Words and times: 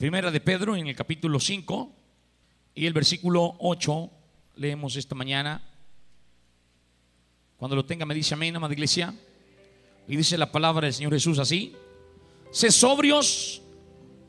Primera 0.00 0.30
de 0.30 0.40
Pedro 0.40 0.76
en 0.76 0.86
el 0.86 0.96
capítulo 0.96 1.38
5 1.38 1.92
y 2.74 2.86
el 2.86 2.94
versículo 2.94 3.56
8 3.58 4.10
leemos 4.56 4.96
esta 4.96 5.14
mañana. 5.14 5.62
Cuando 7.58 7.76
lo 7.76 7.84
tenga 7.84 8.06
me 8.06 8.14
dice 8.14 8.32
amén, 8.32 8.56
amada 8.56 8.72
iglesia. 8.72 9.14
Y 10.08 10.16
dice 10.16 10.38
la 10.38 10.50
palabra 10.50 10.86
del 10.86 10.94
Señor 10.94 11.12
Jesús 11.12 11.38
así. 11.38 11.76
Sé 12.50 12.70
sobrios 12.70 13.60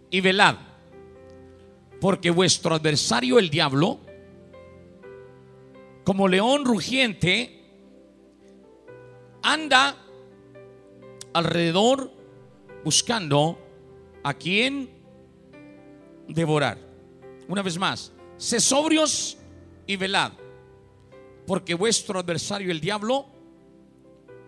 y 0.10 0.20
velad, 0.20 0.58
porque 2.02 2.32
vuestro 2.32 2.76
adversario 2.76 3.40
el 3.40 3.50
diablo, 3.50 4.02
como 6.04 6.28
león 6.28 6.66
rugiente, 6.66 7.64
anda 9.42 9.96
alrededor 11.32 12.12
buscando 12.84 13.58
a 14.22 14.34
quien 14.34 15.01
devorar. 16.34 16.78
Una 17.48 17.62
vez 17.62 17.78
más, 17.78 18.12
sé 18.38 18.60
sobrios 18.60 19.38
y 19.86 19.96
velad, 19.96 20.32
porque 21.46 21.74
vuestro 21.74 22.20
adversario 22.20 22.72
el 22.72 22.80
diablo, 22.80 23.26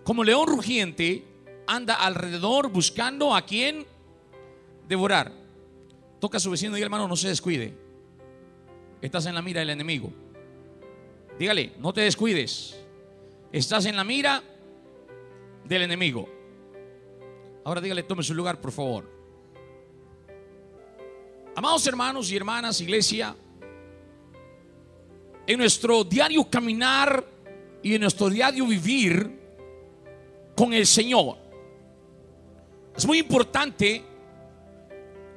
como 0.03 0.23
león 0.23 0.47
rugiente, 0.47 1.23
anda 1.67 1.95
alrededor 1.95 2.69
buscando 2.69 3.35
a 3.35 3.45
quien 3.45 3.85
devorar. 4.87 5.31
Toca 6.19 6.37
a 6.37 6.39
su 6.39 6.51
vecino 6.51 6.77
y 6.77 6.81
hermano, 6.81 7.07
no 7.07 7.15
se 7.15 7.27
descuide. 7.27 7.73
Estás 9.01 9.25
en 9.25 9.35
la 9.35 9.41
mira 9.41 9.59
del 9.59 9.71
enemigo. 9.71 10.13
Dígale, 11.37 11.73
no 11.79 11.93
te 11.93 12.01
descuides. 12.01 12.79
Estás 13.51 13.85
en 13.85 13.95
la 13.95 14.03
mira 14.03 14.41
del 15.65 15.81
enemigo. 15.81 16.29
Ahora 17.65 17.81
dígale, 17.81 18.03
tome 18.03 18.23
su 18.23 18.33
lugar, 18.33 18.59
por 18.61 18.71
favor. 18.71 19.12
Amados 21.55 21.85
hermanos 21.85 22.31
y 22.31 22.35
hermanas, 22.35 22.81
iglesia, 22.81 23.35
en 25.45 25.59
nuestro 25.59 26.03
diario 26.03 26.49
caminar 26.49 27.23
y 27.83 27.93
en 27.93 28.01
nuestro 28.01 28.27
diario 28.27 28.65
vivir 28.65 29.39
con 30.55 30.73
el 30.73 30.87
Señor, 30.87 31.37
es 32.97 33.05
muy 33.05 33.19
importante 33.19 34.03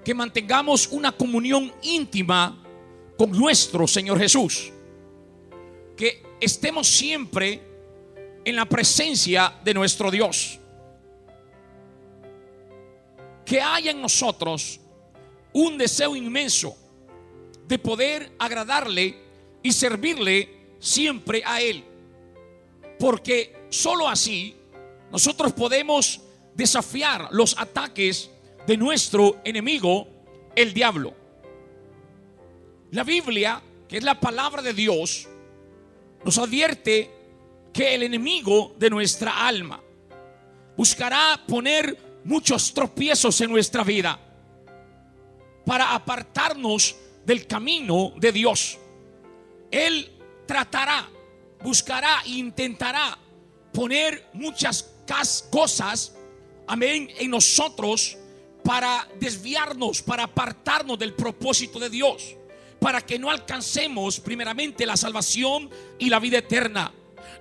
que 0.03 0.15
mantengamos 0.15 0.87
una 0.87 1.13
comunión 1.13 1.71
íntima 1.83 2.65
con 3.19 3.31
nuestro 3.33 3.87
Señor 3.87 4.19
Jesús. 4.19 4.73
Que 5.97 6.23
estemos 6.41 6.87
siempre 6.89 7.61
en 8.43 8.57
la 8.57 8.65
presencia 8.65 9.53
de 9.63 9.75
nuestro 9.75 10.11
Dios. 10.11 10.59
Que 13.45 13.61
haya 13.61 13.91
en 13.91 14.01
nosotros 14.01 14.81
un 15.57 15.79
deseo 15.79 16.15
inmenso 16.15 16.77
de 17.67 17.79
poder 17.79 18.31
agradarle 18.39 19.17
y 19.63 19.73
servirle 19.73 20.51
siempre 20.79 21.43
a 21.47 21.63
Él. 21.63 21.83
Porque 22.99 23.57
sólo 23.71 24.07
así 24.07 24.55
nosotros 25.11 25.55
podemos 25.55 26.21
desafiar 26.55 27.29
los 27.31 27.59
ataques 27.59 28.31
de 28.67 28.77
nuestro 28.77 29.41
enemigo, 29.45 30.07
el 30.55 30.75
diablo. 30.75 31.15
La 32.91 33.03
Biblia, 33.03 33.63
que 33.89 33.97
es 33.97 34.05
la 34.05 34.21
palabra 34.21 34.61
de 34.61 34.75
Dios, 34.75 35.27
nos 36.23 36.37
advierte 36.37 37.11
que 37.73 37.95
el 37.95 38.03
enemigo 38.03 38.75
de 38.79 38.91
nuestra 38.91 39.47
alma 39.49 39.81
buscará 40.77 41.43
poner 41.49 42.21
muchos 42.25 42.75
tropiezos 42.75 43.41
en 43.41 43.51
nuestra 43.51 43.83
vida 43.85 44.21
para 45.67 45.95
apartarnos 45.95 46.97
del 47.27 47.47
camino 47.47 48.13
de 48.17 48.33
Dios. 48.33 48.79
Él 49.71 50.13
tratará, 50.47 51.11
buscará, 51.63 52.23
intentará 52.25 53.19
poner 53.73 54.31
muchas 54.33 54.95
cosas, 55.51 56.15
amén, 56.69 57.11
en 57.19 57.31
nosotros 57.31 58.17
para 58.63 59.09
desviarnos, 59.19 60.03
para 60.03 60.23
apartarnos 60.25 60.99
del 60.99 61.15
propósito 61.15 61.81
de 61.81 61.91
Dios, 61.91 62.37
para 62.81 63.01
que 63.01 63.19
no 63.19 63.29
alcancemos 63.29 64.21
primeramente 64.21 64.87
la 64.87 64.97
salvación 64.97 65.69
y 65.99 66.09
la 66.09 66.21
vida 66.21 66.39
eterna, 66.39 66.93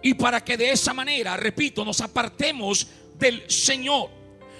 y 0.01 0.16
para 0.16 0.44
que 0.44 0.57
de 0.57 0.71
esa 0.71 0.94
manera, 0.95 1.38
repito, 1.38 1.85
nos 1.85 2.01
apartemos 2.01 2.88
del 3.17 3.50
Señor. 3.50 4.09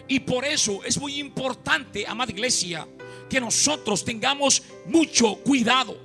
Y 0.08 0.20
por 0.20 0.46
eso 0.46 0.84
es 0.84 1.00
muy 1.00 1.20
importante, 1.20 2.06
amada 2.08 2.32
iglesia, 2.32 2.88
que 3.30 3.42
nosotros 3.42 4.04
tengamos 4.06 4.64
mucho 4.86 5.36
cuidado, 5.38 5.98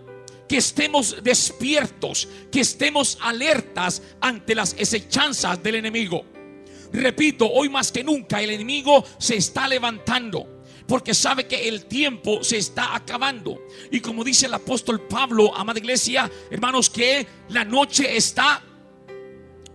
que 0.49 0.57
estemos 0.57 1.23
despiertos, 1.23 2.29
que 2.51 2.61
estemos 2.61 3.19
alertas 3.21 4.03
ante 4.21 4.55
las 4.55 4.75
acechanzas 4.75 5.63
del 5.63 5.77
enemigo. 5.77 6.25
Repito, 6.93 7.49
hoy 7.49 7.69
más 7.69 7.93
que 7.93 8.03
nunca 8.03 8.43
el 8.43 8.51
enemigo 8.51 9.05
se 9.19 9.37
está 9.37 9.69
levantando 9.69 10.61
porque 10.91 11.15
sabe 11.15 11.47
que 11.47 11.69
el 11.69 11.85
tiempo 11.85 12.43
se 12.43 12.57
está 12.57 12.97
acabando. 12.97 13.65
Y 13.93 14.01
como 14.01 14.25
dice 14.25 14.47
el 14.47 14.55
apóstol 14.55 15.01
Pablo, 15.03 15.55
amada 15.57 15.79
iglesia, 15.79 16.29
hermanos, 16.51 16.91
que 16.91 17.25
la 17.51 17.65
noche 17.65 18.17
está 18.17 18.61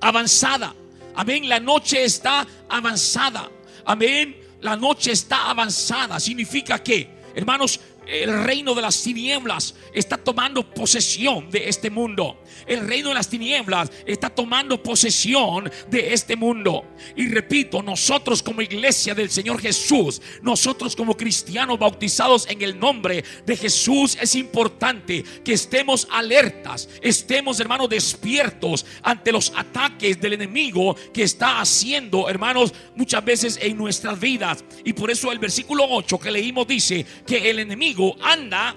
avanzada. 0.01 0.75
Amén, 1.16 1.47
la 1.47 1.61
noche 1.61 2.03
está 2.03 2.45
avanzada. 2.67 3.50
Amén, 3.85 4.35
la 4.59 4.75
noche 4.75 5.13
está 5.13 5.50
avanzada. 5.50 6.19
Significa 6.19 6.84
que 6.84 7.07
Hermanos, 7.35 7.79
el 8.07 8.43
reino 8.43 8.73
de 8.73 8.81
las 8.81 9.01
tinieblas 9.01 9.75
está 9.93 10.17
tomando 10.17 10.63
posesión 10.73 11.49
de 11.49 11.69
este 11.69 11.89
mundo. 11.89 12.41
El 12.66 12.88
reino 12.88 13.09
de 13.09 13.16
las 13.16 13.29
tinieblas 13.29 13.91
está 14.05 14.29
tomando 14.29 14.81
posesión 14.81 15.71
de 15.89 16.13
este 16.13 16.35
mundo. 16.35 16.85
Y 17.16 17.27
repito, 17.27 17.81
nosotros 17.81 18.41
como 18.41 18.61
iglesia 18.61 19.13
del 19.16 19.29
Señor 19.29 19.59
Jesús, 19.59 20.21
nosotros 20.41 20.95
como 20.95 21.16
cristianos 21.16 21.79
bautizados 21.79 22.47
en 22.49 22.61
el 22.61 22.79
nombre 22.79 23.23
de 23.45 23.57
Jesús, 23.57 24.17
es 24.19 24.35
importante 24.35 25.23
que 25.43 25.53
estemos 25.53 26.07
alertas, 26.11 26.89
estemos 27.01 27.59
hermanos 27.59 27.89
despiertos 27.89 28.85
ante 29.01 29.31
los 29.31 29.51
ataques 29.55 30.19
del 30.19 30.33
enemigo 30.33 30.95
que 31.13 31.23
está 31.23 31.59
haciendo, 31.59 32.29
hermanos, 32.29 32.73
muchas 32.95 33.23
veces 33.23 33.59
en 33.61 33.77
nuestras 33.77 34.19
vidas. 34.19 34.63
Y 34.83 34.93
por 34.93 35.11
eso 35.11 35.31
el 35.31 35.39
versículo 35.39 35.85
8 35.89 36.19
que 36.19 36.31
leímos 36.31 36.67
dice 36.67 37.05
que 37.25 37.49
el 37.49 37.59
enemigo 37.59 37.94
anda 38.22 38.75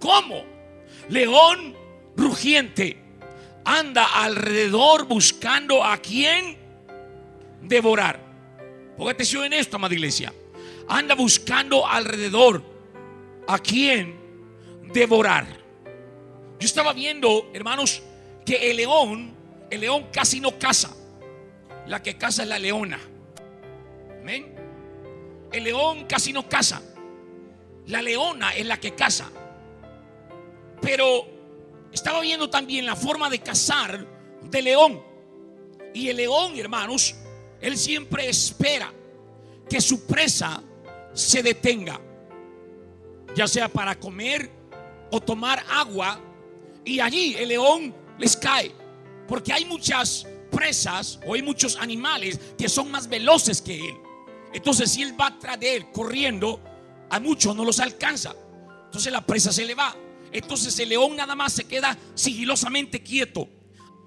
como 0.00 0.44
león 1.08 1.74
rugiente 2.16 3.04
anda 3.64 4.04
alrededor 4.22 5.06
buscando 5.06 5.82
a 5.82 5.96
quien 5.98 6.56
devorar. 7.62 8.20
Ponga 8.96 9.12
atención 9.12 9.44
en 9.44 9.54
esto, 9.54 9.76
amada 9.76 9.94
iglesia. 9.94 10.32
Anda 10.88 11.14
buscando 11.14 11.86
alrededor 11.86 12.62
a 13.48 13.58
quien 13.58 14.20
devorar. 14.92 15.46
Yo 16.58 16.66
estaba 16.66 16.92
viendo, 16.92 17.50
hermanos, 17.54 18.02
que 18.44 18.70
el 18.70 18.76
león, 18.76 19.34
el 19.70 19.80
león 19.80 20.06
casi 20.12 20.40
no 20.40 20.58
caza. 20.58 20.94
La 21.86 22.02
que 22.02 22.16
caza 22.16 22.42
es 22.42 22.48
la 22.48 22.58
leona. 22.58 23.00
Amén. 24.20 24.54
El 25.52 25.64
león 25.64 26.04
casi 26.06 26.32
no 26.32 26.48
caza. 26.48 26.82
La 27.86 28.00
leona 28.00 28.54
es 28.54 28.66
la 28.66 28.78
que 28.78 28.94
caza. 28.94 29.30
Pero 30.80 31.26
estaba 31.92 32.20
viendo 32.20 32.50
también 32.50 32.86
la 32.86 32.96
forma 32.96 33.30
de 33.30 33.38
cazar 33.38 34.06
de 34.42 34.62
león. 34.62 35.02
Y 35.92 36.08
el 36.08 36.16
león, 36.16 36.58
hermanos, 36.58 37.14
él 37.60 37.78
siempre 37.78 38.28
espera 38.28 38.92
que 39.68 39.80
su 39.80 40.06
presa 40.06 40.62
se 41.12 41.42
detenga, 41.42 42.00
ya 43.34 43.46
sea 43.46 43.68
para 43.68 43.98
comer 43.98 44.50
o 45.10 45.20
tomar 45.20 45.64
agua. 45.70 46.20
Y 46.84 47.00
allí 47.00 47.34
el 47.36 47.48
león 47.48 47.94
les 48.18 48.36
cae, 48.36 48.72
porque 49.28 49.52
hay 49.52 49.64
muchas 49.64 50.26
presas 50.50 51.20
o 51.26 51.34
hay 51.34 51.42
muchos 51.42 51.76
animales 51.76 52.38
que 52.58 52.68
son 52.68 52.90
más 52.90 53.08
veloces 53.08 53.62
que 53.62 53.76
él. 53.76 53.96
Entonces, 54.52 54.90
si 54.90 55.02
él 55.02 55.18
va 55.18 55.36
tras 55.38 55.58
de 55.58 55.76
él 55.76 55.90
corriendo, 55.90 56.60
a 57.10 57.20
muchos 57.20 57.54
no 57.54 57.64
los 57.64 57.80
alcanza. 57.80 58.34
Entonces 58.86 59.12
la 59.12 59.24
presa 59.24 59.52
se 59.52 59.64
le 59.64 59.74
va. 59.74 59.94
Entonces 60.34 60.76
el 60.80 60.88
león 60.88 61.16
nada 61.16 61.36
más 61.36 61.52
se 61.52 61.64
queda 61.64 61.96
sigilosamente 62.14 63.02
quieto, 63.02 63.48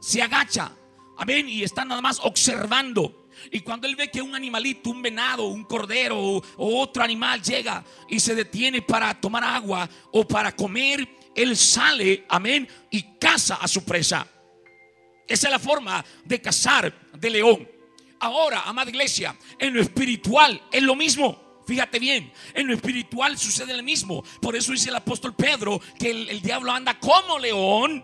se 0.02 0.22
agacha, 0.22 0.74
amén, 1.18 1.48
y 1.48 1.64
está 1.64 1.86
nada 1.86 2.02
más 2.02 2.20
observando. 2.22 3.30
Y 3.52 3.62
cuando 3.62 3.88
él 3.88 3.96
ve 3.96 4.12
que 4.12 4.22
un 4.22 4.36
animalito, 4.36 4.90
un 4.90 5.02
venado, 5.02 5.46
un 5.46 5.64
cordero 5.64 6.20
o, 6.20 6.44
otro 6.58 7.02
animal 7.02 7.42
llega 7.42 7.84
y 8.10 8.20
se 8.20 8.36
detiene 8.36 8.82
para 8.82 9.20
tomar 9.20 9.44
agua 9.44 9.90
o 10.12 10.28
para 10.28 10.54
comer, 10.54 11.08
él 11.34 11.56
sale, 11.56 12.26
amén, 12.28 12.68
y 12.92 13.04
caza 13.18 13.56
a 13.56 13.68
su 13.68 13.86
presa. 13.86 14.28
Esa 15.26 15.48
es 15.48 15.52
la 15.52 15.60
forma 15.60 16.04
de 16.26 16.42
cazar 16.42 16.94
de 17.14 17.30
león. 17.30 17.70
Ahora, 18.20 18.62
amada 18.62 18.90
iglesia, 18.90 19.38
en 19.60 19.74
lo 19.74 19.82
espiritual 19.82 20.62
es 20.72 20.82
lo 20.82 20.96
mismo. 20.96 21.47
Fíjate 21.68 22.00
bien, 22.00 22.31
en 22.54 22.66
lo 22.66 22.74
espiritual 22.74 23.38
sucede 23.38 23.75
lo 23.75 23.84
mismo. 23.84 24.24
Por 24.42 24.56
eso 24.56 24.72
dice 24.72 24.90
el 24.90 24.96
apóstol 24.96 25.36
Pedro 25.36 25.81
que 26.00 26.10
el, 26.10 26.30
el 26.30 26.42
diablo 26.42 26.72
anda 26.72 26.98
como 26.98 27.38
león 27.38 28.04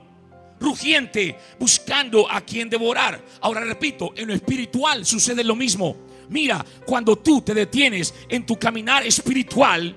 rugiente 0.59 1.37
buscando 1.57 2.29
a 2.29 2.41
quien 2.41 2.69
devorar. 2.69 3.23
Ahora 3.39 3.61
repito, 3.61 4.11
en 4.17 4.27
lo 4.27 4.33
espiritual 4.33 5.05
sucede 5.05 5.45
lo 5.45 5.55
mismo. 5.55 5.95
Mira, 6.27 6.65
cuando 6.85 7.15
tú 7.15 7.41
te 7.41 7.53
detienes 7.53 8.13
en 8.27 8.45
tu 8.45 8.59
caminar 8.59 9.07
espiritual, 9.07 9.95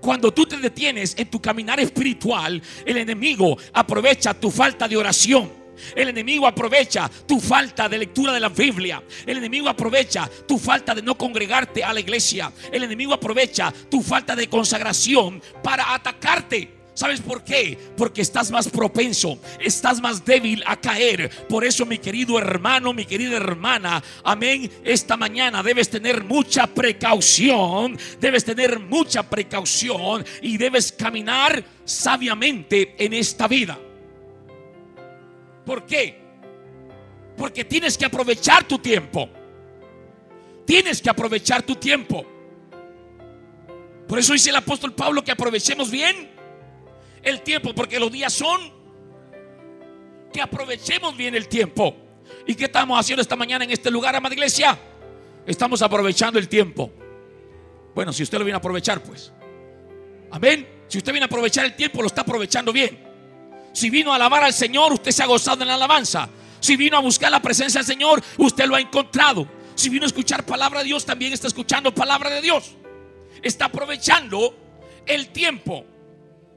cuando 0.00 0.32
tú 0.32 0.46
te 0.46 0.56
detienes 0.56 1.14
en 1.18 1.30
tu 1.30 1.40
caminar 1.40 1.80
espiritual, 1.80 2.62
el 2.86 2.96
enemigo 2.96 3.58
aprovecha 3.74 4.32
tu 4.32 4.50
falta 4.50 4.88
de 4.88 4.96
oración 4.96 5.61
el 5.94 6.08
enemigo 6.08 6.46
aprovecha 6.46 7.10
tu 7.26 7.40
falta 7.40 7.88
de 7.88 7.98
lectura 7.98 8.32
de 8.32 8.40
la 8.40 8.48
Biblia. 8.48 9.02
El 9.26 9.38
enemigo 9.38 9.68
aprovecha 9.68 10.28
tu 10.46 10.58
falta 10.58 10.94
de 10.94 11.02
no 11.02 11.16
congregarte 11.16 11.82
a 11.84 11.92
la 11.92 12.00
iglesia. 12.00 12.52
El 12.70 12.84
enemigo 12.84 13.14
aprovecha 13.14 13.72
tu 13.90 14.02
falta 14.02 14.36
de 14.36 14.48
consagración 14.48 15.42
para 15.62 15.94
atacarte. 15.94 16.82
¿Sabes 16.94 17.22
por 17.22 17.42
qué? 17.42 17.78
Porque 17.96 18.20
estás 18.20 18.50
más 18.50 18.68
propenso, 18.68 19.38
estás 19.58 20.00
más 20.00 20.24
débil 20.24 20.62
a 20.66 20.78
caer. 20.78 21.30
Por 21.48 21.64
eso, 21.64 21.86
mi 21.86 21.96
querido 21.96 22.38
hermano, 22.38 22.92
mi 22.92 23.06
querida 23.06 23.36
hermana, 23.36 24.02
amén, 24.22 24.70
esta 24.84 25.16
mañana 25.16 25.62
debes 25.62 25.88
tener 25.88 26.22
mucha 26.22 26.66
precaución, 26.66 27.98
debes 28.20 28.44
tener 28.44 28.78
mucha 28.78 29.22
precaución 29.22 30.24
y 30.42 30.58
debes 30.58 30.92
caminar 30.92 31.64
sabiamente 31.84 32.94
en 32.98 33.14
esta 33.14 33.48
vida. 33.48 33.78
¿Por 35.64 35.86
qué? 35.86 36.20
Porque 37.36 37.64
tienes 37.64 37.96
que 37.96 38.04
aprovechar 38.04 38.64
tu 38.64 38.78
tiempo. 38.78 39.28
Tienes 40.64 41.00
que 41.00 41.10
aprovechar 41.10 41.62
tu 41.62 41.76
tiempo. 41.76 42.24
Por 44.06 44.18
eso 44.18 44.32
dice 44.32 44.50
el 44.50 44.56
apóstol 44.56 44.94
Pablo 44.94 45.24
que 45.24 45.32
aprovechemos 45.32 45.90
bien 45.90 46.30
el 47.22 47.42
tiempo, 47.42 47.74
porque 47.74 47.98
los 47.98 48.10
días 48.10 48.32
son 48.32 48.60
que 50.32 50.40
aprovechemos 50.40 51.16
bien 51.16 51.34
el 51.34 51.48
tiempo. 51.48 51.94
¿Y 52.46 52.54
qué 52.54 52.64
estamos 52.64 52.98
haciendo 52.98 53.22
esta 53.22 53.36
mañana 53.36 53.64
en 53.64 53.70
este 53.70 53.90
lugar, 53.90 54.16
amada 54.16 54.34
iglesia? 54.34 54.78
Estamos 55.46 55.82
aprovechando 55.82 56.38
el 56.38 56.48
tiempo. 56.48 56.90
Bueno, 57.94 58.12
si 58.12 58.22
usted 58.22 58.38
lo 58.38 58.44
viene 58.44 58.56
a 58.56 58.58
aprovechar, 58.58 59.02
pues. 59.02 59.32
Amén. 60.30 60.66
Si 60.88 60.98
usted 60.98 61.12
viene 61.12 61.24
a 61.24 61.26
aprovechar 61.26 61.64
el 61.64 61.74
tiempo, 61.74 62.00
lo 62.00 62.06
está 62.06 62.22
aprovechando 62.22 62.72
bien. 62.72 63.11
Si 63.72 63.90
vino 63.90 64.12
a 64.12 64.16
alabar 64.16 64.44
al 64.44 64.52
Señor, 64.52 64.92
usted 64.92 65.10
se 65.10 65.22
ha 65.22 65.26
gozado 65.26 65.62
en 65.62 65.68
la 65.68 65.74
alabanza. 65.74 66.28
Si 66.60 66.76
vino 66.76 66.96
a 66.96 67.00
buscar 67.00 67.30
la 67.30 67.42
presencia 67.42 67.80
del 67.80 67.86
Señor, 67.86 68.22
usted 68.38 68.66
lo 68.66 68.76
ha 68.76 68.80
encontrado. 68.80 69.48
Si 69.74 69.88
vino 69.88 70.04
a 70.04 70.06
escuchar 70.06 70.44
palabra 70.44 70.80
de 70.80 70.86
Dios, 70.86 71.04
también 71.04 71.32
está 71.32 71.48
escuchando 71.48 71.94
palabra 71.94 72.30
de 72.30 72.40
Dios. 72.40 72.76
Está 73.42 73.64
aprovechando 73.66 74.56
el 75.06 75.28
tiempo. 75.28 75.84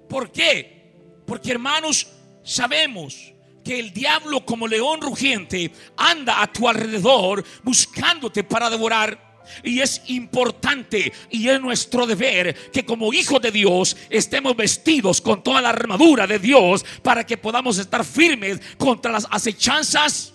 ¿Por 0.09 0.31
qué? 0.31 0.93
Porque 1.25 1.51
hermanos, 1.51 2.07
sabemos 2.43 3.33
que 3.63 3.79
el 3.79 3.91
diablo 3.91 4.45
como 4.45 4.67
león 4.67 5.01
rugiente 5.01 5.71
anda 5.97 6.41
a 6.41 6.47
tu 6.47 6.69
alrededor 6.69 7.43
buscándote 7.63 8.43
para 8.43 8.69
devorar. 8.69 9.24
Y 9.63 9.79
es 9.79 10.01
importante 10.07 11.11
y 11.29 11.47
es 11.49 11.61
nuestro 11.61 12.05
deber 12.05 12.71
que 12.71 12.85
como 12.85 13.13
hijos 13.13 13.41
de 13.41 13.51
Dios 13.51 13.95
estemos 14.09 14.55
vestidos 14.55 15.21
con 15.21 15.43
toda 15.43 15.61
la 15.61 15.69
armadura 15.69 16.27
de 16.27 16.39
Dios 16.39 16.85
para 17.01 17.25
que 17.25 17.37
podamos 17.37 17.77
estar 17.77 18.03
firmes 18.03 18.59
contra 18.77 19.11
las 19.11 19.27
acechanzas. 19.29 20.33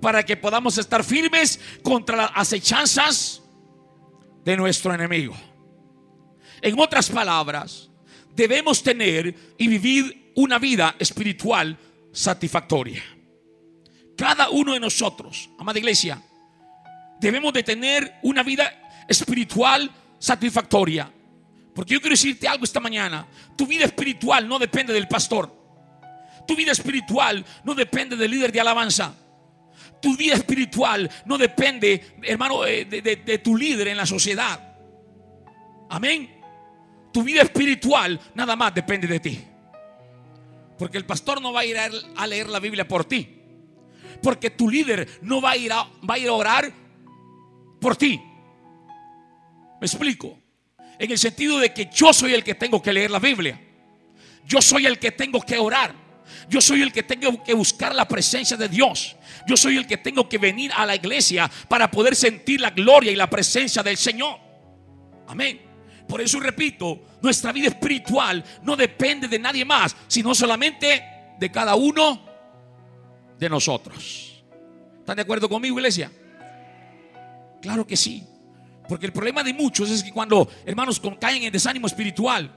Para 0.00 0.24
que 0.24 0.36
podamos 0.36 0.78
estar 0.78 1.02
firmes 1.02 1.58
contra 1.82 2.16
las 2.16 2.30
acechanzas 2.34 3.42
de 4.44 4.56
nuestro 4.56 4.94
enemigo. 4.94 5.36
En 6.62 6.78
otras 6.78 7.10
palabras, 7.10 7.90
debemos 8.34 8.82
tener 8.82 9.34
y 9.58 9.68
vivir 9.68 10.32
una 10.36 10.58
vida 10.58 10.94
espiritual 10.98 11.76
satisfactoria. 12.12 13.02
Cada 14.16 14.50
uno 14.50 14.74
de 14.74 14.80
nosotros, 14.80 15.50
amada 15.58 15.78
iglesia, 15.78 16.22
debemos 17.20 17.52
de 17.52 17.62
tener 17.62 18.14
una 18.22 18.42
vida 18.42 18.72
espiritual 19.08 19.90
satisfactoria. 20.18 21.10
Porque 21.74 21.94
yo 21.94 22.00
quiero 22.00 22.14
decirte 22.14 22.48
algo 22.48 22.64
esta 22.64 22.80
mañana. 22.80 23.26
Tu 23.56 23.66
vida 23.66 23.84
espiritual 23.84 24.48
no 24.48 24.58
depende 24.58 24.92
del 24.92 25.06
pastor. 25.06 25.56
Tu 26.46 26.56
vida 26.56 26.72
espiritual 26.72 27.44
no 27.64 27.74
depende 27.74 28.16
del 28.16 28.30
líder 28.30 28.50
de 28.50 28.60
alabanza. 28.60 29.14
Tu 30.00 30.16
vida 30.16 30.34
espiritual 30.34 31.10
no 31.26 31.38
depende, 31.38 32.16
hermano, 32.22 32.64
eh, 32.64 32.84
de, 32.84 33.38
tu 33.38 33.56
líder 33.56 33.88
en 33.88 33.96
la 33.96 34.06
sociedad. 34.06 34.76
Amén. 35.90 36.40
Tu 37.12 37.22
vida 37.22 37.42
espiritual 37.42 38.18
nada 38.34 38.56
más 38.56 38.74
depende 38.74 39.06
de 39.06 39.20
ti. 39.20 39.44
Porque 40.78 40.98
el 40.98 41.04
pastor 41.04 41.42
no 41.42 41.52
va 41.52 41.60
a 41.60 41.64
ir 41.64 41.76
a, 41.78 42.26
leer 42.26 42.48
la 42.48 42.60
Biblia 42.60 42.86
por 42.86 43.04
ti. 43.04 43.36
Porque 44.22 44.50
tu 44.50 44.68
líder 44.68 45.08
no 45.22 45.40
va 45.40 45.50
a 45.50 45.56
ir 45.56 45.72
a, 45.72 45.84
va 46.08 46.14
a, 46.14 46.18
ir 46.18 46.28
a 46.28 46.32
orar 46.32 46.72
por 47.80 47.96
ti. 47.96 48.20
¿Me 49.80 49.86
explico? 49.86 50.38
En 50.98 51.10
el 51.10 51.18
sentido 51.18 51.58
de 51.58 51.72
que 51.72 51.88
yo 51.92 52.12
soy 52.12 52.34
el 52.34 52.42
que 52.42 52.54
tengo 52.54 52.82
que 52.82 52.92
leer 52.92 53.10
la 53.10 53.18
Biblia. 53.18 53.60
Yo 54.44 54.60
soy 54.60 54.86
el 54.86 54.98
que 54.98 55.12
tengo 55.12 55.40
que 55.40 55.58
orar. 55.58 55.94
Yo 56.48 56.60
soy 56.60 56.82
el 56.82 56.92
que 56.92 57.02
tengo 57.02 57.42
que 57.42 57.54
buscar 57.54 57.94
la 57.94 58.08
presencia 58.08 58.56
de 58.56 58.68
Dios. 58.68 59.16
Yo 59.46 59.56
soy 59.56 59.76
el 59.76 59.86
que 59.86 59.98
tengo 59.98 60.28
que 60.28 60.38
venir 60.38 60.72
a 60.74 60.84
la 60.84 60.96
iglesia 60.96 61.50
para 61.68 61.90
poder 61.90 62.16
sentir 62.16 62.60
la 62.60 62.70
gloria 62.70 63.12
y 63.12 63.16
la 63.16 63.30
presencia 63.30 63.82
del 63.82 63.96
Señor. 63.96 64.38
Amén. 65.26 65.60
Por 66.08 66.20
eso 66.20 66.40
repito, 66.40 67.00
nuestra 67.20 67.52
vida 67.52 67.68
espiritual 67.68 68.42
no 68.62 68.76
depende 68.76 69.28
de 69.28 69.38
nadie 69.38 69.64
más, 69.64 69.94
sino 70.06 70.34
solamente 70.34 71.04
de 71.38 71.50
cada 71.52 71.74
uno 71.74 72.26
de 73.38 73.48
nosotros. 73.48 74.42
¿Están 74.98 75.16
de 75.16 75.22
acuerdo 75.22 75.48
conmigo, 75.48 75.78
iglesia? 75.78 76.10
Claro 77.60 77.86
que 77.86 77.96
sí. 77.96 78.24
Porque 78.88 79.06
el 79.06 79.12
problema 79.12 79.42
de 79.42 79.52
muchos 79.52 79.90
es 79.90 80.02
que 80.02 80.10
cuando 80.10 80.48
hermanos 80.64 81.00
caen 81.20 81.42
en 81.42 81.52
desánimo 81.52 81.86
espiritual, 81.86 82.50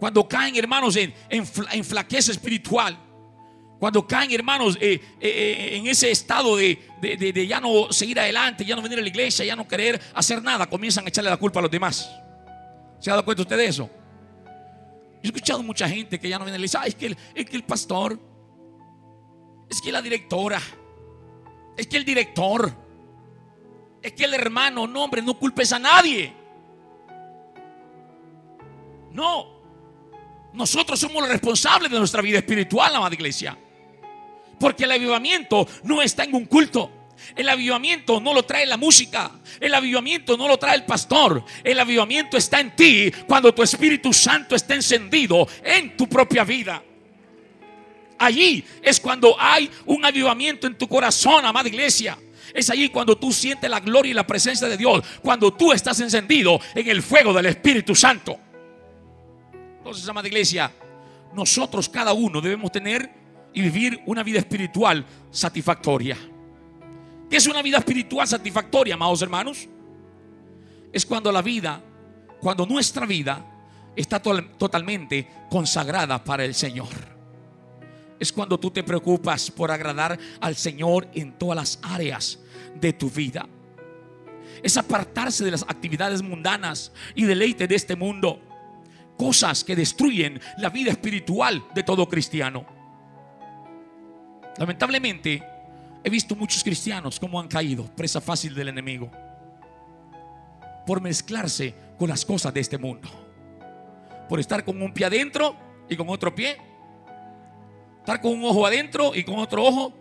cuando 0.00 0.28
caen 0.28 0.56
hermanos 0.56 0.96
en, 0.96 1.14
en, 1.30 1.84
flaqueza 1.84 2.32
espiritual, 2.32 2.98
cuando 3.78 4.06
caen 4.06 4.32
hermanos 4.32 4.76
eh, 4.80 4.94
eh, 4.94 5.00
eh, 5.20 5.76
en 5.76 5.86
ese 5.86 6.10
estado 6.10 6.56
de, 6.56 6.78
de, 7.00 7.46
ya 7.46 7.60
no 7.60 7.92
seguir 7.92 8.18
adelante, 8.18 8.64
ya 8.64 8.74
no 8.74 8.82
venir 8.82 8.98
a 8.98 9.02
la 9.02 9.08
iglesia, 9.08 9.44
ya 9.44 9.54
no 9.54 9.68
querer 9.68 10.00
hacer 10.14 10.42
nada, 10.42 10.66
comienzan 10.66 11.04
a 11.04 11.08
echarle 11.08 11.30
la 11.30 11.36
culpa 11.36 11.60
a 11.60 11.62
los 11.62 11.70
demás. 11.70 12.10
¿Se 12.98 13.10
ha 13.10 13.12
dado 13.12 13.24
cuenta 13.24 13.42
usted 13.42 13.56
de 13.56 13.66
eso? 13.66 13.88
He 15.22 15.28
escuchado 15.28 15.62
mucha 15.62 15.88
gente 15.88 16.18
que 16.18 16.28
ya 16.28 16.38
no 16.38 16.44
viene 16.44 16.56
a 16.56 16.58
la 16.58 16.66
iglesia, 16.66 16.82
es 16.84 16.96
que 16.96 17.16
es 17.34 17.46
que 17.46 17.56
el 17.56 17.64
pastor, 17.64 18.18
es 19.70 19.80
que 19.80 19.92
la 19.92 20.02
directora, 20.02 20.60
es 21.76 21.86
que 21.86 21.96
el 21.96 22.04
director 22.04 22.83
es 24.04 24.12
que 24.12 24.24
el 24.24 24.34
hermano, 24.34 24.86
no 24.86 25.02
hombre, 25.02 25.22
no 25.22 25.32
culpes 25.32 25.72
a 25.72 25.78
nadie. 25.78 26.30
No. 29.12 29.46
Nosotros 30.52 31.00
somos 31.00 31.22
los 31.22 31.30
responsables 31.30 31.90
de 31.90 31.98
nuestra 31.98 32.20
vida 32.20 32.36
espiritual, 32.36 32.94
amada 32.94 33.14
iglesia. 33.14 33.56
Porque 34.60 34.84
el 34.84 34.92
avivamiento 34.92 35.66
no 35.84 36.02
está 36.02 36.24
en 36.24 36.34
un 36.34 36.44
culto. 36.44 36.90
El 37.34 37.48
avivamiento 37.48 38.20
no 38.20 38.34
lo 38.34 38.42
trae 38.42 38.66
la 38.66 38.76
música. 38.76 39.30
El 39.58 39.74
avivamiento 39.74 40.36
no 40.36 40.48
lo 40.48 40.58
trae 40.58 40.76
el 40.76 40.84
pastor. 40.84 41.42
El 41.64 41.80
avivamiento 41.80 42.36
está 42.36 42.60
en 42.60 42.76
ti 42.76 43.10
cuando 43.26 43.54
tu 43.54 43.62
Espíritu 43.62 44.12
Santo 44.12 44.54
está 44.54 44.74
encendido 44.74 45.48
en 45.64 45.96
tu 45.96 46.06
propia 46.06 46.44
vida. 46.44 46.82
Allí 48.18 48.62
es 48.82 49.00
cuando 49.00 49.34
hay 49.40 49.70
un 49.86 50.04
avivamiento 50.04 50.66
en 50.66 50.76
tu 50.76 50.86
corazón, 50.86 51.46
amada 51.46 51.70
iglesia. 51.70 52.18
Es 52.54 52.70
allí 52.70 52.88
cuando 52.88 53.16
tú 53.18 53.32
sientes 53.32 53.68
la 53.68 53.80
gloria 53.80 54.12
y 54.12 54.14
la 54.14 54.26
presencia 54.26 54.68
de 54.68 54.76
Dios. 54.76 55.02
Cuando 55.20 55.52
tú 55.52 55.72
estás 55.72 55.98
encendido 55.98 56.60
en 56.72 56.88
el 56.88 57.02
fuego 57.02 57.32
del 57.32 57.46
Espíritu 57.46 57.96
Santo. 57.96 58.38
Entonces, 59.78 60.08
amada 60.08 60.28
iglesia, 60.28 60.72
nosotros 61.34 61.88
cada 61.88 62.12
uno 62.12 62.40
debemos 62.40 62.70
tener 62.70 63.10
y 63.52 63.60
vivir 63.60 64.00
una 64.06 64.22
vida 64.22 64.38
espiritual 64.38 65.04
satisfactoria. 65.32 66.16
¿Qué 67.28 67.36
es 67.36 67.46
una 67.48 67.60
vida 67.60 67.78
espiritual 67.78 68.28
satisfactoria, 68.28 68.94
amados 68.94 69.20
hermanos? 69.20 69.68
Es 70.92 71.04
cuando 71.04 71.32
la 71.32 71.42
vida, 71.42 71.82
cuando 72.40 72.64
nuestra 72.66 73.04
vida 73.04 73.44
está 73.96 74.22
totalmente 74.22 75.28
consagrada 75.50 76.22
para 76.22 76.44
el 76.44 76.54
Señor 76.54 77.13
es 78.24 78.32
cuando 78.32 78.58
tú 78.58 78.70
te 78.70 78.82
preocupas 78.82 79.50
por 79.50 79.70
agradar 79.70 80.18
al 80.40 80.56
Señor 80.56 81.06
en 81.14 81.38
todas 81.38 81.56
las 81.56 81.78
áreas 81.82 82.40
de 82.74 82.92
tu 82.92 83.08
vida. 83.08 83.46
Es 84.62 84.76
apartarse 84.76 85.44
de 85.44 85.50
las 85.50 85.62
actividades 85.62 86.22
mundanas 86.22 86.90
y 87.14 87.24
deleite 87.24 87.68
de 87.68 87.74
este 87.74 87.94
mundo. 87.94 88.40
Cosas 89.16 89.62
que 89.62 89.76
destruyen 89.76 90.40
la 90.58 90.70
vida 90.70 90.90
espiritual 90.90 91.62
de 91.74 91.82
todo 91.82 92.08
cristiano. 92.08 92.64
Lamentablemente, 94.56 95.42
he 96.02 96.10
visto 96.10 96.34
muchos 96.34 96.64
cristianos 96.64 97.20
como 97.20 97.38
han 97.38 97.48
caído, 97.48 97.84
presa 97.94 98.20
fácil 98.20 98.54
del 98.54 98.68
enemigo. 98.68 99.10
por 100.86 101.00
mezclarse 101.00 101.74
con 101.98 102.08
las 102.08 102.24
cosas 102.24 102.52
de 102.52 102.60
este 102.60 102.78
mundo. 102.78 103.08
Por 104.28 104.40
estar 104.40 104.64
con 104.64 104.80
un 104.82 104.92
pie 104.92 105.06
adentro 105.06 105.56
y 105.88 105.96
con 105.96 106.08
otro 106.08 106.34
pie. 106.34 106.58
Estar 108.04 108.20
con 108.20 108.32
un 108.32 108.44
ojo 108.44 108.66
adentro 108.66 109.14
y 109.14 109.24
con 109.24 109.38
otro 109.38 109.64
ojo. 109.64 109.94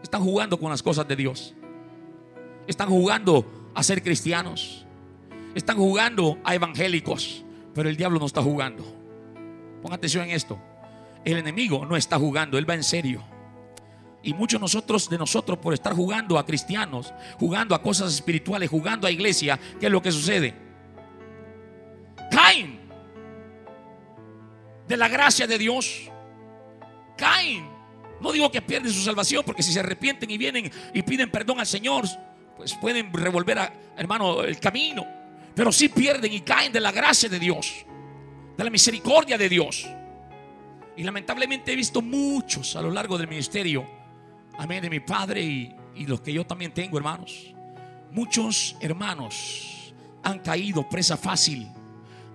Están 0.00 0.22
jugando 0.22 0.56
con 0.60 0.70
las 0.70 0.80
cosas 0.80 1.08
de 1.08 1.16
Dios. 1.16 1.56
Están 2.68 2.88
jugando 2.88 3.72
a 3.74 3.82
ser 3.82 4.00
cristianos. 4.00 4.86
Están 5.56 5.76
jugando 5.76 6.38
a 6.44 6.54
evangélicos. 6.54 7.44
Pero 7.74 7.88
el 7.88 7.96
diablo 7.96 8.20
no 8.20 8.26
está 8.26 8.42
jugando. 8.42 8.84
Ponga 9.82 9.96
atención 9.96 10.22
en 10.22 10.36
esto. 10.36 10.56
El 11.24 11.38
enemigo 11.38 11.84
no 11.84 11.96
está 11.96 12.16
jugando, 12.16 12.58
él 12.58 12.70
va 12.70 12.74
en 12.74 12.84
serio. 12.84 13.24
Y 14.22 14.32
muchos 14.32 14.60
nosotros 14.60 15.10
de 15.10 15.18
nosotros 15.18 15.58
por 15.58 15.74
estar 15.74 15.94
jugando 15.94 16.38
a 16.38 16.46
cristianos, 16.46 17.12
jugando 17.40 17.74
a 17.74 17.82
cosas 17.82 18.14
espirituales, 18.14 18.70
jugando 18.70 19.08
a 19.08 19.10
iglesia, 19.10 19.58
¿qué 19.80 19.86
es 19.86 19.92
lo 19.92 20.00
que 20.00 20.12
sucede? 20.12 20.54
Caen 22.30 22.78
de 24.86 24.96
la 24.96 25.08
gracia 25.08 25.48
de 25.48 25.58
Dios. 25.58 26.12
Caen. 27.16 27.68
No 28.20 28.32
digo 28.32 28.50
que 28.50 28.62
pierden 28.62 28.92
su 28.92 29.02
salvación, 29.02 29.42
porque 29.44 29.62
si 29.62 29.72
se 29.72 29.80
arrepienten 29.80 30.30
y 30.30 30.38
vienen 30.38 30.70
y 30.94 31.02
piden 31.02 31.30
perdón 31.30 31.60
al 31.60 31.66
Señor, 31.66 32.04
pues 32.56 32.74
pueden 32.74 33.12
revolver, 33.12 33.58
a, 33.58 33.72
hermano, 33.96 34.42
el 34.42 34.58
camino. 34.58 35.06
Pero 35.54 35.72
sí 35.72 35.88
pierden 35.88 36.32
y 36.32 36.40
caen 36.40 36.72
de 36.72 36.80
la 36.80 36.92
gracia 36.92 37.28
de 37.28 37.38
Dios, 37.38 37.84
de 38.56 38.64
la 38.64 38.70
misericordia 38.70 39.36
de 39.36 39.48
Dios. 39.48 39.86
Y 40.96 41.02
lamentablemente 41.02 41.72
he 41.72 41.76
visto 41.76 42.00
muchos 42.00 42.74
a 42.76 42.82
lo 42.82 42.90
largo 42.90 43.18
del 43.18 43.28
ministerio, 43.28 43.86
amén, 44.58 44.82
de 44.82 44.90
mi 44.90 45.00
padre 45.00 45.42
y, 45.42 45.74
y 45.94 46.06
los 46.06 46.20
que 46.20 46.32
yo 46.32 46.46
también 46.46 46.72
tengo, 46.72 46.96
hermanos. 46.96 47.54
Muchos 48.12 48.76
hermanos 48.80 49.94
han 50.22 50.38
caído 50.38 50.88
presa 50.88 51.16
fácil 51.16 51.68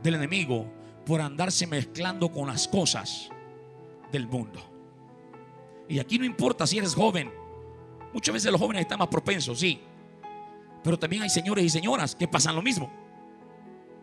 del 0.04 0.16
enemigo 0.16 0.72
por 1.06 1.22
andarse 1.22 1.66
mezclando 1.68 2.32
con 2.32 2.48
las 2.48 2.68
cosas 2.68 3.30
del 4.12 4.28
mundo. 4.28 4.71
Y 5.92 6.00
aquí 6.00 6.18
no 6.18 6.24
importa 6.24 6.66
si 6.66 6.78
eres 6.78 6.96
joven. 6.96 7.30
Muchas 8.14 8.32
veces 8.32 8.50
los 8.50 8.62
jóvenes 8.62 8.84
están 8.84 8.98
más 8.98 9.10
propensos, 9.10 9.60
sí. 9.60 9.82
Pero 10.82 10.98
también 10.98 11.22
hay 11.22 11.30
señores 11.30 11.66
y 11.66 11.70
señoras 11.70 12.16
que 12.16 12.30
pasan 12.30 12.56
lo 12.56 12.62
mismo. 12.62 12.90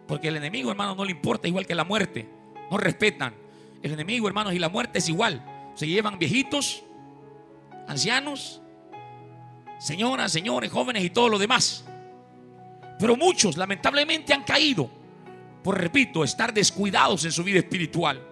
Porque 0.07 0.29
el 0.29 0.37
enemigo, 0.37 0.71
hermano, 0.71 0.95
no 0.95 1.03
le 1.03 1.13
importa 1.13 1.49
igual 1.49 1.67
que 1.67 1.75
la 1.75 1.85
muerte. 1.85 2.29
No 2.71 2.77
respetan. 2.77 3.35
El 3.83 3.93
enemigo, 3.93 4.29
hermanos, 4.29 4.53
y 4.53 4.59
la 4.59 4.69
muerte 4.69 4.99
es 4.99 5.09
igual. 5.09 5.43
Se 5.75 5.87
llevan 5.87 6.19
viejitos, 6.19 6.85
ancianos, 7.87 8.61
señoras, 9.79 10.31
señores, 10.31 10.71
jóvenes 10.71 11.03
y 11.03 11.09
todo 11.09 11.31
lo 11.31 11.39
demás. 11.39 11.87
Pero 12.99 13.17
muchos, 13.17 13.57
lamentablemente, 13.57 14.35
han 14.35 14.45
caído 14.45 14.91
por, 15.65 15.81
repito, 15.81 16.23
estar 16.23 16.53
descuidados 16.53 17.25
en 17.25 17.33
su 17.33 17.43
vida 17.43 17.61
espiritual. 17.61 18.23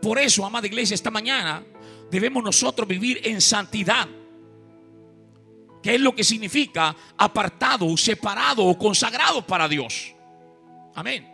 Por 0.00 0.20
eso, 0.20 0.46
amada 0.46 0.68
iglesia, 0.68 0.94
esta 0.94 1.10
mañana 1.10 1.64
debemos 2.10 2.42
nosotros 2.42 2.86
vivir 2.88 3.20
en 3.24 3.40
santidad. 3.40 4.08
Que 5.82 5.94
es 5.94 6.00
lo 6.00 6.14
que 6.14 6.24
significa 6.24 6.94
apartado, 7.16 7.96
separado 7.96 8.64
o 8.64 8.76
consagrado 8.76 9.46
para 9.46 9.66
Dios. 9.66 10.14
Amén. 10.94 11.26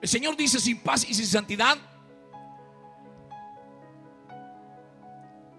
El 0.00 0.08
Señor 0.08 0.36
dice 0.36 0.58
sin 0.58 0.80
paz 0.80 1.06
y 1.08 1.14
sin 1.14 1.26
santidad. 1.26 1.78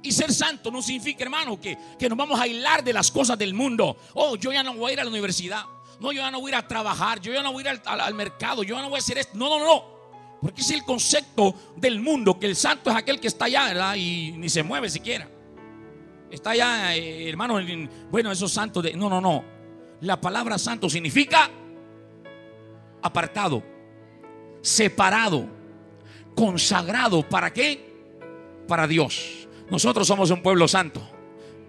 Y 0.04 0.12
ser 0.12 0.34
santo 0.34 0.72
no 0.72 0.82
significa, 0.82 1.24
hermano, 1.24 1.60
que, 1.60 1.78
que 1.98 2.10
nos 2.10 2.18
vamos 2.18 2.40
a 2.40 2.44
aislar 2.44 2.84
de 2.84 2.92
las 2.92 3.12
cosas 3.12 3.38
del 3.38 3.54
mundo. 3.54 3.98
Oh, 4.16 4.36
yo 4.36 4.52
ya 4.52 4.64
no 4.64 4.74
voy 4.74 4.90
a 4.90 4.94
ir 4.94 5.00
a 5.00 5.04
la 5.04 5.12
universidad. 5.12 5.64
No, 6.00 6.12
yo 6.12 6.22
ya 6.22 6.32
no 6.32 6.40
voy 6.42 6.52
a 6.52 6.58
ir 6.58 6.64
a 6.64 6.68
trabajar. 6.68 7.22
Yo 7.22 7.32
ya 7.32 7.44
no 7.44 7.54
voy 7.54 7.66
a 7.68 7.74
ir 7.74 7.82
al, 7.86 8.14
mercado. 8.16 8.64
Yo 8.64 8.76
ya 8.76 8.82
no 8.82 8.90
voy 8.90 8.98
a 8.98 9.00
hacer 9.00 9.20
esto. 9.20 9.38
No, 9.38 9.48
no, 9.50 9.60
no. 9.64 10.01
Porque 10.42 10.62
es 10.62 10.72
el 10.72 10.84
concepto 10.84 11.54
del 11.76 12.00
mundo 12.00 12.40
que 12.40 12.48
el 12.48 12.56
santo 12.56 12.90
es 12.90 12.96
aquel 12.96 13.20
que 13.20 13.28
está 13.28 13.46
allá 13.46 13.96
y 13.96 14.32
ni 14.32 14.50
se 14.50 14.64
mueve 14.64 14.90
siquiera. 14.90 15.30
Está 16.32 16.52
allá, 16.52 16.96
eh, 16.96 17.30
hermano. 17.30 17.60
Bueno, 18.10 18.32
esos 18.32 18.52
santos. 18.52 18.84
No, 18.96 19.10
no, 19.10 19.22
no. 19.22 19.44
La 20.02 20.20
palabra 20.20 20.58
santo 20.58 20.90
significa 20.90 21.50
apartado 23.02 23.64
separado, 24.62 25.48
consagrado. 26.36 27.28
¿Para 27.28 27.52
qué? 27.52 27.92
Para 28.68 28.88
Dios. 28.88 29.48
Nosotros 29.70 30.08
somos 30.08 30.30
un 30.32 30.42
pueblo 30.42 30.68
santo. 30.68 31.02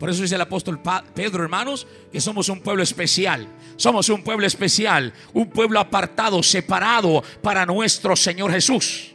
Por 0.02 0.10
eso 0.10 0.22
dice 0.22 0.34
el 0.34 0.40
apóstol 0.40 0.80
Pedro, 1.14 1.44
hermanos, 1.44 1.86
que 2.10 2.20
somos 2.20 2.48
un 2.48 2.58
pueblo 2.58 2.82
especial. 2.82 3.46
Somos 3.76 4.08
un 4.08 4.24
pueblo 4.24 4.44
especial, 4.44 5.12
un 5.32 5.48
pueblo 5.48 5.78
apartado, 5.78 6.42
separado 6.42 7.22
para 7.40 7.64
nuestro 7.64 8.16
Señor 8.16 8.50
Jesús. 8.50 9.14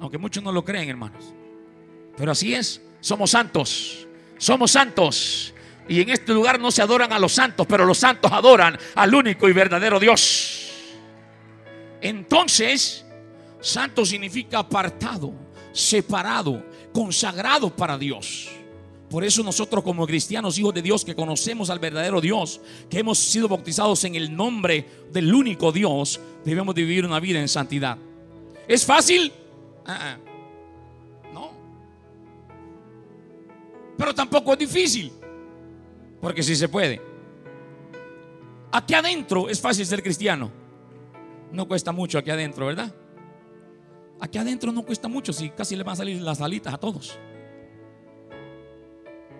Aunque 0.00 0.18
muchos 0.18 0.42
no 0.42 0.50
lo 0.50 0.64
creen, 0.64 0.88
hermanos. 0.88 1.32
Pero 2.16 2.32
así 2.32 2.56
es, 2.56 2.82
somos 2.98 3.30
santos. 3.30 4.08
Somos 4.36 4.72
santos. 4.72 5.54
Y 5.88 6.00
en 6.00 6.10
este 6.10 6.32
lugar 6.32 6.58
no 6.58 6.72
se 6.72 6.82
adoran 6.82 7.12
a 7.12 7.20
los 7.20 7.30
santos, 7.30 7.64
pero 7.68 7.84
los 7.84 7.98
santos 7.98 8.32
adoran 8.32 8.76
al 8.96 9.14
único 9.14 9.48
y 9.48 9.52
verdadero 9.52 10.00
Dios. 10.00 10.72
Entonces, 12.00 13.06
santo 13.60 14.04
significa 14.04 14.58
apartado, 14.58 15.32
separado, 15.70 16.66
consagrado 16.92 17.70
para 17.76 17.96
Dios. 17.96 18.48
Por 19.12 19.22
eso 19.22 19.44
nosotros 19.44 19.84
como 19.84 20.06
cristianos, 20.06 20.58
hijos 20.58 20.74
de 20.74 20.82
Dios, 20.82 21.04
que 21.04 21.14
conocemos 21.14 21.70
al 21.70 21.78
verdadero 21.78 22.20
Dios, 22.20 22.60
que 22.90 22.98
hemos 22.98 23.18
sido 23.18 23.46
bautizados 23.46 24.02
en 24.02 24.16
el 24.16 24.34
nombre 24.34 24.84
del 25.12 25.32
único 25.32 25.70
Dios, 25.70 26.18
debemos 26.44 26.74
vivir 26.74 27.06
una 27.06 27.20
vida 27.20 27.38
en 27.38 27.48
santidad. 27.48 27.96
¿Es 28.66 28.84
fácil? 28.84 29.30
Ah, 29.86 30.16
ah. 30.16 30.18
No. 31.32 31.52
Pero 33.96 34.14
tampoco 34.14 34.54
es 34.54 34.58
difícil. 34.58 35.12
Porque 36.20 36.42
sí 36.42 36.56
se 36.56 36.68
puede. 36.68 37.00
Aquí 38.72 38.94
adentro 38.94 39.48
es 39.48 39.60
fácil 39.60 39.86
ser 39.86 40.02
cristiano 40.02 40.62
no 41.52 41.68
cuesta 41.68 41.92
mucho 41.92 42.18
aquí 42.18 42.30
adentro, 42.30 42.66
¿verdad? 42.66 42.92
Aquí 44.20 44.38
adentro 44.38 44.72
no 44.72 44.82
cuesta 44.82 45.08
mucho, 45.08 45.32
si 45.32 45.50
casi 45.50 45.76
le 45.76 45.82
van 45.82 45.92
a 45.92 45.96
salir 45.96 46.20
las 46.20 46.40
alitas 46.40 46.72
a 46.72 46.78
todos. 46.78 47.18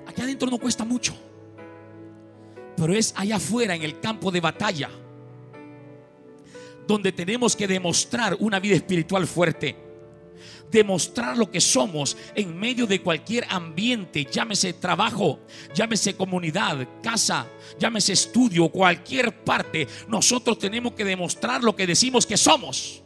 Aquí 0.06 0.22
adentro 0.22 0.50
no 0.50 0.58
cuesta 0.58 0.84
mucho. 0.84 1.14
Pero 2.76 2.94
es 2.94 3.12
allá 3.16 3.36
afuera, 3.36 3.74
en 3.74 3.82
el 3.82 4.00
campo 4.00 4.30
de 4.30 4.40
batalla, 4.40 4.90
donde 6.86 7.12
tenemos 7.12 7.54
que 7.54 7.68
demostrar 7.68 8.36
una 8.40 8.58
vida 8.58 8.76
espiritual 8.76 9.26
fuerte 9.26 9.92
demostrar 10.72 11.36
lo 11.36 11.50
que 11.50 11.60
somos 11.60 12.16
en 12.34 12.58
medio 12.58 12.86
de 12.86 13.02
cualquier 13.02 13.46
ambiente, 13.48 14.26
llámese 14.28 14.72
trabajo, 14.72 15.40
llámese 15.74 16.16
comunidad, 16.16 16.88
casa, 17.02 17.46
llámese 17.78 18.14
estudio, 18.14 18.70
cualquier 18.70 19.44
parte, 19.44 19.86
nosotros 20.08 20.58
tenemos 20.58 20.94
que 20.94 21.04
demostrar 21.04 21.62
lo 21.62 21.76
que 21.76 21.86
decimos 21.86 22.26
que 22.26 22.38
somos. 22.38 23.02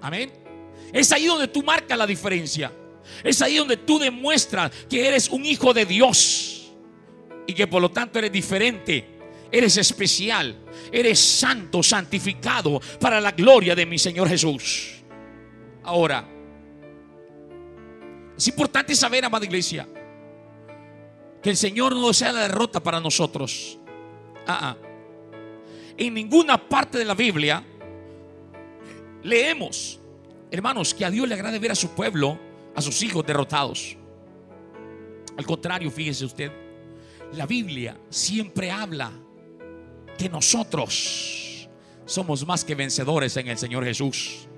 Amén. 0.00 0.32
Es 0.92 1.10
ahí 1.12 1.26
donde 1.26 1.48
tú 1.48 1.62
marcas 1.62 1.98
la 1.98 2.06
diferencia. 2.06 2.72
Es 3.22 3.42
ahí 3.42 3.56
donde 3.56 3.76
tú 3.76 3.98
demuestras 3.98 4.70
que 4.88 5.06
eres 5.06 5.28
un 5.28 5.44
hijo 5.44 5.72
de 5.72 5.86
Dios 5.86 6.72
y 7.46 7.54
que 7.54 7.66
por 7.66 7.82
lo 7.82 7.90
tanto 7.90 8.18
eres 8.18 8.32
diferente, 8.32 9.04
eres 9.50 9.76
especial, 9.76 10.56
eres 10.90 11.18
santo, 11.18 11.82
santificado 11.82 12.80
para 13.00 13.20
la 13.20 13.32
gloria 13.32 13.74
de 13.74 13.86
mi 13.86 13.98
Señor 13.98 14.28
Jesús. 14.28 15.02
Ahora, 15.84 16.28
es 18.36 18.48
importante 18.48 18.94
saber, 18.94 19.24
amada 19.24 19.44
iglesia, 19.44 19.86
que 21.42 21.50
el 21.50 21.56
Señor 21.56 21.94
no 21.94 22.12
sea 22.12 22.32
la 22.32 22.42
derrota 22.42 22.80
para 22.80 23.00
nosotros. 23.00 23.78
Ah, 24.46 24.74
ah. 24.74 24.76
En 25.96 26.14
ninguna 26.14 26.68
parte 26.68 26.98
de 26.98 27.04
la 27.04 27.14
Biblia 27.14 27.62
leemos, 29.22 30.00
hermanos, 30.50 30.94
que 30.94 31.04
a 31.04 31.10
Dios 31.10 31.28
le 31.28 31.34
agrade 31.34 31.58
ver 31.58 31.72
a 31.72 31.74
su 31.74 31.90
pueblo, 31.90 32.38
a 32.74 32.82
sus 32.82 33.02
hijos 33.02 33.24
derrotados. 33.26 33.96
Al 35.36 35.46
contrario, 35.46 35.90
fíjese 35.90 36.24
usted, 36.24 36.52
la 37.32 37.46
Biblia 37.46 37.98
siempre 38.10 38.70
habla 38.70 39.12
que 40.18 40.28
nosotros 40.28 41.68
somos 42.04 42.46
más 42.46 42.64
que 42.64 42.74
vencedores 42.74 43.36
en 43.36 43.48
el 43.48 43.58
Señor 43.58 43.84
Jesús 43.84 44.48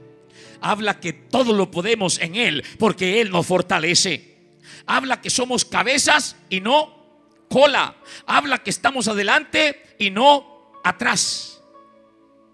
habla 0.65 0.99
que 0.99 1.13
todo 1.13 1.53
lo 1.53 1.71
podemos 1.71 2.19
en 2.21 2.37
Él, 2.37 2.65
porque 2.79 3.21
Él 3.21 3.31
nos 3.31 3.47
fortalece. 3.47 4.57
Habla 4.87 5.21
que 5.21 5.29
somos 5.29 5.65
cabezas 5.65 6.37
y 6.49 6.61
no 6.61 7.45
cola. 7.51 7.97
Habla 8.27 8.63
que 8.63 8.71
estamos 8.71 9.07
adelante 9.07 9.97
y 9.99 10.11
no 10.11 10.73
atrás. 10.83 11.63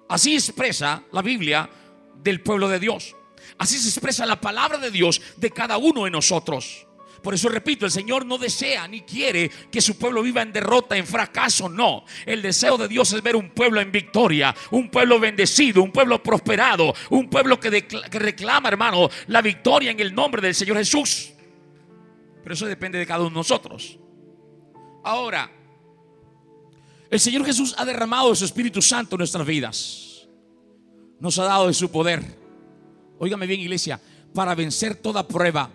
Así 0.09 0.35
expresa 0.35 1.05
la 1.13 1.23
Biblia 1.23 1.71
del 2.17 2.43
pueblo 2.43 2.69
de 2.69 2.81
Dios. 2.81 3.15
Así 3.61 3.79
se 3.79 3.91
expresa 3.91 4.25
la 4.25 4.41
palabra 4.41 4.79
de 4.79 4.91
Dios 4.91 5.21
de 5.37 5.51
cada 5.51 5.77
uno 5.77 6.05
de 6.05 6.11
nosotros. 6.11 6.87
Por 7.23 7.35
eso 7.35 7.51
repito, 7.51 7.85
el 7.85 7.93
Señor 7.93 8.25
no 8.25 8.39
desea 8.39 8.89
ni 8.89 9.03
quiere 9.03 9.51
que 9.71 9.83
su 9.83 9.99
pueblo 9.99 10.23
viva 10.23 10.41
en 10.41 10.51
derrota, 10.51 10.97
en 10.97 11.07
fracaso, 11.07 11.69
no. 11.69 12.07
El 12.25 12.41
deseo 12.41 12.79
de 12.79 12.89
Dios 12.89 13.13
es 13.13 13.23
ver 13.23 13.37
un 13.37 13.51
pueblo 13.51 13.83
en 13.83 13.93
victoria, 13.93 14.57
un 14.71 14.91
pueblo 14.91 15.21
bendecido, 15.21 15.83
un 15.83 15.93
pueblo 15.93 16.23
prosperado, 16.23 16.95
un 17.11 17.29
pueblo 17.29 17.61
que, 17.61 17.87
reclama, 18.13 18.71
hermano, 18.71 19.11
la 19.27 19.43
victoria 19.43 19.91
en 19.91 20.01
el 20.01 20.15
nombre 20.15 20.41
del 20.41 20.55
Señor 20.55 20.79
Jesús. 20.79 21.31
Pero 22.43 22.55
eso 22.55 22.65
depende 22.65 22.99
de 22.99 23.05
cada 23.05 23.21
uno 23.21 23.29
de 23.29 23.35
nosotros. 23.37 23.99
Ahora, 25.05 25.53
el 27.11 27.21
Señor 27.21 27.45
Jesús 27.45 27.75
ha 27.77 27.85
derramado 27.85 28.31
de 28.31 28.37
su 28.37 28.47
Espíritu 28.47 28.81
Santo 28.81 29.17
en 29.17 29.19
nuestras 29.19 29.47
vidas. 29.47 30.27
Nos 31.19 31.39
ha 31.39 31.45
dado 31.45 31.67
de 31.67 31.75
su 31.75 31.91
poder. 31.91 32.40
Óigame 33.21 33.47
bien, 33.47 33.61
iglesia, 33.61 34.01
para 34.35 34.57
vencer 34.57 34.97
toda 34.97 35.29
prueba 35.29 35.71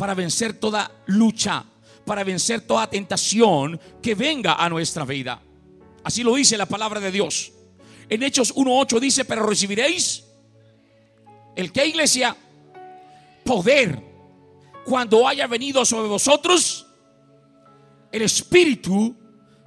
para 0.00 0.14
vencer 0.14 0.54
toda 0.54 0.90
lucha, 1.08 1.62
para 2.06 2.24
vencer 2.24 2.62
toda 2.62 2.88
tentación 2.88 3.78
que 4.02 4.14
venga 4.14 4.54
a 4.54 4.66
nuestra 4.70 5.04
vida. 5.04 5.42
Así 6.02 6.22
lo 6.22 6.34
dice 6.34 6.56
la 6.56 6.64
palabra 6.64 7.00
de 7.00 7.12
Dios. 7.12 7.52
En 8.08 8.22
Hechos 8.22 8.54
1.8 8.54 8.98
dice, 8.98 9.26
pero 9.26 9.42
recibiréis 9.42 10.24
el 11.54 11.70
que 11.70 11.86
iglesia, 11.86 12.34
poder 13.44 14.02
cuando 14.86 15.28
haya 15.28 15.46
venido 15.46 15.84
sobre 15.84 16.08
vosotros 16.08 16.86
el 18.10 18.22
Espíritu 18.22 19.14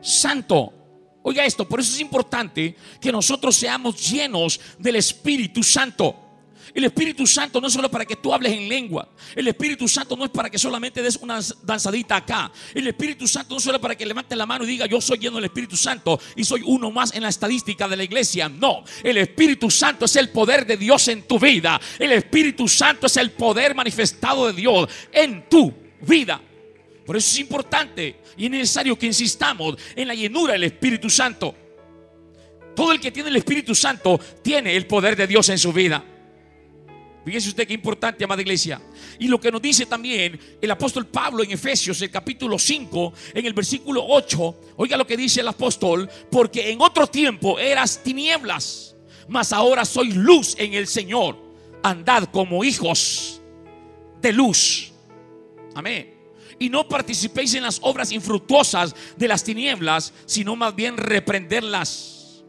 Santo. 0.01 0.73
Oiga 1.21 1.45
esto, 1.45 1.69
por 1.69 1.79
eso 1.79 1.93
es 1.93 1.99
importante 1.99 2.75
que 2.99 3.11
nosotros 3.11 3.55
seamos 3.55 4.09
llenos 4.09 4.59
del 4.79 4.95
Espíritu 4.95 5.61
Santo. 5.61 6.22
El 6.73 6.85
Espíritu 6.85 7.27
Santo 7.27 7.59
no 7.59 7.67
es 7.67 7.73
solo 7.73 7.89
para 7.89 8.05
que 8.05 8.15
tú 8.15 8.33
hables 8.33 8.53
en 8.53 8.67
lengua. 8.69 9.09
El 9.35 9.47
Espíritu 9.47 9.87
Santo 9.87 10.15
no 10.15 10.25
es 10.25 10.31
para 10.31 10.49
que 10.49 10.57
solamente 10.57 11.01
des 11.01 11.17
una 11.17 11.39
danzadita 11.63 12.17
acá. 12.17 12.51
El 12.73 12.87
Espíritu 12.87 13.27
Santo 13.27 13.53
no 13.53 13.57
es 13.57 13.63
solo 13.63 13.79
para 13.81 13.95
que 13.95 14.05
levantes 14.05 14.37
la 14.37 14.45
mano 14.45 14.63
y 14.63 14.67
diga 14.67 14.85
yo 14.85 15.01
soy 15.01 15.17
lleno 15.17 15.35
del 15.35 15.45
Espíritu 15.45 15.75
Santo 15.75 16.19
y 16.35 16.43
soy 16.43 16.61
uno 16.65 16.91
más 16.91 17.13
en 17.13 17.23
la 17.23 17.29
estadística 17.29 17.87
de 17.87 17.97
la 17.97 18.03
iglesia. 18.03 18.49
No, 18.49 18.83
el 19.03 19.17
Espíritu 19.17 19.69
Santo 19.69 20.05
es 20.05 20.15
el 20.15 20.29
poder 20.29 20.65
de 20.65 20.77
Dios 20.77 21.07
en 21.07 21.23
tu 21.23 21.39
vida. 21.39 21.79
El 21.99 22.11
Espíritu 22.11 22.67
Santo 22.67 23.07
es 23.07 23.17
el 23.17 23.31
poder 23.31 23.75
manifestado 23.75 24.47
de 24.47 24.53
Dios 24.53 24.89
en 25.11 25.49
tu 25.49 25.73
vida. 26.01 26.41
Por 27.05 27.17
eso 27.17 27.29
es 27.29 27.39
importante 27.39 28.21
y 28.37 28.45
es 28.45 28.51
necesario 28.51 28.97
que 28.97 29.05
insistamos 29.05 29.75
en 29.95 30.07
la 30.07 30.15
llenura 30.15 30.53
del 30.53 30.63
Espíritu 30.63 31.09
Santo. 31.09 31.55
Todo 32.75 32.91
el 32.91 32.99
que 32.99 33.11
tiene 33.11 33.29
el 33.29 33.35
Espíritu 33.35 33.75
Santo 33.75 34.19
tiene 34.41 34.75
el 34.75 34.87
poder 34.87 35.15
de 35.15 35.27
Dios 35.27 35.49
en 35.49 35.59
su 35.59 35.71
vida. 35.71 36.03
Fíjese 37.25 37.49
usted 37.49 37.67
qué 37.67 37.73
importante, 37.73 38.23
amada 38.23 38.41
iglesia. 38.41 38.81
Y 39.17 39.27
lo 39.27 39.39
que 39.39 39.51
nos 39.51 39.61
dice 39.61 39.85
también 39.85 40.37
el 40.61 40.71
apóstol 40.71 41.07
Pablo 41.07 41.41
en 41.41 41.51
Efesios, 41.51 42.01
el 42.01 42.11
capítulo 42.11 42.59
5, 42.59 43.13
en 43.33 43.45
el 43.45 43.53
versículo 43.53 44.03
8. 44.05 44.55
Oiga 44.77 44.97
lo 44.97 45.07
que 45.07 45.15
dice 45.15 45.39
el 45.39 45.47
apóstol, 45.47 46.09
porque 46.29 46.71
en 46.71 46.81
otro 46.81 47.07
tiempo 47.07 47.57
eras 47.57 48.03
tinieblas, 48.03 48.95
mas 49.29 49.53
ahora 49.53 49.85
soy 49.85 50.11
luz 50.11 50.55
en 50.57 50.73
el 50.73 50.85
Señor. 50.87 51.37
Andad 51.81 52.25
como 52.25 52.63
hijos 52.63 53.41
de 54.21 54.33
luz. 54.33 54.91
Amén. 55.75 56.13
Y 56.59 56.69
no 56.69 56.87
participéis 56.87 57.53
en 57.53 57.63
las 57.63 57.79
obras 57.83 58.11
infructuosas 58.11 58.93
de 59.15 59.27
las 59.29 59.43
tinieblas, 59.45 60.13
sino 60.25 60.57
más 60.57 60.75
bien 60.75 60.97
reprenderlas. 60.97 62.43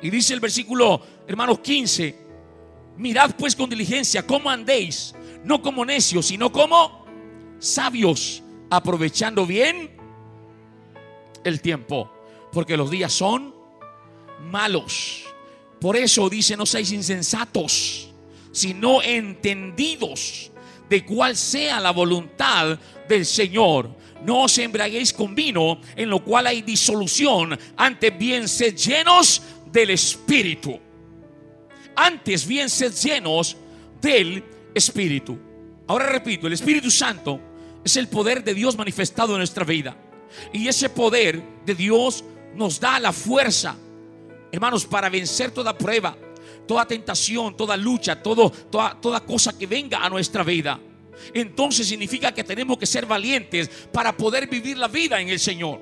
Y 0.00 0.10
dice 0.10 0.34
el 0.34 0.40
versículo, 0.40 1.02
hermanos 1.26 1.58
15 1.58 2.27
Mirad 2.98 3.36
pues 3.36 3.54
con 3.54 3.70
diligencia 3.70 4.26
cómo 4.26 4.50
andéis, 4.50 5.14
no 5.44 5.62
como 5.62 5.84
necios, 5.84 6.26
sino 6.26 6.50
como 6.50 7.06
sabios, 7.60 8.42
aprovechando 8.70 9.46
bien 9.46 9.90
el 11.44 11.60
tiempo, 11.60 12.10
porque 12.52 12.76
los 12.76 12.90
días 12.90 13.12
son 13.12 13.54
malos. 14.50 15.24
Por 15.80 15.96
eso 15.96 16.28
dice, 16.28 16.56
no 16.56 16.66
seáis 16.66 16.90
insensatos, 16.90 18.10
sino 18.50 19.00
entendidos 19.00 20.50
de 20.90 21.04
cuál 21.04 21.36
sea 21.36 21.78
la 21.78 21.92
voluntad 21.92 22.80
del 23.08 23.24
Señor. 23.24 23.96
No 24.24 24.42
os 24.42 24.58
embraguéis 24.58 25.12
con 25.12 25.36
vino, 25.36 25.80
en 25.94 26.10
lo 26.10 26.24
cual 26.24 26.48
hay 26.48 26.62
disolución, 26.62 27.56
antes 27.76 28.18
bien 28.18 28.48
sed 28.48 28.74
llenos 28.74 29.40
del 29.70 29.90
Espíritu 29.90 30.80
antes 31.98 32.46
bien 32.46 32.70
sed 32.70 32.92
llenos 32.94 33.56
del 34.00 34.44
Espíritu. 34.74 35.36
Ahora 35.88 36.06
repito, 36.06 36.46
el 36.46 36.52
Espíritu 36.52 36.90
Santo 36.90 37.40
es 37.84 37.96
el 37.96 38.08
poder 38.08 38.44
de 38.44 38.54
Dios 38.54 38.76
manifestado 38.76 39.32
en 39.32 39.38
nuestra 39.38 39.64
vida. 39.64 39.96
Y 40.52 40.68
ese 40.68 40.88
poder 40.88 41.42
de 41.66 41.74
Dios 41.74 42.24
nos 42.54 42.78
da 42.78 43.00
la 43.00 43.12
fuerza, 43.12 43.74
hermanos, 44.52 44.86
para 44.86 45.08
vencer 45.08 45.50
toda 45.50 45.76
prueba, 45.76 46.16
toda 46.68 46.86
tentación, 46.86 47.56
toda 47.56 47.76
lucha, 47.76 48.22
toda, 48.22 48.50
toda 49.00 49.20
cosa 49.20 49.58
que 49.58 49.66
venga 49.66 50.04
a 50.04 50.08
nuestra 50.08 50.44
vida. 50.44 50.78
Entonces 51.34 51.88
significa 51.88 52.32
que 52.32 52.44
tenemos 52.44 52.78
que 52.78 52.86
ser 52.86 53.06
valientes 53.06 53.68
para 53.92 54.16
poder 54.16 54.46
vivir 54.46 54.78
la 54.78 54.86
vida 54.86 55.20
en 55.20 55.30
el 55.30 55.40
Señor. 55.40 55.80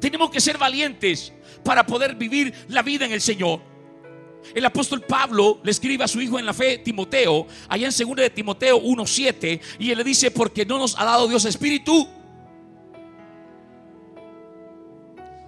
Tenemos 0.00 0.28
que 0.30 0.40
ser 0.40 0.58
valientes 0.58 1.32
para 1.62 1.86
poder 1.86 2.16
vivir 2.16 2.52
la 2.68 2.82
vida 2.82 3.04
en 3.04 3.12
el 3.12 3.20
Señor. 3.20 3.73
El 4.52 4.64
apóstol 4.64 5.00
Pablo 5.00 5.60
le 5.62 5.70
escribe 5.70 6.04
a 6.04 6.08
su 6.08 6.20
hijo 6.20 6.38
en 6.38 6.46
la 6.46 6.52
fe, 6.52 6.78
Timoteo, 6.78 7.46
allá 7.68 7.88
en 7.88 7.92
2 7.96 8.16
de 8.16 8.30
Timoteo 8.30 8.80
1:7, 8.80 9.60
y 9.78 9.90
él 9.90 9.98
le 9.98 10.04
dice, 10.04 10.30
porque 10.30 10.66
no 10.66 10.78
nos 10.78 10.98
ha 10.98 11.04
dado 11.04 11.28
Dios 11.28 11.44
espíritu, 11.44 12.06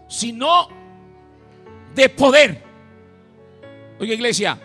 sino 0.09 0.69
de 1.95 2.09
poder. 2.09 2.63
Oye 3.99 4.15
iglesia, 4.15 4.59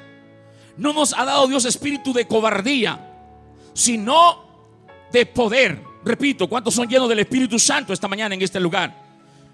no 0.77 0.93
nos 0.93 1.13
ha 1.17 1.25
dado 1.25 1.47
Dios 1.47 1.65
espíritu 1.65 2.13
de 2.13 2.27
cobardía, 2.27 2.99
sino 3.73 4.51
de 5.11 5.25
poder. 5.25 5.81
Repito, 6.03 6.47
¿cuántos 6.47 6.73
son 6.73 6.87
llenos 6.87 7.07
del 7.09 7.19
Espíritu 7.19 7.59
Santo 7.59 7.93
esta 7.93 8.07
mañana 8.07 8.33
en 8.33 8.41
este 8.41 8.59
lugar? 8.59 8.95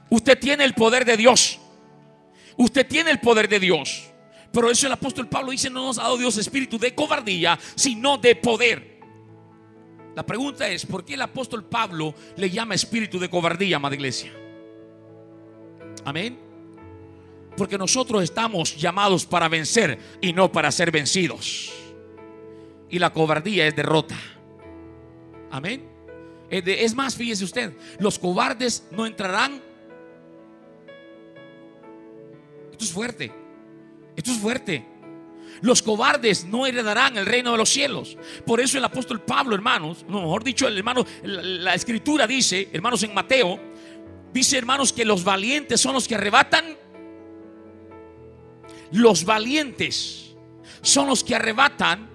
Usted 0.09 0.39
tiene 0.39 0.63
el 0.63 0.73
poder 0.73 1.03
de 1.03 1.17
Dios. 1.17 1.59
Usted 2.55 2.87
tiene 2.87 3.11
el 3.11 3.19
poder 3.19 3.49
de 3.49 3.59
Dios. 3.59 4.09
Pero 4.57 4.71
eso 4.71 4.87
el 4.87 4.93
apóstol 4.93 5.27
Pablo 5.27 5.51
dice, 5.51 5.69
no 5.69 5.85
nos 5.85 5.99
ha 5.99 6.01
dado 6.01 6.17
Dios 6.17 6.35
espíritu 6.35 6.79
de 6.79 6.95
cobardía, 6.95 7.59
sino 7.75 8.17
de 8.17 8.35
poder. 8.35 8.99
La 10.15 10.25
pregunta 10.25 10.67
es, 10.67 10.83
¿por 10.83 11.05
qué 11.05 11.13
el 11.13 11.21
apóstol 11.21 11.63
Pablo 11.63 12.15
le 12.37 12.49
llama 12.49 12.73
espíritu 12.73 13.19
de 13.19 13.29
cobardía, 13.29 13.75
amada 13.75 13.93
iglesia? 13.93 14.33
Amén. 16.05 16.39
Porque 17.55 17.77
nosotros 17.77 18.23
estamos 18.23 18.75
llamados 18.75 19.27
para 19.27 19.47
vencer 19.47 19.99
y 20.21 20.33
no 20.33 20.51
para 20.51 20.71
ser 20.71 20.89
vencidos. 20.89 21.71
Y 22.89 22.97
la 22.97 23.13
cobardía 23.13 23.67
es 23.67 23.75
derrota. 23.75 24.17
Amén. 25.51 25.87
Es 26.49 26.95
más, 26.95 27.15
fíjese 27.15 27.43
usted, 27.43 27.73
los 27.99 28.17
cobardes 28.17 28.87
no 28.89 29.05
entrarán. 29.05 29.61
Esto 32.71 32.85
es 32.85 32.91
fuerte. 32.91 33.45
Esto 34.17 34.31
es 34.31 34.39
fuerte. 34.39 34.83
Los 35.61 35.81
cobardes 35.81 36.45
no 36.45 36.65
heredarán 36.65 37.17
el 37.17 37.25
reino 37.25 37.51
de 37.51 37.57
los 37.57 37.69
cielos. 37.69 38.17
Por 38.45 38.59
eso 38.59 38.77
el 38.77 38.83
apóstol 38.83 39.21
Pablo, 39.21 39.55
hermanos, 39.55 40.05
no, 40.09 40.21
mejor 40.21 40.43
dicho, 40.43 40.67
el 40.67 40.83
la, 41.23 41.73
escritura 41.73 42.27
dice, 42.27 42.69
hermanos, 42.73 43.03
en 43.03 43.13
Mateo, 43.13 43.59
dice, 44.33 44.57
hermanos, 44.57 44.91
que 44.91 45.05
los 45.05 45.23
valientes 45.23 45.79
son 45.79 45.93
los 45.93 46.07
que 46.07 46.15
arrebatan. 46.15 46.75
Los 48.91 49.23
valientes 49.23 50.35
son 50.81 51.07
los 51.07 51.23
que 51.23 51.35
arrebatan 51.35 52.09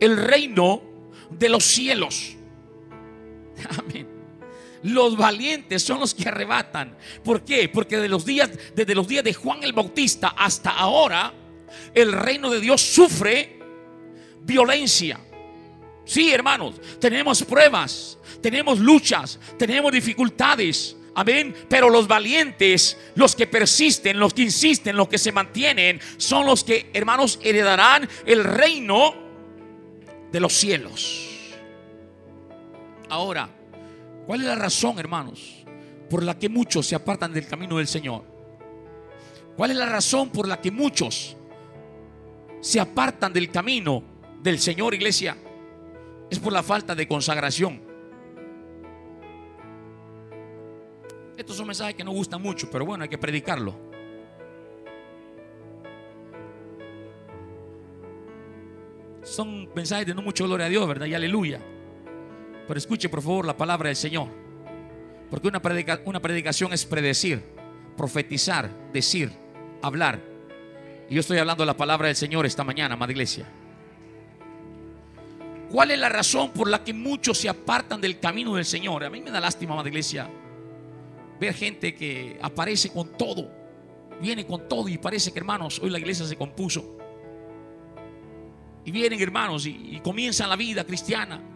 el 0.00 0.16
reino 0.16 0.82
de 1.30 1.48
los 1.50 1.64
cielos. 1.64 2.36
Amén. 3.78 4.13
Los 4.84 5.16
valientes 5.16 5.82
son 5.82 6.00
los 6.00 6.14
que 6.14 6.28
arrebatan. 6.28 6.96
¿Por 7.24 7.42
qué? 7.42 7.70
Porque 7.70 7.96
de 7.96 8.08
los 8.08 8.24
días, 8.26 8.50
desde 8.74 8.94
los 8.94 9.08
días 9.08 9.24
de 9.24 9.32
Juan 9.32 9.64
el 9.64 9.72
Bautista 9.72 10.34
hasta 10.36 10.70
ahora, 10.70 11.32
el 11.94 12.12
reino 12.12 12.50
de 12.50 12.60
Dios 12.60 12.82
sufre 12.82 13.58
violencia. 14.42 15.18
Sí, 16.04 16.30
hermanos, 16.30 16.74
tenemos 17.00 17.42
pruebas, 17.44 18.18
tenemos 18.42 18.78
luchas, 18.78 19.40
tenemos 19.58 19.90
dificultades. 19.90 20.96
Amén. 21.14 21.54
Pero 21.66 21.88
los 21.88 22.06
valientes, 22.06 22.98
los 23.14 23.34
que 23.34 23.46
persisten, 23.46 24.18
los 24.18 24.34
que 24.34 24.42
insisten, 24.42 24.96
los 24.96 25.08
que 25.08 25.16
se 25.16 25.32
mantienen, 25.32 25.98
son 26.18 26.44
los 26.44 26.62
que, 26.62 26.90
hermanos, 26.92 27.38
heredarán 27.42 28.06
el 28.26 28.44
reino 28.44 29.14
de 30.30 30.40
los 30.40 30.52
cielos. 30.52 31.26
Ahora, 33.08 33.48
¿Cuál 34.26 34.40
es 34.40 34.46
la 34.46 34.54
razón, 34.54 34.98
hermanos, 34.98 35.64
por 36.08 36.22
la 36.22 36.38
que 36.38 36.48
muchos 36.48 36.86
se 36.86 36.94
apartan 36.94 37.32
del 37.32 37.46
camino 37.46 37.78
del 37.78 37.86
Señor? 37.86 38.24
¿Cuál 39.56 39.70
es 39.70 39.76
la 39.76 39.86
razón 39.86 40.30
por 40.30 40.48
la 40.48 40.60
que 40.60 40.70
muchos 40.70 41.36
se 42.60 42.80
apartan 42.80 43.32
del 43.32 43.50
camino 43.50 44.02
del 44.42 44.58
Señor, 44.58 44.94
iglesia? 44.94 45.36
es 46.30 46.38
por 46.38 46.52
la 46.52 46.62
falta 46.62 46.94
de 46.94 47.06
consagración. 47.06 47.80
Estos 51.36 51.56
son 51.56 51.66
mensajes 51.66 51.94
que 51.94 52.04
no 52.04 52.12
gustan 52.12 52.40
mucho, 52.40 52.68
pero 52.70 52.84
bueno, 52.84 53.02
hay 53.02 53.08
que 53.08 53.18
predicarlo. 53.18 53.74
Son 59.22 59.68
mensajes 59.74 60.06
de 60.06 60.14
no 60.14 60.22
mucho 60.22 60.44
gloria 60.44 60.66
a 60.66 60.68
Dios, 60.68 60.86
¿verdad? 60.86 61.06
Y 61.06 61.14
aleluya. 61.14 61.60
Pero 62.66 62.78
escuche 62.78 63.08
por 63.08 63.22
favor 63.22 63.46
la 63.46 63.56
palabra 63.56 63.88
del 63.88 63.96
Señor. 63.96 64.28
Porque 65.30 65.48
una, 65.48 65.60
una 66.04 66.20
predicación 66.20 66.72
es 66.72 66.84
predecir, 66.84 67.42
profetizar, 67.96 68.70
decir, 68.92 69.32
hablar. 69.82 70.20
Y 71.08 71.14
yo 71.14 71.20
estoy 71.20 71.38
hablando 71.38 71.64
la 71.64 71.76
palabra 71.76 72.06
del 72.06 72.16
Señor 72.16 72.46
esta 72.46 72.64
mañana, 72.64 72.94
amada 72.94 73.12
iglesia. 73.12 73.46
¿Cuál 75.70 75.90
es 75.90 75.98
la 75.98 76.08
razón 76.08 76.52
por 76.52 76.70
la 76.70 76.84
que 76.84 76.94
muchos 76.94 77.38
se 77.38 77.48
apartan 77.48 78.00
del 78.00 78.20
camino 78.20 78.54
del 78.54 78.64
Señor? 78.64 79.04
A 79.04 79.10
mí 79.10 79.20
me 79.20 79.30
da 79.30 79.40
lástima, 79.40 79.72
amada 79.72 79.88
iglesia, 79.88 80.30
ver 81.40 81.52
gente 81.52 81.94
que 81.94 82.38
aparece 82.40 82.90
con 82.90 83.16
todo, 83.18 83.50
viene 84.20 84.46
con 84.46 84.68
todo 84.68 84.88
y 84.88 84.98
parece 84.98 85.32
que, 85.32 85.38
hermanos, 85.40 85.80
hoy 85.82 85.90
la 85.90 85.98
iglesia 85.98 86.24
se 86.26 86.36
compuso. 86.36 86.96
Y 88.84 88.90
vienen, 88.90 89.20
hermanos, 89.20 89.66
y 89.66 89.98
comienzan 90.04 90.48
la 90.48 90.56
vida 90.56 90.84
cristiana. 90.84 91.53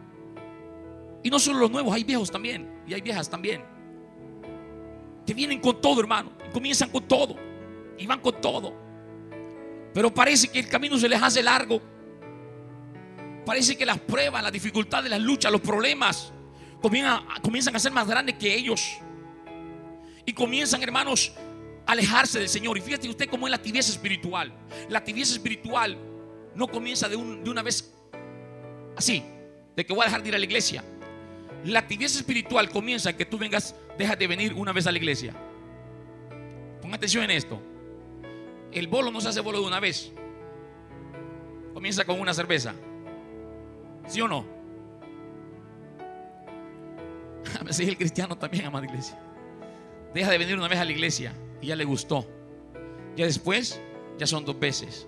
Y 1.29 1.31
no 1.31 1.38
solo 1.38 1.59
los 1.59 1.71
nuevos, 1.71 1.95
hay 1.95 2.05
viejos 2.05 2.31
también, 2.31 2.81
y 2.87 2.95
hay 2.95 3.03
viejas 3.03 3.29
también. 3.29 3.62
Que 5.27 5.35
vienen 5.35 5.61
con 5.61 5.79
todo, 5.79 6.01
hermano, 6.01 6.33
y 6.49 6.51
comienzan 6.51 6.88
con 6.88 7.07
todo, 7.07 7.37
y 7.99 8.07
van 8.07 8.19
con 8.21 8.41
todo. 8.41 8.75
Pero 9.93 10.14
parece 10.14 10.49
que 10.49 10.59
el 10.59 10.71
camino 10.71 10.97
se 10.97 11.07
les 11.07 11.23
hace 11.23 11.43
largo. 11.43 11.83
Parece 13.45 13.77
que 13.77 13.85
las 13.85 13.99
pruebas, 13.99 14.43
las 14.43 14.51
dificultades, 14.51 15.11
las 15.11 15.21
luchas, 15.21 15.53
los 15.53 15.61
problemas 15.61 16.33
comienzan, 16.81 17.77
a 17.77 17.79
ser 17.79 17.93
más 17.93 18.09
grandes 18.09 18.37
que 18.37 18.55
ellos. 18.55 18.97
Y 20.25 20.33
comienzan, 20.33 20.83
hermanos, 20.83 21.35
a 21.85 21.93
alejarse 21.93 22.38
del 22.38 22.49
Señor. 22.49 22.79
Y 22.79 22.81
fíjate 22.81 23.07
usted 23.07 23.29
cómo 23.29 23.47
es 23.47 23.51
la 23.51 23.61
tibieza 23.61 23.93
espiritual. 23.93 24.51
La 24.88 25.05
tibieza 25.05 25.35
espiritual 25.35 25.95
no 26.55 26.69
comienza 26.69 27.07
de, 27.07 27.19
de 27.19 27.51
una 27.51 27.61
vez 27.62 27.93
así, 28.97 29.23
de 29.77 29.85
que 29.85 29.93
voy 29.93 30.05
a 30.05 30.07
dejar 30.07 30.23
de 30.23 30.31
ir 30.31 30.35
a 30.35 30.38
la 30.38 30.45
iglesia. 30.47 30.83
La 31.64 31.87
tibieza 31.87 32.18
espiritual 32.18 32.71
comienza 32.71 33.16
que 33.16 33.25
tú 33.25 33.38
vengas, 33.38 33.75
dejas 33.97 34.18
de 34.18 34.27
venir 34.27 34.55
una 34.55 34.73
vez 34.73 34.87
a 34.87 34.92
la 34.92 34.99
iglesia. 34.99 35.35
Pon 36.81 36.94
atención 36.94 37.25
en 37.25 37.33
esto. 37.33 37.61
El 38.73 38.87
bolo 38.87 39.11
no 39.11 39.21
se 39.21 39.29
hace 39.29 39.40
bolo 39.40 39.61
de 39.61 39.66
una 39.66 39.81
vez. 39.81 40.12
Comienza 41.75 42.05
con 42.05 42.21
una 42.21 42.33
cerveza. 42.33 42.75
¿Sí 44.07 44.21
o 44.21 44.29
no? 44.29 44.44
A 47.61 47.64
veces 47.64 47.88
el 47.88 47.97
cristiano 47.97 48.37
también, 48.37 48.66
amada 48.66 48.87
iglesia. 48.87 49.18
Deja 50.14 50.31
de 50.31 50.38
venir 50.38 50.57
una 50.57 50.68
vez 50.68 50.79
a 50.79 50.85
la 50.85 50.92
iglesia 50.92 51.35
y 51.61 51.66
ya 51.66 51.77
le 51.77 51.85
gustó. 51.85 52.27
Ya 53.16 53.27
después, 53.27 53.81
ya 54.16 54.27
son 54.27 54.44
dos 54.44 54.59
veces. 54.59 55.07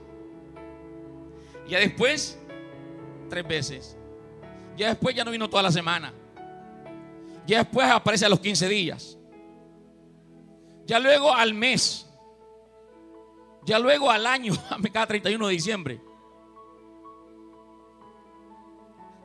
Ya 1.68 1.78
después, 1.78 2.38
tres 3.28 3.46
veces. 3.46 3.96
Ya 4.76 4.88
después 4.88 5.14
ya 5.14 5.24
no 5.24 5.30
vino 5.30 5.48
toda 5.48 5.62
la 5.62 5.70
semana. 5.70 6.12
Ya 7.50 7.58
después 7.64 7.90
aparece 7.90 8.24
a 8.24 8.28
los 8.28 8.38
15 8.38 8.68
días. 8.68 9.18
Ya 10.86 11.00
luego 11.00 11.34
al 11.34 11.52
mes. 11.52 12.06
Ya 13.66 13.76
luego 13.76 14.08
al 14.08 14.24
año, 14.24 14.54
cada 14.92 15.08
31 15.08 15.48
de 15.48 15.52
diciembre. 15.52 16.00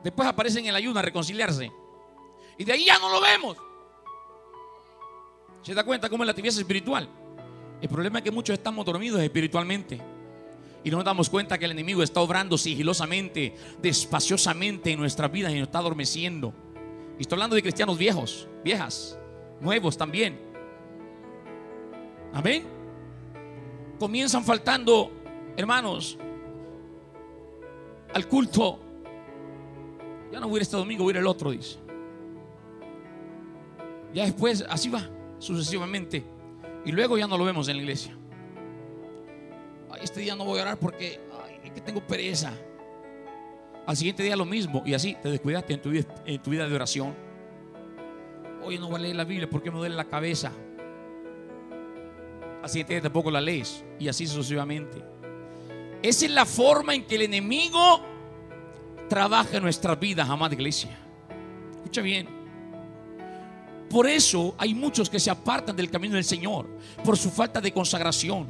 Después 0.03 0.27
aparece 0.27 0.57
en 0.57 0.65
el 0.65 0.75
ayuno 0.75 0.97
a 0.97 1.03
reconciliarse. 1.03 1.71
Y 2.57 2.63
de 2.63 2.73
ahí 2.73 2.85
ya 2.85 2.97
no 2.97 3.11
lo 3.11 3.21
vemos. 3.21 3.57
¿Se 5.61 5.75
da 5.75 5.83
cuenta 5.83 6.09
cómo 6.09 6.23
es 6.23 6.27
la 6.27 6.33
tibieza 6.33 6.59
espiritual? 6.59 7.07
El 7.79 7.89
problema 7.89 8.17
es 8.17 8.23
que 8.23 8.31
muchos 8.31 8.57
estamos 8.57 8.83
dormidos 8.87 9.21
espiritualmente. 9.21 10.01
Y 10.83 10.89
no 10.89 10.97
nos 10.97 11.05
damos 11.05 11.29
cuenta 11.29 11.59
que 11.59 11.65
el 11.65 11.71
enemigo 11.71 12.01
está 12.01 12.21
obrando 12.21 12.57
sigilosamente, 12.57 13.55
despaciosamente 13.83 14.93
en 14.93 14.99
nuestras 14.99 15.31
vidas 15.31 15.51
y 15.51 15.59
nos 15.59 15.67
está 15.67 15.77
adormeciendo. 15.77 16.64
Y 17.17 17.21
estoy 17.21 17.37
hablando 17.37 17.55
de 17.55 17.61
cristianos 17.61 17.97
viejos, 17.97 18.47
viejas, 18.63 19.17
nuevos 19.61 19.97
también. 19.97 20.39
Amén. 22.33 22.65
Comienzan 23.97 24.43
faltando, 24.43 25.11
hermanos, 25.55 26.17
al 28.13 28.27
culto. 28.27 28.79
Ya 30.31 30.39
no 30.39 30.47
voy 30.47 30.55
a 30.55 30.57
ir 30.57 30.61
este 30.63 30.75
domingo, 30.75 31.03
voy 31.03 31.11
a 31.11 31.15
ir 31.15 31.17
el 31.17 31.27
otro, 31.27 31.51
dice. 31.51 31.77
Ya 34.13 34.23
después, 34.23 34.65
así 34.69 34.89
va, 34.89 35.09
sucesivamente. 35.39 36.23
Y 36.85 36.91
luego 36.91 37.17
ya 37.17 37.27
no 37.27 37.37
lo 37.37 37.45
vemos 37.45 37.67
en 37.69 37.77
la 37.77 37.81
iglesia. 37.83 38.17
este 40.01 40.19
día 40.19 40.35
no 40.35 40.45
voy 40.45 40.59
a 40.59 40.63
orar 40.63 40.77
porque 40.77 41.19
ay, 41.63 41.71
que 41.71 41.81
tengo 41.81 42.01
pereza. 42.01 42.53
Al 43.85 43.95
siguiente 43.95 44.23
día 44.23 44.35
lo 44.35 44.45
mismo. 44.45 44.83
Y 44.85 44.93
así 44.93 45.15
te 45.21 45.29
descuidaste 45.29 45.73
en 45.73 45.81
tu, 45.81 45.89
vida, 45.89 46.07
en 46.25 46.41
tu 46.41 46.49
vida 46.49 46.67
de 46.67 46.75
oración. 46.75 47.13
Hoy 48.63 48.79
no 48.79 48.87
voy 48.87 48.95
a 48.95 49.03
leer 49.03 49.15
la 49.15 49.23
Biblia 49.23 49.49
porque 49.49 49.69
me 49.69 49.77
duele 49.77 49.95
la 49.95 50.05
cabeza. 50.05 50.51
Al 52.63 52.69
siguiente 52.69 52.93
día 52.93 53.01
tampoco 53.01 53.29
la 53.29 53.41
lees. 53.41 53.83
Y 53.99 54.07
así 54.07 54.25
sucesivamente. 54.25 55.03
Esa 56.01 56.25
es 56.25 56.31
la 56.31 56.45
forma 56.45 56.95
en 56.95 57.05
que 57.05 57.15
el 57.15 57.23
enemigo 57.23 58.01
trabaja 59.07 59.57
en 59.57 59.63
nuestras 59.63 59.99
vidas, 59.99 60.27
amada 60.29 60.53
iglesia. 60.53 60.97
Escucha 61.75 62.01
bien. 62.01 62.27
Por 63.89 64.07
eso 64.07 64.55
hay 64.57 64.73
muchos 64.73 65.09
que 65.09 65.19
se 65.19 65.29
apartan 65.29 65.75
del 65.75 65.91
camino 65.91 66.15
del 66.15 66.23
Señor. 66.23 66.67
Por 67.03 67.17
su 67.17 67.29
falta 67.29 67.61
de 67.61 67.71
consagración. 67.71 68.47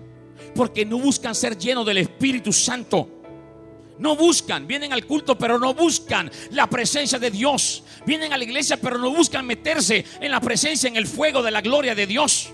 Porque 0.55 0.85
no 0.85 0.97
buscan 0.97 1.35
ser 1.35 1.57
llenos 1.57 1.85
del 1.85 1.97
Espíritu 1.97 2.53
Santo. 2.53 3.14
No 3.97 4.15
buscan, 4.15 4.67
vienen 4.67 4.91
al 4.91 5.05
culto, 5.05 5.37
pero 5.37 5.57
no 5.57 5.73
buscan 5.73 6.29
la 6.51 6.69
presencia 6.69 7.17
de 7.17 7.31
Dios. 7.31 7.83
Vienen 8.05 8.33
a 8.33 8.37
la 8.37 8.43
iglesia, 8.43 8.77
pero 8.77 8.97
no 8.97 9.09
buscan 9.09 9.45
meterse 9.45 10.05
en 10.19 10.31
la 10.31 10.41
presencia, 10.41 10.87
en 10.87 10.97
el 10.97 11.07
fuego 11.07 11.41
de 11.41 11.51
la 11.51 11.61
gloria 11.61 11.95
de 11.95 12.05
Dios. 12.05 12.49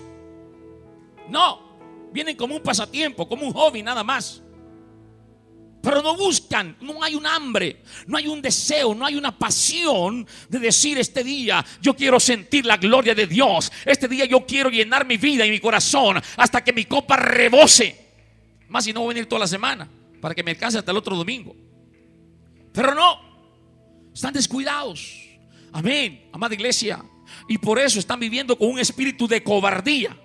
No, 1.28 2.10
vienen 2.12 2.36
como 2.36 2.54
un 2.54 2.62
pasatiempo, 2.62 3.28
como 3.28 3.46
un 3.46 3.52
hobby 3.52 3.82
nada 3.82 4.04
más. 4.04 4.40
Pero 5.82 6.00
no 6.00 6.16
buscan, 6.16 6.76
no 6.80 7.02
hay 7.02 7.16
un 7.16 7.26
hambre, 7.26 7.82
no 8.06 8.16
hay 8.16 8.28
un 8.28 8.40
deseo, 8.40 8.94
no 8.94 9.04
hay 9.04 9.16
una 9.16 9.36
pasión 9.36 10.24
de 10.48 10.60
decir 10.60 10.96
este 10.96 11.24
día 11.24 11.64
yo 11.80 11.96
quiero 11.96 12.20
sentir 12.20 12.64
la 12.64 12.76
gloria 12.76 13.16
de 13.16 13.26
Dios. 13.26 13.72
Este 13.84 14.06
día 14.06 14.26
yo 14.26 14.46
quiero 14.46 14.70
llenar 14.70 15.04
mi 15.04 15.16
vida 15.16 15.44
y 15.44 15.50
mi 15.50 15.58
corazón 15.58 16.22
hasta 16.36 16.62
que 16.62 16.72
mi 16.72 16.84
copa 16.84 17.16
rebose. 17.16 17.98
Más 18.68 18.84
si 18.84 18.92
no 18.92 19.00
voy 19.00 19.06
a 19.06 19.14
venir 19.14 19.28
toda 19.28 19.40
la 19.40 19.48
semana 19.48 19.88
para 20.22 20.36
que 20.36 20.44
me 20.44 20.52
alcance 20.52 20.78
hasta 20.78 20.92
el 20.92 20.96
otro 20.96 21.16
domingo. 21.16 21.56
Pero 22.72 22.94
no, 22.94 23.18
están 24.14 24.32
descuidados. 24.32 25.18
Amén, 25.72 26.30
amada 26.32 26.54
iglesia. 26.54 27.04
Y 27.48 27.58
por 27.58 27.80
eso 27.80 27.98
están 27.98 28.20
viviendo 28.20 28.56
con 28.56 28.70
un 28.70 28.78
espíritu 28.78 29.26
de 29.26 29.42
cobardía. 29.42 30.16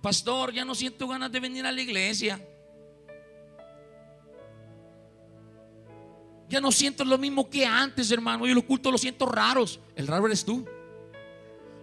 Pastor, 0.00 0.50
ya 0.50 0.64
no 0.64 0.74
siento 0.74 1.06
ganas 1.06 1.30
de 1.30 1.40
venir 1.40 1.66
a 1.66 1.72
la 1.72 1.82
iglesia. 1.82 2.42
Ya 6.48 6.60
no 6.60 6.72
siento 6.72 7.04
lo 7.04 7.18
mismo 7.18 7.50
que 7.50 7.66
antes, 7.66 8.10
hermano. 8.10 8.46
Y 8.46 8.54
los 8.54 8.64
cultos 8.64 8.90
los 8.90 9.00
siento 9.02 9.26
raros. 9.26 9.78
El 9.94 10.06
raro 10.06 10.24
eres 10.24 10.42
tú. 10.42 10.66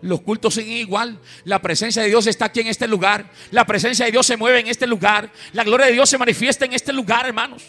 Los 0.01 0.21
cultos 0.21 0.53
siguen 0.53 0.77
igual. 0.77 1.19
La 1.43 1.62
presencia 1.62 2.01
de 2.01 2.07
Dios 2.07 2.27
está 2.27 2.45
aquí 2.45 2.62
en 2.62 2.67
este 2.67 2.88
lugar. 2.88 3.29
La 3.51 3.65
presencia 3.65 4.05
de 4.05 4.12
Dios 4.12 4.25
se 4.25 4.38
mueve 4.38 4.59
en 4.59 4.67
este 4.67 4.88
lugar. 4.88 5.31
La 5.53 5.63
gloria 5.63 5.88
de 5.88 5.93
Dios 5.93 6.09
se 6.09 6.17
manifiesta 6.17 6.65
en 6.65 6.73
este 6.73 6.93
lugar, 6.93 7.25
hermanos. 7.27 7.63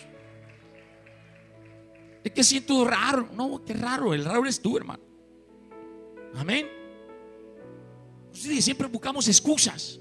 Es 2.23 2.33
que 2.33 2.45
siento 2.45 2.85
raro. 2.85 3.29
No, 3.35 3.62
qué 3.64 3.75
raro. 3.75 4.14
El 4.14 4.25
raro 4.25 4.43
eres 4.43 4.61
tú, 4.61 4.77
hermano. 4.77 5.03
Amén. 6.37 6.69
siempre 8.33 8.87
buscamos 8.87 9.27
excusas. 9.27 9.99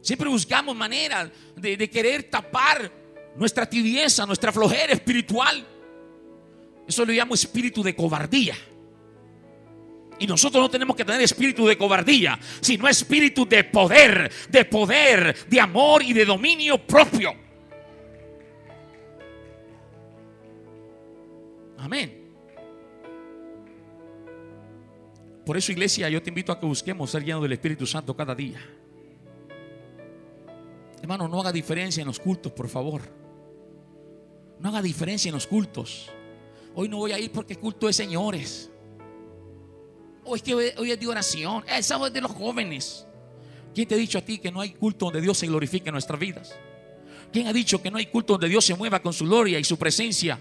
Siempre 0.00 0.28
buscamos 0.28 0.74
maneras 0.76 1.30
de, 1.56 1.76
de 1.76 1.88
querer 1.88 2.24
tapar 2.24 2.92
nuestra 3.36 3.64
tibieza, 3.64 4.26
nuestra 4.26 4.52
flojera 4.52 4.92
espiritual. 4.92 5.66
Eso 6.86 7.04
lo 7.04 7.12
llamo 7.12 7.34
espíritu 7.34 7.82
de 7.82 7.94
cobardía. 7.94 8.56
Y 10.18 10.26
nosotros 10.26 10.62
no 10.62 10.70
tenemos 10.70 10.94
que 10.96 11.04
tener 11.04 11.20
espíritu 11.20 11.66
de 11.66 11.76
cobardía, 11.76 12.38
sino 12.60 12.88
espíritu 12.88 13.46
de 13.46 13.64
poder, 13.64 14.30
de 14.48 14.64
poder, 14.64 15.36
de 15.48 15.60
amor 15.60 16.02
y 16.02 16.12
de 16.12 16.24
dominio 16.24 16.78
propio. 16.78 17.34
Amén. 21.78 22.24
Por 25.44 25.56
eso, 25.56 25.72
iglesia, 25.72 26.08
yo 26.08 26.22
te 26.22 26.30
invito 26.30 26.52
a 26.52 26.58
que 26.58 26.64
busquemos 26.64 27.10
ser 27.10 27.22
llenos 27.22 27.42
del 27.42 27.52
Espíritu 27.52 27.86
Santo 27.86 28.16
cada 28.16 28.34
día. 28.34 28.58
Hermano, 31.02 31.28
no 31.28 31.40
haga 31.40 31.52
diferencia 31.52 32.00
en 32.00 32.06
los 32.06 32.18
cultos, 32.18 32.50
por 32.52 32.68
favor. 32.68 33.02
No 34.58 34.70
haga 34.70 34.80
diferencia 34.80 35.28
en 35.28 35.34
los 35.34 35.46
cultos. 35.46 36.10
hoy 36.74 36.88
no 36.88 36.96
voy 36.96 37.12
a 37.12 37.18
ir 37.18 37.30
porque 37.30 37.52
es 37.52 37.58
culto 37.58 37.86
de 37.86 37.92
señores. 37.92 38.70
O 40.24 40.36
es 40.36 40.42
que 40.42 40.54
hoy 40.54 40.90
es 40.90 40.98
de 40.98 41.06
oración. 41.06 41.64
El 41.68 41.84
sábado 41.84 42.06
es 42.06 42.12
de 42.12 42.20
los 42.20 42.32
jóvenes. 42.32 43.06
¿Quién 43.74 43.88
te 43.88 43.94
ha 43.94 43.98
dicho 43.98 44.18
a 44.18 44.22
ti 44.22 44.38
que 44.38 44.50
no 44.50 44.60
hay 44.60 44.70
culto 44.70 45.06
donde 45.06 45.20
Dios 45.20 45.36
se 45.36 45.46
glorifique 45.46 45.88
en 45.88 45.94
nuestras 45.94 46.18
vidas? 46.18 46.54
¿Quién 47.32 47.48
ha 47.48 47.52
dicho 47.52 47.82
que 47.82 47.90
no 47.90 47.98
hay 47.98 48.06
culto 48.06 48.34
donde 48.34 48.48
Dios 48.48 48.64
se 48.64 48.74
mueva 48.74 49.02
con 49.02 49.12
su 49.12 49.24
gloria 49.24 49.58
y 49.58 49.64
su 49.64 49.76
presencia? 49.76 50.38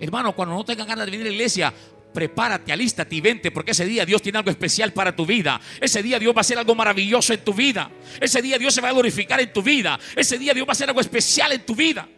Hermano, 0.00 0.34
cuando 0.34 0.54
no 0.54 0.64
tengan 0.64 0.88
ganas 0.88 1.04
de 1.04 1.10
venir 1.10 1.26
a 1.26 1.28
la 1.28 1.34
iglesia, 1.34 1.74
prepárate, 2.12 2.72
alístate 2.72 3.14
y 3.14 3.20
vente, 3.20 3.50
porque 3.50 3.72
ese 3.72 3.84
día 3.84 4.06
Dios 4.06 4.22
tiene 4.22 4.38
algo 4.38 4.50
especial 4.50 4.92
para 4.94 5.14
tu 5.14 5.26
vida. 5.26 5.60
Ese 5.78 6.02
día 6.02 6.18
Dios 6.18 6.34
va 6.34 6.38
a 6.38 6.40
hacer 6.40 6.58
algo 6.58 6.74
maravilloso 6.74 7.34
en 7.34 7.44
tu 7.44 7.52
vida. 7.52 7.90
Ese 8.18 8.40
día 8.40 8.56
Dios 8.56 8.72
se 8.72 8.80
va 8.80 8.88
a 8.88 8.92
glorificar 8.92 9.38
en 9.40 9.52
tu 9.52 9.62
vida. 9.62 10.00
Ese 10.16 10.38
día 10.38 10.54
Dios 10.54 10.66
va 10.66 10.70
a 10.70 10.72
hacer 10.72 10.88
algo 10.88 11.02
especial 11.02 11.52
en 11.52 11.66
tu 11.66 11.74
vida. 11.74 12.08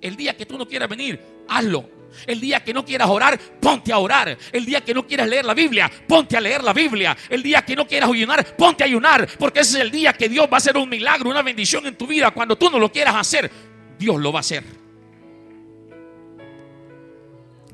El 0.00 0.14
día 0.14 0.36
que 0.36 0.46
tú 0.46 0.56
no 0.56 0.68
quieras 0.68 0.88
venir, 0.88 1.20
hazlo. 1.48 1.98
El 2.26 2.40
día 2.40 2.62
que 2.64 2.74
no 2.74 2.84
quieras 2.84 3.08
orar, 3.08 3.38
ponte 3.60 3.92
a 3.92 3.98
orar. 3.98 4.36
El 4.52 4.64
día 4.64 4.80
que 4.80 4.92
no 4.92 5.06
quieras 5.06 5.28
leer 5.28 5.44
la 5.44 5.54
Biblia, 5.54 5.90
ponte 6.06 6.36
a 6.36 6.40
leer 6.40 6.62
la 6.64 6.72
Biblia. 6.72 7.16
El 7.28 7.42
día 7.42 7.62
que 7.62 7.76
no 7.76 7.86
quieras 7.86 8.10
ayunar, 8.10 8.56
ponte 8.56 8.82
a 8.82 8.86
ayunar. 8.86 9.28
Porque 9.38 9.60
ese 9.60 9.78
es 9.78 9.84
el 9.84 9.90
día 9.90 10.12
que 10.12 10.28
Dios 10.28 10.46
va 10.46 10.54
a 10.54 10.58
hacer 10.58 10.76
un 10.76 10.88
milagro, 10.88 11.30
una 11.30 11.42
bendición 11.42 11.86
en 11.86 11.96
tu 11.96 12.06
vida. 12.06 12.30
Cuando 12.30 12.56
tú 12.56 12.70
no 12.70 12.78
lo 12.78 12.90
quieras 12.90 13.14
hacer, 13.14 13.50
Dios 13.98 14.20
lo 14.20 14.32
va 14.32 14.38
a 14.38 14.40
hacer. 14.40 14.64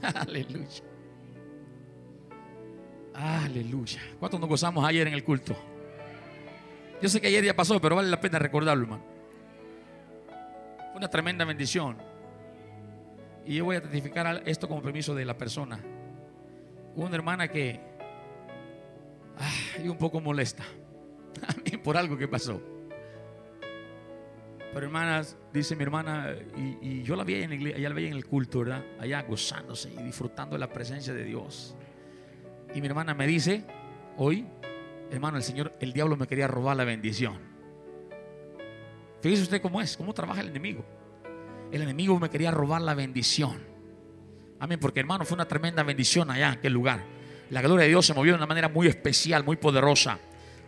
Aleluya. 0.14 0.82
Aleluya. 3.14 4.00
¿Cuántos 4.18 4.40
nos 4.40 4.48
gozamos 4.48 4.84
ayer 4.84 5.06
en 5.06 5.14
el 5.14 5.24
culto? 5.24 5.56
Yo 7.00 7.08
sé 7.08 7.20
que 7.20 7.28
ayer 7.28 7.44
ya 7.44 7.54
pasó, 7.54 7.80
pero 7.80 7.96
vale 7.96 8.08
la 8.08 8.20
pena 8.20 8.38
recordarlo, 8.38 8.82
hermano. 8.82 9.04
Una 10.94 11.08
tremenda 11.08 11.44
bendición. 11.44 12.13
Y 13.46 13.56
yo 13.56 13.64
voy 13.64 13.76
a 13.76 13.82
testificar 13.82 14.42
esto 14.46 14.68
como 14.68 14.82
permiso 14.82 15.14
de 15.14 15.24
la 15.24 15.36
persona. 15.36 15.78
Una 16.96 17.14
hermana 17.14 17.48
que 17.48 17.80
ah, 19.38 19.50
un 19.84 19.98
poco 19.98 20.20
molesta 20.20 20.64
por 21.84 21.96
algo 21.96 22.16
que 22.16 22.28
pasó. 22.28 22.60
Pero 24.72 24.86
hermanas, 24.86 25.36
dice 25.52 25.76
mi 25.76 25.84
hermana, 25.84 26.34
y, 26.82 27.02
yo 27.02 27.14
la 27.14 27.22
vi 27.22 27.34
en 27.34 27.52
iglesia, 27.52 27.78
allá 27.78 27.88
la 27.90 27.94
vi 27.94 28.06
en 28.06 28.14
el 28.14 28.24
culto, 28.24 28.60
¿verdad? 28.60 28.84
Allá 28.98 29.22
gozándose 29.22 29.92
y 29.92 30.02
disfrutando 30.02 30.54
de 30.54 30.60
la 30.60 30.72
presencia 30.72 31.14
de 31.14 31.22
Dios. 31.22 31.76
Y 32.74 32.80
mi 32.80 32.88
hermana 32.88 33.14
me 33.14 33.26
dice, 33.26 33.64
hoy, 34.16 34.46
hermano, 35.12 35.36
el 35.36 35.44
Señor, 35.44 35.74
el 35.80 35.92
diablo 35.92 36.16
me 36.16 36.26
quería 36.26 36.48
robar 36.48 36.76
la 36.76 36.84
bendición. 36.84 37.38
Fíjese 39.20 39.42
usted 39.42 39.62
cómo 39.62 39.80
es, 39.80 39.96
cómo 39.96 40.12
trabaja 40.12 40.40
el 40.40 40.48
enemigo 40.48 40.84
el 41.76 41.82
enemigo 41.82 42.18
me 42.20 42.30
quería 42.30 42.50
robar 42.50 42.82
la 42.82 42.94
bendición. 42.94 43.58
Amén, 44.60 44.78
porque 44.80 45.00
hermano 45.00 45.24
fue 45.24 45.34
una 45.34 45.46
tremenda 45.46 45.82
bendición 45.82 46.30
allá 46.30 46.48
en 46.48 46.52
aquel 46.54 46.72
lugar. 46.72 47.04
La 47.50 47.60
gloria 47.62 47.84
de 47.84 47.90
Dios 47.90 48.06
se 48.06 48.14
movió 48.14 48.32
de 48.32 48.38
una 48.38 48.46
manera 48.46 48.68
muy 48.68 48.86
especial, 48.86 49.44
muy 49.44 49.56
poderosa. 49.56 50.18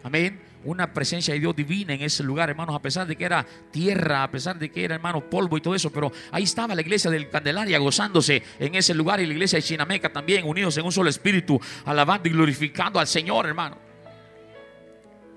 Amén. 0.02 0.40
Una 0.64 0.92
presencia 0.92 1.32
de 1.32 1.40
Dios 1.40 1.54
divina 1.54 1.94
en 1.94 2.02
ese 2.02 2.24
lugar, 2.24 2.50
hermanos, 2.50 2.74
a 2.74 2.82
pesar 2.82 3.06
de 3.06 3.14
que 3.14 3.24
era 3.24 3.46
tierra, 3.70 4.24
a 4.24 4.30
pesar 4.30 4.58
de 4.58 4.70
que 4.70 4.84
era, 4.84 4.96
hermano, 4.96 5.30
polvo 5.30 5.56
y 5.56 5.60
todo 5.60 5.76
eso, 5.76 5.92
pero 5.92 6.10
ahí 6.32 6.42
estaba 6.42 6.74
la 6.74 6.80
iglesia 6.80 7.10
del 7.10 7.30
Candelaria 7.30 7.78
gozándose 7.78 8.42
en 8.58 8.74
ese 8.74 8.92
lugar 8.92 9.20
y 9.20 9.26
la 9.26 9.32
iglesia 9.32 9.58
de 9.58 9.62
Chinameca 9.62 10.12
también, 10.12 10.44
unidos 10.44 10.76
en 10.76 10.84
un 10.84 10.92
solo 10.92 11.08
espíritu, 11.08 11.60
alabando 11.84 12.28
y 12.28 12.32
glorificando 12.32 12.98
al 12.98 13.06
Señor, 13.06 13.46
hermano. 13.46 13.78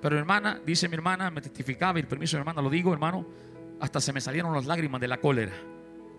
Pero 0.02 0.18
hermana, 0.18 0.60
dice 0.66 0.88
mi 0.88 0.96
hermana, 0.96 1.30
me 1.30 1.42
testificaba 1.42 2.00
y 2.00 2.02
el 2.02 2.08
permiso 2.08 2.38
de 2.38 2.40
mi 2.40 2.50
hermana 2.50 2.62
lo 2.62 2.70
digo, 2.70 2.92
hermano, 2.92 3.26
hasta 3.80 4.02
se 4.02 4.14
me 4.14 4.22
salieron 4.22 4.54
las 4.54 4.66
lágrimas 4.66 5.02
de 5.02 5.08
la 5.08 5.18
cólera. 5.18 5.54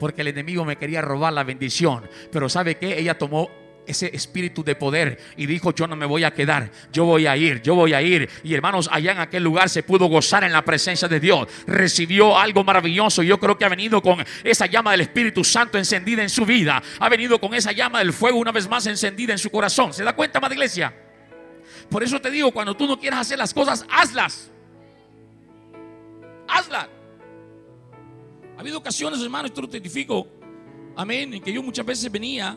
Porque 0.00 0.22
el 0.22 0.28
enemigo 0.28 0.64
me 0.64 0.76
quería 0.76 1.00
robar 1.00 1.32
la 1.32 1.44
bendición. 1.44 2.08
Pero 2.30 2.48
¿sabe 2.48 2.76
qué? 2.76 2.98
Ella 2.98 3.16
tomó 3.16 3.48
ese 3.86 4.10
espíritu 4.14 4.64
de 4.64 4.74
poder 4.74 5.18
y 5.36 5.46
dijo, 5.46 5.72
yo 5.74 5.86
no 5.86 5.94
me 5.94 6.06
voy 6.06 6.24
a 6.24 6.32
quedar, 6.32 6.70
yo 6.90 7.04
voy 7.04 7.26
a 7.26 7.36
ir, 7.36 7.60
yo 7.62 7.74
voy 7.74 7.92
a 7.92 8.02
ir. 8.02 8.28
Y 8.42 8.54
hermanos, 8.54 8.88
allá 8.90 9.12
en 9.12 9.18
aquel 9.18 9.42
lugar 9.42 9.68
se 9.68 9.82
pudo 9.82 10.06
gozar 10.06 10.42
en 10.44 10.52
la 10.52 10.64
presencia 10.64 11.06
de 11.06 11.20
Dios. 11.20 11.48
Recibió 11.66 12.38
algo 12.38 12.64
maravilloso. 12.64 13.22
Yo 13.22 13.38
creo 13.38 13.56
que 13.56 13.64
ha 13.64 13.68
venido 13.68 14.02
con 14.02 14.24
esa 14.42 14.66
llama 14.66 14.92
del 14.92 15.02
Espíritu 15.02 15.44
Santo 15.44 15.78
encendida 15.78 16.22
en 16.22 16.30
su 16.30 16.44
vida. 16.44 16.82
Ha 16.98 17.08
venido 17.08 17.38
con 17.38 17.54
esa 17.54 17.72
llama 17.72 17.98
del 17.98 18.12
fuego 18.12 18.38
una 18.38 18.52
vez 18.52 18.68
más 18.68 18.86
encendida 18.86 19.32
en 19.32 19.38
su 19.38 19.50
corazón. 19.50 19.92
¿Se 19.92 20.02
da 20.02 20.14
cuenta, 20.14 20.40
madre 20.40 20.54
iglesia? 20.54 20.92
Por 21.88 22.02
eso 22.02 22.20
te 22.20 22.30
digo, 22.30 22.50
cuando 22.52 22.74
tú 22.76 22.86
no 22.86 22.98
quieras 22.98 23.20
hacer 23.20 23.38
las 23.38 23.52
cosas, 23.52 23.84
hazlas 23.90 24.50
hazla. 26.48 26.88
Ha 28.56 28.60
habido 28.60 28.78
ocasiones, 28.78 29.20
hermano, 29.20 29.46
esto 29.46 29.60
lo 29.60 29.68
testifico, 29.68 30.26
amén, 30.96 31.34
en 31.34 31.42
que 31.42 31.52
yo 31.52 31.62
muchas 31.62 31.84
veces 31.84 32.10
venía, 32.10 32.56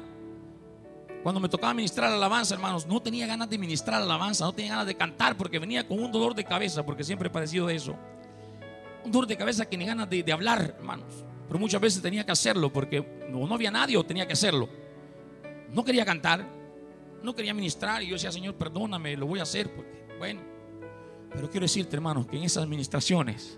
cuando 1.24 1.40
me 1.40 1.50
tocaba 1.50 1.74
ministrar 1.74 2.12
alabanza, 2.12 2.54
hermanos, 2.54 2.86
no 2.86 3.02
tenía 3.02 3.26
ganas 3.26 3.50
de 3.50 3.58
ministrar 3.58 4.02
alabanza, 4.02 4.46
no 4.46 4.54
tenía 4.54 4.72
ganas 4.72 4.88
de 4.88 4.96
cantar, 4.96 5.36
porque 5.36 5.60
venía 5.60 5.88
con 5.88 6.00
un 6.00 6.12
dolor 6.12 6.36
de 6.36 6.44
cabeza, 6.44 6.86
porque 6.86 7.04
siempre 7.04 7.28
he 7.28 7.32
padecido 7.32 7.68
de 7.68 7.76
eso. 7.76 7.96
Un 9.04 9.12
dolor 9.12 9.28
de 9.28 9.38
cabeza 9.38 9.66
que 9.66 9.78
ni 9.78 9.86
ganas 9.86 10.10
de, 10.10 10.32
hablar, 10.32 10.76
hermanos. 10.78 11.26
Pero 11.48 11.60
muchas 11.60 11.82
veces 11.82 12.02
tenía 12.02 12.26
que 12.26 12.32
hacerlo, 12.32 12.72
porque 12.72 13.28
no, 13.30 13.48
no 13.48 13.56
había 13.56 13.72
nadie 13.72 13.98
o 13.98 14.06
tenía 14.06 14.28
que 14.28 14.34
hacerlo. 14.34 14.70
No 15.72 15.84
quería 15.84 16.06
cantar, 16.06 16.48
no 17.24 17.34
quería 17.34 17.54
ministrar, 17.54 18.04
y 18.04 18.08
yo 18.08 18.14
decía, 18.14 18.32
Señor, 18.32 18.56
perdóname, 18.56 19.18
lo 19.18 19.26
voy 19.26 19.40
a 19.40 19.44
hacer, 19.44 19.74
porque, 19.74 20.16
bueno. 20.20 20.57
Pero 21.34 21.50
quiero 21.50 21.66
decirte, 21.66 21.96
hermanos, 21.96 22.28
que 22.28 22.38
en 22.38 22.44
esas 22.44 22.64
administraciones 22.64 23.58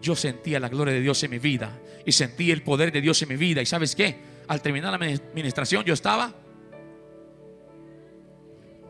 yo 0.00 0.16
sentía 0.16 0.60
la 0.60 0.68
gloria 0.68 0.92
de 0.92 1.00
Dios 1.00 1.22
en 1.22 1.30
mi 1.30 1.38
vida 1.38 1.78
y 2.04 2.12
sentí 2.12 2.50
el 2.50 2.62
poder 2.62 2.92
de 2.92 3.00
Dios 3.00 3.22
en 3.22 3.28
mi 3.28 3.36
vida. 3.36 3.62
¿Y 3.62 3.66
sabes 3.66 3.94
qué? 3.94 4.18
Al 4.48 4.60
terminar 4.60 4.98
la 4.98 5.06
administración 5.06 5.84
yo 5.84 5.94
estaba... 5.94 6.34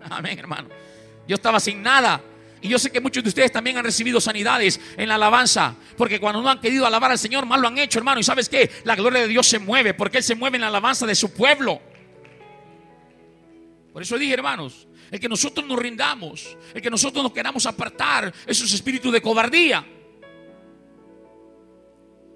Amén, 0.10 0.38
hermano. 0.38 0.68
Yo 1.28 1.36
estaba 1.36 1.60
sin 1.60 1.82
nada. 1.82 2.20
Y 2.60 2.68
yo 2.68 2.78
sé 2.78 2.90
que 2.90 3.00
muchos 3.00 3.22
de 3.22 3.28
ustedes 3.28 3.50
también 3.50 3.76
han 3.76 3.84
recibido 3.84 4.20
sanidades 4.20 4.80
en 4.96 5.08
la 5.08 5.16
alabanza. 5.16 5.74
Porque 5.96 6.20
cuando 6.20 6.40
no 6.40 6.48
han 6.48 6.60
querido 6.60 6.86
alabar 6.86 7.10
al 7.10 7.18
Señor, 7.18 7.44
mal 7.44 7.60
lo 7.60 7.68
han 7.68 7.78
hecho, 7.78 7.98
hermano. 7.98 8.20
Y 8.20 8.22
sabes 8.22 8.48
qué? 8.48 8.70
La 8.84 8.94
gloria 8.94 9.20
de 9.20 9.28
Dios 9.28 9.46
se 9.46 9.58
mueve 9.58 9.94
porque 9.94 10.18
Él 10.18 10.24
se 10.24 10.34
mueve 10.34 10.56
en 10.56 10.62
la 10.62 10.68
alabanza 10.68 11.06
de 11.06 11.14
su 11.14 11.32
pueblo. 11.32 11.80
Por 13.92 14.02
eso 14.02 14.16
dije, 14.16 14.32
hermanos, 14.32 14.86
el 15.12 15.20
que 15.20 15.28
nosotros 15.28 15.66
nos 15.66 15.78
rindamos, 15.78 16.56
el 16.72 16.80
que 16.80 16.90
nosotros 16.90 17.22
nos 17.22 17.32
queramos 17.32 17.66
apartar, 17.66 18.32
esos 18.46 18.72
espíritus 18.72 19.12
de 19.12 19.20
cobardía. 19.20 19.86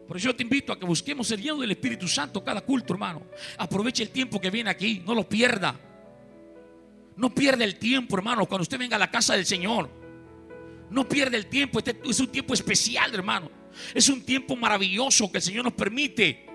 Por 0.07 0.19
eso 0.19 0.27
yo 0.27 0.37
te 0.37 0.43
invito 0.43 0.75
a 0.75 0.79
que 0.79 0.85
busquemos 0.85 1.31
el 1.31 1.41
lleno 1.41 1.57
del 1.57 1.71
Espíritu 1.71 2.07
Santo 2.07 2.45
cada 2.45 2.61
culto, 2.61 2.93
hermano. 2.93 3.23
Aproveche 3.57 4.03
el 4.03 4.11
tiempo 4.11 4.39
que 4.39 4.51
viene 4.51 4.69
aquí, 4.69 5.03
no 5.07 5.15
lo 5.15 5.27
pierda. 5.27 5.81
No 7.17 7.35
pierda 7.35 7.65
el 7.65 7.79
tiempo, 7.79 8.19
hermano, 8.19 8.45
cuando 8.45 8.63
usted 8.63 8.79
venga 8.79 8.97
a 8.97 8.99
la 8.99 9.11
casa 9.11 9.35
del 9.35 9.47
Señor. 9.47 9.89
No 10.91 11.09
pierda 11.09 11.39
el 11.39 11.47
tiempo, 11.47 11.79
este 11.79 11.99
es 12.05 12.21
un 12.21 12.29
tiempo 12.29 12.53
especial, 12.53 13.13
hermano. 13.15 13.51
Es 13.95 14.11
un 14.11 14.23
tiempo 14.23 14.55
maravilloso 14.55 15.33
que 15.33 15.39
el 15.39 15.43
Señor 15.43 15.65
nos 15.65 15.73
permite. 15.73 16.46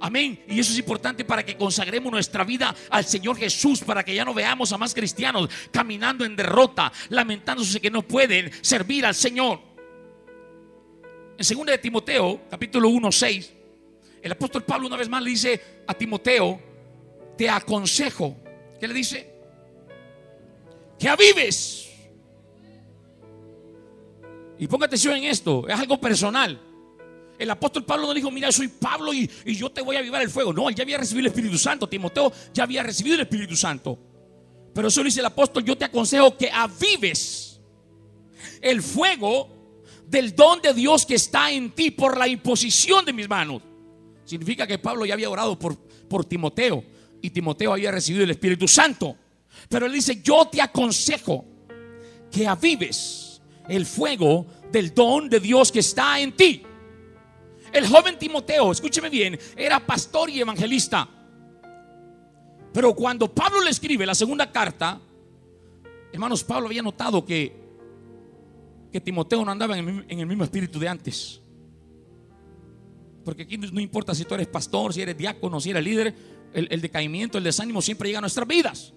Amén. 0.00 0.44
Y 0.46 0.60
eso 0.60 0.72
es 0.72 0.78
importante 0.78 1.24
para 1.24 1.44
que 1.44 1.56
consagremos 1.56 2.12
nuestra 2.12 2.44
vida 2.44 2.74
al 2.90 3.04
Señor 3.04 3.36
Jesús, 3.36 3.80
para 3.80 4.04
que 4.04 4.14
ya 4.14 4.24
no 4.24 4.32
veamos 4.32 4.72
a 4.72 4.78
más 4.78 4.94
cristianos 4.94 5.48
caminando 5.70 6.24
en 6.24 6.36
derrota, 6.36 6.92
lamentándose 7.08 7.80
que 7.80 7.90
no 7.90 8.02
pueden 8.02 8.50
servir 8.62 9.04
al 9.04 9.14
Señor. 9.14 9.60
En 11.36 11.56
2 11.56 11.66
de 11.66 11.78
Timoteo, 11.78 12.42
capítulo 12.50 12.88
1, 12.88 13.12
6, 13.12 13.52
el 14.22 14.32
apóstol 14.32 14.64
Pablo 14.64 14.86
una 14.86 14.96
vez 14.96 15.08
más 15.08 15.22
le 15.22 15.30
dice 15.30 15.60
a 15.86 15.94
Timoteo, 15.94 16.60
te 17.36 17.48
aconsejo, 17.48 18.36
¿qué 18.80 18.88
le 18.88 18.94
dice? 18.94 19.34
Que 20.98 21.08
avives. 21.08 21.88
Y 24.58 24.66
ponga 24.66 24.86
atención 24.86 25.16
en 25.16 25.24
esto, 25.24 25.66
es 25.68 25.78
algo 25.78 26.00
personal. 26.00 26.67
El 27.38 27.50
apóstol 27.50 27.84
Pablo 27.84 28.06
no 28.06 28.14
dijo, 28.14 28.30
mira, 28.30 28.50
soy 28.50 28.68
Pablo 28.68 29.14
y, 29.14 29.30
y, 29.44 29.54
yo 29.54 29.70
te 29.70 29.80
voy 29.80 29.96
a 29.96 30.00
avivar 30.00 30.22
el 30.22 30.30
fuego. 30.30 30.52
No, 30.52 30.68
él 30.68 30.74
ya 30.74 30.82
había 30.82 30.98
recibido 30.98 31.20
el 31.20 31.32
Espíritu 31.32 31.56
Santo. 31.56 31.88
Timoteo 31.88 32.32
ya 32.52 32.64
había 32.64 32.82
recibido 32.82 33.14
el 33.14 33.22
Espíritu 33.22 33.56
Santo. 33.56 33.98
Pero 34.74 34.88
eso 34.88 35.02
dice 35.02 35.20
el 35.20 35.26
apóstol, 35.26 35.64
yo 35.64 35.76
te 35.76 35.84
aconsejo 35.84 36.36
que 36.36 36.50
avives 36.50 37.60
el 38.60 38.82
fuego 38.82 39.48
del 40.06 40.34
don 40.34 40.60
de 40.60 40.72
Dios 40.72 41.04
que 41.04 41.14
está 41.14 41.50
en 41.50 41.70
ti 41.70 41.90
por 41.90 42.16
la 42.16 42.28
imposición 42.28 43.04
de 43.04 43.12
mis 43.12 43.28
manos. 43.28 43.62
Significa 44.24 44.66
que 44.66 44.78
Pablo 44.78 45.06
ya 45.06 45.14
había 45.14 45.30
orado 45.30 45.58
por, 45.58 45.76
por 45.76 46.24
Timoteo 46.24 46.84
y 47.20 47.30
Timoteo 47.30 47.72
había 47.72 47.90
recibido 47.90 48.24
el 48.24 48.30
Espíritu 48.30 48.68
Santo. 48.68 49.16
Pero 49.68 49.86
él 49.86 49.92
dice, 49.92 50.20
yo 50.22 50.46
te 50.46 50.60
aconsejo 50.60 51.44
que 52.30 52.46
avives 52.46 53.40
el 53.68 53.86
fuego 53.86 54.46
del 54.70 54.94
don 54.94 55.28
de 55.28 55.40
Dios 55.40 55.72
que 55.72 55.80
está 55.80 56.20
en 56.20 56.36
ti. 56.36 56.62
El 57.72 57.86
joven 57.86 58.18
Timoteo, 58.18 58.72
escúcheme 58.72 59.10
bien, 59.10 59.38
era 59.56 59.84
pastor 59.84 60.30
y 60.30 60.40
evangelista. 60.40 61.08
Pero 62.72 62.94
cuando 62.94 63.32
Pablo 63.32 63.60
le 63.62 63.70
escribe 63.70 64.06
la 64.06 64.14
segunda 64.14 64.50
carta, 64.50 65.00
hermanos, 66.12 66.44
Pablo 66.44 66.66
había 66.66 66.82
notado 66.82 67.24
que 67.24 67.68
que 68.90 69.00
Timoteo 69.00 69.44
no 69.44 69.52
andaba 69.52 69.76
en 69.76 70.06
el, 70.08 70.26
mismo 70.26 70.44
espíritu 70.44 70.78
de 70.78 70.88
antes. 70.88 71.40
porque 73.24 73.42
aquí 73.42 73.58
no 73.58 73.80
importa 73.80 74.14
si 74.14 74.24
tú 74.24 74.34
eres 74.34 74.46
pastor, 74.46 74.94
si 74.94 75.02
eres 75.02 75.16
diácono, 75.16 75.60
si 75.60 75.70
eres 75.70 75.84
líder, 75.84 76.14
el, 76.54 76.80
decaimiento, 76.80 77.36
el 77.36 77.44
desánimo 77.44 77.82
siempre 77.82 78.08
llega 78.08 78.18
a 78.18 78.22
nuestras 78.22 78.48
vidas. 78.48 78.94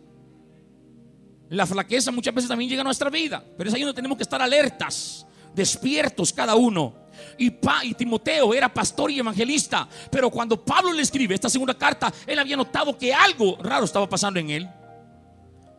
La 1.50 1.66
flaqueza 1.66 2.12
muchas 2.12 2.34
veces 2.34 2.48
también 2.48 2.70
llega 2.70 2.80
a 2.80 2.86
nuestra 2.86 3.10
vida, 3.10 3.44
pero 3.58 3.70
es 3.70 3.76
ahí 3.76 3.82
donde 3.82 3.96
tenemos 3.96 4.18
que 4.18 4.24
estar 4.24 4.42
alertas, 4.42 5.28
despiertos 5.54 6.32
cada 6.32 6.56
uno. 6.56 6.96
Y, 7.38 7.54
y 7.84 7.94
Timoteo 7.94 8.54
era 8.54 8.74
pastor 8.74 9.12
y 9.12 9.20
evangelista, 9.20 9.88
pero 10.12 10.30
cuando 10.30 10.64
Pablo 10.64 10.94
le 10.94 11.02
escribe 11.02 11.36
esta 11.36 11.50
segunda 11.50 11.74
carta, 11.74 12.14
él 12.26 12.40
había 12.40 12.56
notado 12.56 12.98
que 12.98 13.14
algo 13.14 13.58
raro 13.62 13.86
estaba 13.86 14.08
pasando 14.08 14.40
en 14.40 14.50
él. 14.50 14.70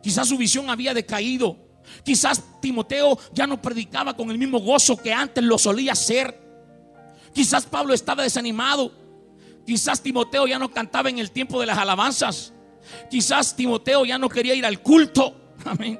Quizás 0.01 0.27
su 0.27 0.37
visión 0.37 0.69
había 0.69 0.93
decaído. 0.93 1.57
Quizás 2.03 2.43
Timoteo 2.61 3.17
ya 3.33 3.47
no 3.47 3.61
predicaba 3.61 4.15
con 4.15 4.29
el 4.31 4.37
mismo 4.37 4.59
gozo 4.59 4.97
que 4.97 5.13
antes 5.13 5.43
lo 5.43 5.57
solía 5.57 5.93
hacer. 5.93 6.39
Quizás 7.33 7.65
Pablo 7.65 7.93
estaba 7.93 8.23
desanimado. 8.23 8.91
Quizás 9.65 10.01
Timoteo 10.01 10.45
ya 10.45 10.59
no 10.59 10.69
cantaba 10.69 11.09
en 11.09 11.19
el 11.19 11.31
tiempo 11.31 11.59
de 11.59 11.65
las 11.65 11.77
alabanzas. 11.77 12.53
Quizás 13.09 13.55
Timoteo 13.55 14.05
ya 14.05 14.17
no 14.17 14.29
quería 14.29 14.53
ir 14.53 14.65
al 14.65 14.81
culto. 14.81 15.53
Amén. 15.65 15.99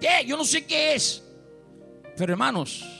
¿Qué? 0.00 0.24
Yo 0.26 0.36
no 0.36 0.44
sé 0.44 0.64
qué 0.64 0.94
es. 0.94 1.22
Pero 2.16 2.32
hermanos, 2.32 2.95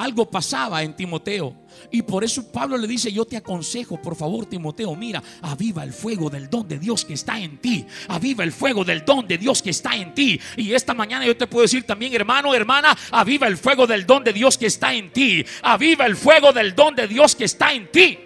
algo 0.00 0.30
pasaba 0.30 0.82
en 0.82 0.94
Timoteo. 0.94 1.54
Y 1.90 2.02
por 2.02 2.24
eso 2.24 2.50
Pablo 2.50 2.78
le 2.78 2.88
dice, 2.88 3.12
yo 3.12 3.26
te 3.26 3.36
aconsejo, 3.36 4.00
por 4.00 4.16
favor, 4.16 4.46
Timoteo, 4.46 4.96
mira, 4.96 5.22
aviva 5.42 5.84
el 5.84 5.92
fuego 5.92 6.30
del 6.30 6.48
don 6.48 6.66
de 6.66 6.78
Dios 6.78 7.04
que 7.04 7.12
está 7.12 7.38
en 7.38 7.58
ti. 7.58 7.86
Aviva 8.08 8.42
el 8.42 8.52
fuego 8.52 8.82
del 8.82 9.04
don 9.04 9.28
de 9.28 9.36
Dios 9.36 9.60
que 9.60 9.70
está 9.70 9.94
en 9.94 10.14
ti. 10.14 10.40
Y 10.56 10.72
esta 10.72 10.94
mañana 10.94 11.26
yo 11.26 11.36
te 11.36 11.46
puedo 11.46 11.62
decir 11.62 11.84
también, 11.84 12.14
hermano, 12.14 12.54
hermana, 12.54 12.96
aviva 13.10 13.46
el 13.46 13.58
fuego 13.58 13.86
del 13.86 14.06
don 14.06 14.24
de 14.24 14.32
Dios 14.32 14.56
que 14.56 14.66
está 14.66 14.94
en 14.94 15.12
ti. 15.12 15.44
Aviva 15.62 16.06
el 16.06 16.16
fuego 16.16 16.52
del 16.52 16.74
don 16.74 16.94
de 16.94 17.06
Dios 17.06 17.36
que 17.36 17.44
está 17.44 17.74
en 17.74 17.90
ti. 17.92 18.18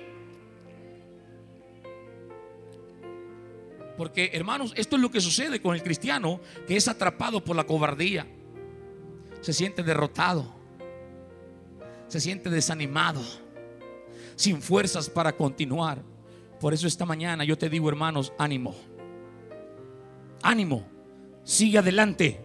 Porque, 3.96 4.30
hermanos, 4.32 4.72
esto 4.76 4.94
es 4.94 5.02
lo 5.02 5.10
que 5.10 5.20
sucede 5.20 5.60
con 5.60 5.74
el 5.74 5.82
cristiano 5.82 6.40
que 6.68 6.76
es 6.76 6.86
atrapado 6.86 7.42
por 7.42 7.56
la 7.56 7.64
cobardía. 7.64 8.26
Se 9.40 9.52
siente 9.52 9.82
derrotado 9.82 10.63
se 12.14 12.20
siente 12.20 12.48
desanimado, 12.48 13.20
sin 14.36 14.62
fuerzas 14.62 15.10
para 15.10 15.34
continuar. 15.34 16.00
Por 16.60 16.72
eso 16.72 16.86
esta 16.86 17.04
mañana 17.04 17.42
yo 17.42 17.58
te 17.58 17.68
digo, 17.68 17.88
hermanos, 17.88 18.32
ánimo. 18.38 18.72
Ánimo. 20.40 20.86
Sigue 21.42 21.78
adelante. 21.78 22.40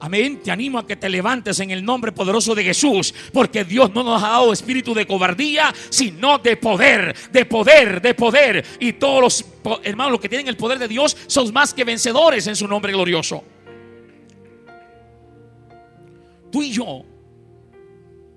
Amén. 0.00 0.40
Te 0.42 0.50
animo 0.50 0.76
a 0.76 0.84
que 0.88 0.96
te 0.96 1.08
levantes 1.08 1.60
en 1.60 1.70
el 1.70 1.84
nombre 1.84 2.10
poderoso 2.10 2.52
de 2.52 2.64
Jesús, 2.64 3.14
porque 3.32 3.62
Dios 3.62 3.94
no 3.94 4.02
nos 4.02 4.20
ha 4.24 4.30
dado 4.30 4.52
espíritu 4.52 4.92
de 4.92 5.06
cobardía, 5.06 5.72
sino 5.88 6.38
de 6.38 6.56
poder, 6.56 7.14
de 7.30 7.44
poder, 7.44 8.02
de 8.02 8.14
poder. 8.14 8.66
Y 8.80 8.94
todos 8.94 9.22
los 9.22 9.44
hermanos 9.84 10.14
los 10.14 10.20
que 10.20 10.28
tienen 10.28 10.48
el 10.48 10.56
poder 10.56 10.80
de 10.80 10.88
Dios 10.88 11.16
son 11.28 11.52
más 11.52 11.72
que 11.72 11.84
vencedores 11.84 12.44
en 12.48 12.56
su 12.56 12.66
nombre 12.66 12.92
glorioso. 12.92 13.44
Tú 16.50 16.60
y 16.64 16.72
yo 16.72 17.04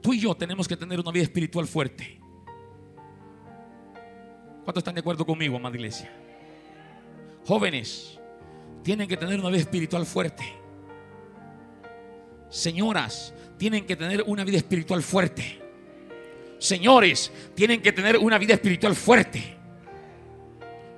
Tú 0.03 0.13
y 0.13 0.19
yo 0.19 0.35
tenemos 0.35 0.67
que 0.67 0.75
tener 0.75 0.99
una 0.99 1.11
vida 1.11 1.23
espiritual 1.23 1.65
fuerte. 1.65 2.19
¿Cuántos 4.65 4.81
están 4.81 4.95
de 4.95 4.99
acuerdo 4.99 5.25
conmigo, 5.25 5.55
amada 5.55 5.77
iglesia? 5.77 6.11
Jóvenes, 7.45 8.19
tienen 8.83 9.07
que 9.07 9.15
tener 9.15 9.39
una 9.39 9.47
vida 9.47 9.61
espiritual 9.61 10.05
fuerte. 10.05 10.43
Señoras, 12.49 13.33
tienen 13.57 13.85
que 13.85 13.95
tener 13.95 14.23
una 14.27 14.43
vida 14.43 14.57
espiritual 14.57 15.01
fuerte. 15.01 15.61
Señores, 16.59 17.31
tienen 17.55 17.81
que 17.81 17.93
tener 17.93 18.17
una 18.17 18.37
vida 18.37 18.55
espiritual 18.55 18.95
fuerte. 18.95 19.55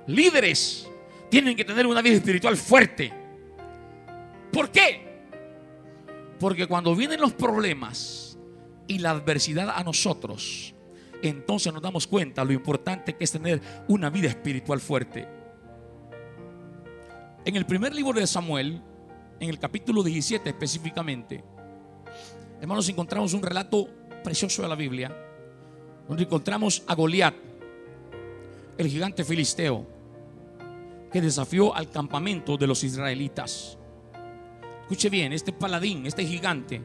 Líderes, 0.08 0.88
tienen 1.30 1.54
que 1.54 1.64
tener 1.64 1.86
una 1.86 2.02
vida 2.02 2.16
espiritual 2.16 2.56
fuerte. 2.56 3.12
¿Por 4.52 4.72
qué? 4.72 5.06
Porque 6.40 6.66
cuando 6.66 6.96
vienen 6.96 7.20
los 7.20 7.32
problemas, 7.32 8.25
y 8.86 8.98
la 8.98 9.10
adversidad 9.10 9.70
a 9.70 9.82
nosotros, 9.84 10.74
entonces 11.22 11.72
nos 11.72 11.82
damos 11.82 12.06
cuenta 12.06 12.44
lo 12.44 12.52
importante 12.52 13.14
que 13.14 13.24
es 13.24 13.32
tener 13.32 13.60
una 13.88 14.10
vida 14.10 14.28
espiritual 14.28 14.80
fuerte. 14.80 15.26
En 17.44 17.56
el 17.56 17.64
primer 17.64 17.94
libro 17.94 18.18
de 18.18 18.26
Samuel, 18.26 18.82
en 19.38 19.48
el 19.48 19.58
capítulo 19.58 20.02
17 20.02 20.48
específicamente, 20.48 21.44
hermanos, 22.60 22.88
encontramos 22.88 23.34
un 23.34 23.42
relato 23.42 23.88
precioso 24.24 24.62
de 24.62 24.68
la 24.68 24.74
Biblia, 24.74 25.16
donde 26.08 26.24
encontramos 26.24 26.82
a 26.86 26.94
Goliat, 26.94 27.34
el 28.78 28.88
gigante 28.88 29.24
filisteo, 29.24 29.86
que 31.12 31.20
desafió 31.20 31.74
al 31.74 31.90
campamento 31.90 32.56
de 32.56 32.66
los 32.66 32.82
israelitas. 32.84 33.78
Escuche 34.82 35.08
bien, 35.08 35.32
este 35.32 35.52
paladín, 35.52 36.06
este 36.06 36.24
gigante, 36.24 36.82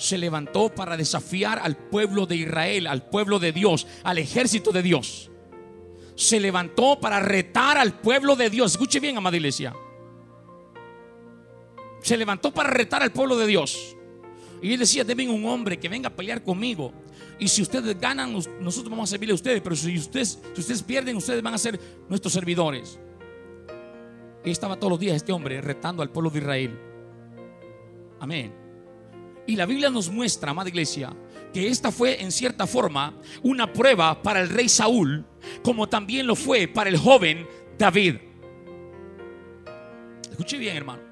se 0.00 0.16
levantó 0.16 0.74
para 0.74 0.96
desafiar 0.96 1.58
al 1.58 1.76
pueblo 1.76 2.24
de 2.24 2.36
Israel, 2.36 2.86
al 2.86 3.06
pueblo 3.10 3.38
de 3.38 3.52
Dios, 3.52 3.86
al 4.02 4.16
ejército 4.16 4.72
de 4.72 4.82
Dios. 4.82 5.30
Se 6.14 6.40
levantó 6.40 6.98
para 6.98 7.20
retar 7.20 7.76
al 7.76 8.00
pueblo 8.00 8.34
de 8.34 8.48
Dios. 8.48 8.72
Escuche 8.72 8.98
bien, 8.98 9.18
amada 9.18 9.36
iglesia. 9.36 9.74
Se 12.00 12.16
levantó 12.16 12.50
para 12.50 12.70
retar 12.70 13.02
al 13.02 13.12
pueblo 13.12 13.36
de 13.36 13.46
Dios. 13.46 13.94
Y 14.62 14.72
él 14.72 14.80
decía, 14.80 15.04
deben 15.04 15.28
un 15.28 15.44
hombre 15.44 15.78
que 15.78 15.90
venga 15.90 16.08
a 16.08 16.16
pelear 16.16 16.42
conmigo. 16.42 16.94
Y 17.38 17.48
si 17.48 17.60
ustedes 17.60 17.98
ganan, 18.00 18.32
nosotros 18.32 18.88
vamos 18.88 19.10
a 19.10 19.10
servirle 19.10 19.32
a 19.32 19.34
ustedes. 19.34 19.60
Pero 19.60 19.76
si 19.76 19.98
ustedes, 19.98 20.38
si 20.54 20.60
ustedes 20.60 20.82
pierden, 20.82 21.14
ustedes 21.16 21.42
van 21.42 21.52
a 21.52 21.58
ser 21.58 21.78
nuestros 22.08 22.32
servidores. 22.32 22.98
Y 24.46 24.50
estaba 24.50 24.76
todos 24.76 24.92
los 24.92 25.00
días 25.00 25.16
este 25.16 25.32
hombre 25.32 25.60
retando 25.60 26.02
al 26.02 26.08
pueblo 26.10 26.30
de 26.30 26.38
Israel. 26.38 26.78
Amén. 28.18 28.69
Y 29.50 29.56
la 29.56 29.66
Biblia 29.66 29.90
nos 29.90 30.08
muestra, 30.08 30.52
amada 30.52 30.68
iglesia, 30.68 31.12
que 31.52 31.66
esta 31.66 31.90
fue 31.90 32.22
en 32.22 32.30
cierta 32.30 32.68
forma 32.68 33.14
una 33.42 33.72
prueba 33.72 34.22
para 34.22 34.40
el 34.40 34.48
rey 34.48 34.68
Saúl, 34.68 35.26
como 35.60 35.88
también 35.88 36.28
lo 36.28 36.36
fue 36.36 36.68
para 36.68 36.88
el 36.88 36.96
joven 36.96 37.48
David. 37.76 38.18
Escuche 40.30 40.56
bien, 40.56 40.76
hermano. 40.76 41.02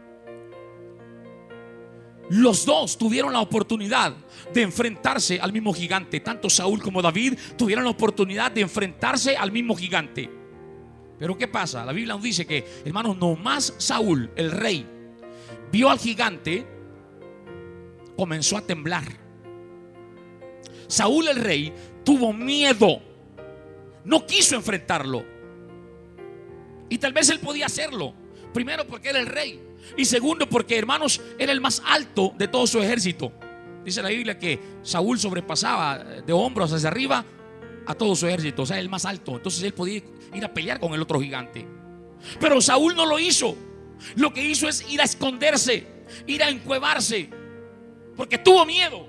Los 2.30 2.64
dos 2.64 2.96
tuvieron 2.96 3.32
la 3.32 3.40
oportunidad 3.40 4.14
de 4.54 4.62
enfrentarse 4.62 5.40
al 5.40 5.52
mismo 5.52 5.72
gigante. 5.72 6.20
Tanto 6.20 6.48
Saúl 6.48 6.80
como 6.80 7.02
David 7.02 7.36
tuvieron 7.56 7.82
la 7.82 7.90
oportunidad 7.90 8.52
de 8.52 8.60
enfrentarse 8.60 9.36
al 9.36 9.50
mismo 9.50 9.74
gigante. 9.74 10.30
Pero 11.18 11.36
¿qué 11.36 11.48
pasa? 11.48 11.84
La 11.84 11.92
Biblia 11.92 12.14
nos 12.14 12.22
dice 12.22 12.46
que, 12.46 12.64
hermanos, 12.84 13.16
no 13.16 13.34
más 13.34 13.74
Saúl, 13.78 14.30
el 14.36 14.52
rey, 14.52 14.86
vio 15.72 15.90
al 15.90 15.98
gigante 15.98 16.77
comenzó 18.18 18.56
a 18.56 18.62
temblar. 18.62 19.04
Saúl 20.88 21.28
el 21.28 21.36
rey 21.36 21.72
tuvo 22.04 22.32
miedo. 22.32 23.00
No 24.04 24.26
quiso 24.26 24.56
enfrentarlo. 24.56 25.24
Y 26.88 26.98
tal 26.98 27.12
vez 27.12 27.28
él 27.28 27.38
podía 27.38 27.66
hacerlo. 27.66 28.12
Primero 28.52 28.84
porque 28.88 29.10
era 29.10 29.20
el 29.20 29.26
rey. 29.26 29.62
Y 29.96 30.04
segundo 30.04 30.48
porque, 30.48 30.76
hermanos, 30.76 31.20
era 31.38 31.52
el 31.52 31.60
más 31.60 31.80
alto 31.86 32.34
de 32.36 32.48
todo 32.48 32.66
su 32.66 32.82
ejército. 32.82 33.32
Dice 33.84 34.02
la 34.02 34.08
Biblia 34.08 34.36
que 34.36 34.58
Saúl 34.82 35.20
sobrepasaba 35.20 35.98
de 35.98 36.32
hombros 36.32 36.72
hacia 36.72 36.88
arriba 36.88 37.24
a 37.86 37.94
todo 37.94 38.16
su 38.16 38.26
ejército. 38.26 38.62
O 38.62 38.66
sea, 38.66 38.80
el 38.80 38.88
más 38.88 39.04
alto. 39.04 39.36
Entonces 39.36 39.62
él 39.62 39.74
podía 39.74 40.02
ir 40.34 40.44
a 40.44 40.52
pelear 40.52 40.80
con 40.80 40.92
el 40.92 41.02
otro 41.02 41.20
gigante. 41.20 41.64
Pero 42.40 42.60
Saúl 42.60 42.96
no 42.96 43.06
lo 43.06 43.20
hizo. 43.20 43.56
Lo 44.16 44.32
que 44.32 44.44
hizo 44.44 44.68
es 44.68 44.84
ir 44.90 45.00
a 45.00 45.04
esconderse, 45.04 45.86
ir 46.26 46.42
a 46.42 46.48
encuevarse 46.48 47.37
porque 48.18 48.36
tuvo 48.36 48.66
miedo. 48.66 49.06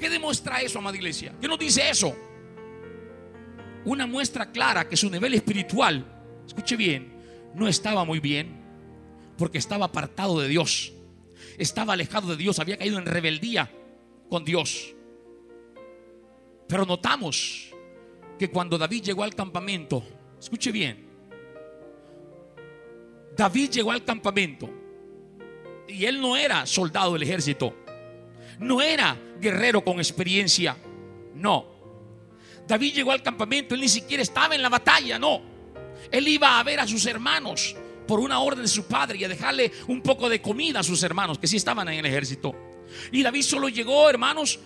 ¿Qué 0.00 0.08
demuestra 0.08 0.62
eso, 0.62 0.78
amada 0.78 0.96
iglesia? 0.96 1.34
¿Qué 1.38 1.46
nos 1.46 1.58
dice 1.58 1.90
eso? 1.90 2.16
Una 3.84 4.06
muestra 4.06 4.50
clara 4.50 4.88
que 4.88 4.96
su 4.96 5.10
nivel 5.10 5.34
espiritual, 5.34 6.06
escuche 6.46 6.74
bien, 6.74 7.12
no 7.54 7.68
estaba 7.68 8.06
muy 8.06 8.18
bien, 8.18 8.62
porque 9.36 9.58
estaba 9.58 9.84
apartado 9.84 10.40
de 10.40 10.48
Dios, 10.48 10.94
estaba 11.58 11.92
alejado 11.92 12.30
de 12.30 12.36
Dios, 12.38 12.58
había 12.60 12.78
caído 12.78 12.98
en 12.98 13.04
rebeldía 13.04 13.70
con 14.30 14.42
Dios. 14.42 14.94
Pero 16.66 16.86
notamos 16.86 17.68
que 18.38 18.48
cuando 18.48 18.78
David 18.78 19.02
llegó 19.02 19.22
al 19.22 19.34
campamento, 19.34 20.02
escuche 20.40 20.72
bien, 20.72 21.06
David 23.36 23.70
llegó 23.70 23.92
al 23.92 24.02
campamento 24.02 24.83
y 25.88 26.04
él 26.04 26.20
no 26.20 26.36
era 26.36 26.66
soldado 26.66 27.12
del 27.12 27.22
ejército. 27.22 27.74
No 28.58 28.80
era 28.80 29.16
guerrero 29.40 29.84
con 29.84 29.98
experiencia. 29.98 30.76
No. 31.34 31.66
David 32.66 32.94
llegó 32.94 33.12
al 33.12 33.22
campamento, 33.22 33.74
él 33.74 33.80
ni 33.80 33.88
siquiera 33.88 34.22
estaba 34.22 34.54
en 34.54 34.62
la 34.62 34.68
batalla, 34.68 35.18
no. 35.18 35.40
Él 36.10 36.26
iba 36.28 36.58
a 36.58 36.62
ver 36.62 36.80
a 36.80 36.86
sus 36.86 37.04
hermanos 37.06 37.76
por 38.06 38.20
una 38.20 38.40
orden 38.40 38.62
de 38.62 38.68
su 38.68 38.84
padre 38.86 39.18
y 39.18 39.24
a 39.24 39.28
dejarle 39.28 39.72
un 39.88 40.02
poco 40.02 40.28
de 40.28 40.40
comida 40.40 40.80
a 40.80 40.82
sus 40.82 41.02
hermanos 41.02 41.38
que 41.38 41.46
sí 41.46 41.56
estaban 41.56 41.88
en 41.88 41.98
el 41.98 42.06
ejército. 42.06 42.54
Y 43.12 43.22
David 43.22 43.42
solo 43.42 43.68
llegó, 43.68 44.08
hermanos, 44.08 44.58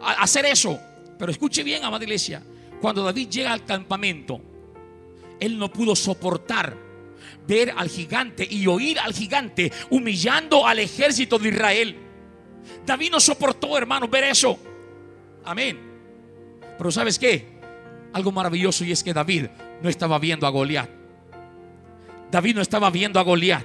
a 0.00 0.22
hacer 0.22 0.44
eso, 0.46 0.78
Pero 1.18 1.30
escuche 1.30 1.62
bien, 1.62 1.84
amada 1.84 2.02
iglesia, 2.02 2.42
cuando 2.80 3.04
David 3.04 3.28
llega 3.28 3.52
al 3.52 3.64
campamento, 3.64 4.40
él 5.38 5.56
no 5.56 5.70
pudo 5.70 5.94
soportar 5.94 6.76
ver 7.46 7.72
al 7.76 7.88
gigante 7.88 8.46
y 8.48 8.66
oír 8.66 8.98
al 8.98 9.12
gigante 9.12 9.72
humillando 9.90 10.66
al 10.66 10.78
ejército 10.78 11.38
de 11.38 11.48
Israel. 11.48 11.96
David 12.86 13.10
no 13.12 13.20
soportó, 13.20 13.76
hermano, 13.76 14.08
ver 14.08 14.24
eso. 14.24 14.58
Amén. 15.44 15.78
Pero 16.78 16.90
¿sabes 16.90 17.18
qué? 17.18 17.46
Algo 18.12 18.32
maravilloso 18.32 18.84
y 18.84 18.92
es 18.92 19.02
que 19.02 19.12
David 19.12 19.46
no 19.82 19.88
estaba 19.88 20.18
viendo 20.18 20.46
a 20.46 20.50
Goliat. 20.50 20.88
David 22.30 22.56
no 22.56 22.62
estaba 22.62 22.90
viendo 22.90 23.20
a 23.20 23.22
Goliat. 23.22 23.64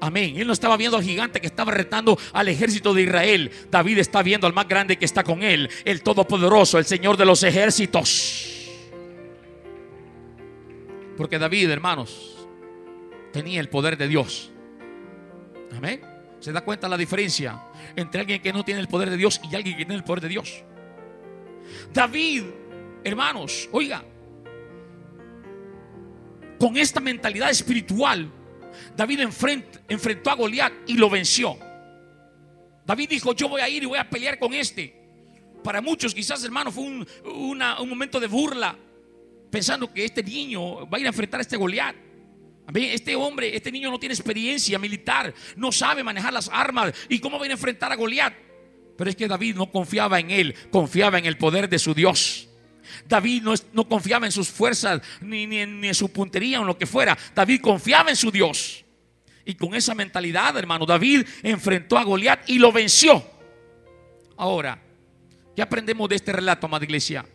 Amén. 0.00 0.34
Él 0.36 0.48
no 0.48 0.52
estaba 0.52 0.76
viendo 0.76 0.96
al 0.96 1.04
gigante 1.04 1.40
que 1.40 1.46
estaba 1.46 1.70
retando 1.70 2.18
al 2.32 2.48
ejército 2.48 2.92
de 2.92 3.02
Israel. 3.02 3.50
David 3.70 3.98
está 3.98 4.22
viendo 4.22 4.48
al 4.48 4.52
más 4.52 4.66
grande 4.66 4.96
que 4.96 5.04
está 5.04 5.22
con 5.22 5.44
él, 5.44 5.70
el 5.84 6.02
Todopoderoso, 6.02 6.78
el 6.78 6.84
Señor 6.84 7.16
de 7.16 7.24
los 7.24 7.42
ejércitos. 7.44 8.48
Porque 11.16 11.38
David, 11.38 11.70
hermanos, 11.70 12.41
tenía 13.32 13.60
el 13.60 13.68
poder 13.68 13.96
de 13.96 14.08
Dios. 14.08 14.50
Amén. 15.76 16.00
¿Se 16.40 16.52
da 16.52 16.60
cuenta 16.60 16.88
la 16.88 16.96
diferencia 16.96 17.62
entre 17.96 18.20
alguien 18.20 18.42
que 18.42 18.52
no 18.52 18.64
tiene 18.64 18.80
el 18.80 18.88
poder 18.88 19.10
de 19.10 19.16
Dios 19.16 19.40
y 19.50 19.54
alguien 19.54 19.76
que 19.76 19.84
tiene 19.84 19.94
el 19.94 20.04
poder 20.04 20.22
de 20.22 20.28
Dios? 20.28 20.64
David, 21.92 22.42
hermanos, 23.04 23.68
oiga, 23.72 24.04
con 26.58 26.76
esta 26.76 27.00
mentalidad 27.00 27.50
espiritual, 27.50 28.30
David 28.96 29.20
enfrentó 29.88 30.30
a 30.30 30.34
Goliat 30.34 30.72
y 30.86 30.94
lo 30.94 31.08
venció. 31.08 31.56
David 32.84 33.08
dijo, 33.08 33.32
yo 33.34 33.48
voy 33.48 33.60
a 33.60 33.68
ir 33.68 33.84
y 33.84 33.86
voy 33.86 33.98
a 33.98 34.08
pelear 34.08 34.38
con 34.38 34.52
este. 34.54 35.00
Para 35.62 35.80
muchos 35.80 36.14
quizás, 36.14 36.42
hermano, 36.44 36.72
fue 36.72 36.84
un, 36.84 37.06
un 37.24 37.88
momento 37.88 38.18
de 38.18 38.26
burla, 38.26 38.76
pensando 39.50 39.92
que 39.92 40.04
este 40.04 40.22
niño 40.22 40.88
va 40.88 40.98
a 40.98 41.00
ir 41.00 41.06
a 41.06 41.10
enfrentar 41.10 41.38
a 41.38 41.42
este 41.42 41.56
Goliat. 41.56 41.94
Este 42.74 43.16
hombre, 43.16 43.54
este 43.54 43.72
niño 43.72 43.90
no 43.90 43.98
tiene 43.98 44.14
experiencia 44.14 44.78
militar, 44.78 45.34
no 45.56 45.72
sabe 45.72 46.02
manejar 46.02 46.32
las 46.32 46.48
armas. 46.48 46.94
¿Y 47.08 47.18
cómo 47.18 47.38
va 47.38 47.46
a 47.46 47.50
enfrentar 47.50 47.92
a 47.92 47.96
Goliat? 47.96 48.32
Pero 48.96 49.10
es 49.10 49.16
que 49.16 49.26
David 49.26 49.56
no 49.56 49.70
confiaba 49.70 50.20
en 50.20 50.30
él, 50.30 50.54
confiaba 50.70 51.18
en 51.18 51.26
el 51.26 51.36
poder 51.36 51.68
de 51.68 51.78
su 51.78 51.94
Dios. 51.94 52.48
David 53.06 53.42
no, 53.72 53.88
confiaba 53.88 54.26
en 54.26 54.32
sus 54.32 54.48
fuerzas, 54.48 55.00
ni, 55.20 55.46
ni, 55.46 55.60
en 55.60 55.94
su 55.94 56.10
puntería 56.12 56.58
o 56.58 56.62
en 56.62 56.68
lo 56.68 56.78
que 56.78 56.86
fuera. 56.86 57.16
David 57.34 57.60
confiaba 57.60 58.10
en 58.10 58.16
su 58.16 58.30
Dios. 58.30 58.84
Y 59.44 59.54
con 59.54 59.74
esa 59.74 59.94
mentalidad, 59.94 60.56
hermano, 60.56 60.86
David 60.86 61.26
enfrentó 61.42 61.98
a 61.98 62.04
Goliat 62.04 62.48
y 62.48 62.58
lo 62.58 62.70
venció. 62.70 63.24
Ahora, 64.36 64.80
¿qué 65.54 65.62
aprendemos 65.62 66.08
de 66.08 66.16
este 66.16 66.32
relato, 66.32 66.66
amada 66.66 66.84
iglesia? 66.84 67.26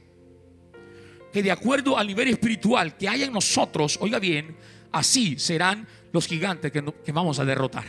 Que 1.34 1.44
de 1.44 1.52
acuerdo 1.52 1.98
al 1.98 2.08
nivel 2.08 2.30
espiritual 2.30 2.96
que 2.98 3.10
hay 3.10 3.24
en 3.24 3.34
nosotros, 3.34 3.98
oiga 4.00 4.20
bien, 4.20 4.56
así 4.92 5.38
serán 5.38 5.88
los 6.12 6.28
gigantes 6.28 6.72
que, 6.72 7.12
vamos 7.12 7.40
a 7.40 7.46
derrotar. 7.46 7.86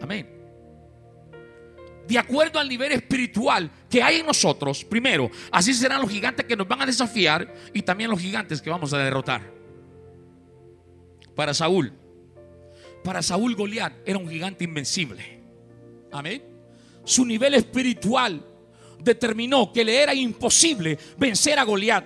Amén. 0.00 0.30
De 2.06 2.18
acuerdo 2.18 2.58
al 2.58 2.68
nivel 2.68 2.92
espiritual 2.92 3.70
que 3.88 4.02
hay 4.02 4.20
en 4.20 4.26
nosotros, 4.26 4.84
primero, 4.84 5.30
así 5.50 5.72
serán 5.72 6.02
los 6.02 6.10
gigantes 6.10 6.44
que 6.44 6.56
nos 6.56 6.68
van 6.68 6.82
a 6.82 6.86
desafiar 6.86 7.52
y 7.72 7.80
también 7.82 8.10
los 8.10 8.20
gigantes 8.20 8.60
que 8.60 8.68
vamos 8.68 8.92
a 8.92 8.98
derrotar. 8.98 9.42
Para 11.34 11.54
Saúl, 11.54 11.92
para 13.02 13.22
Saúl 13.22 13.54
Goliat 13.54 13.92
era 14.04 14.18
un 14.18 14.28
gigante 14.28 14.64
invencible. 14.64 15.40
Amén. 16.12 16.42
Su 17.04 17.24
nivel 17.24 17.54
espiritual 17.54 18.44
determinó 18.98 19.72
que 19.72 19.84
le 19.84 20.02
era 20.02 20.14
imposible 20.14 20.98
vencer 21.18 21.58
a 21.58 21.64
Goliat. 21.64 22.04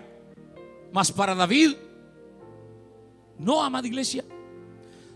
Mas 0.92 1.12
para 1.12 1.34
David 1.34 1.74
no, 3.38 3.62
amada 3.62 3.86
iglesia. 3.86 4.24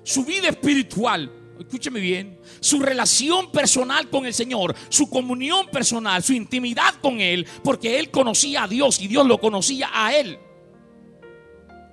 Su 0.02 0.24
vida 0.24 0.48
espiritual, 0.48 1.30
escúcheme 1.58 2.00
bien, 2.00 2.38
su 2.60 2.80
relación 2.80 3.50
personal 3.50 4.08
con 4.10 4.26
el 4.26 4.34
Señor, 4.34 4.74
su 4.88 5.08
comunión 5.08 5.66
personal, 5.68 6.22
su 6.22 6.32
intimidad 6.32 6.94
con 7.00 7.20
Él, 7.20 7.46
porque 7.62 7.98
Él 7.98 8.10
conocía 8.10 8.64
a 8.64 8.68
Dios 8.68 9.00
y 9.00 9.08
Dios 9.08 9.26
lo 9.26 9.38
conocía 9.38 9.90
a 9.92 10.14
Él. 10.14 10.38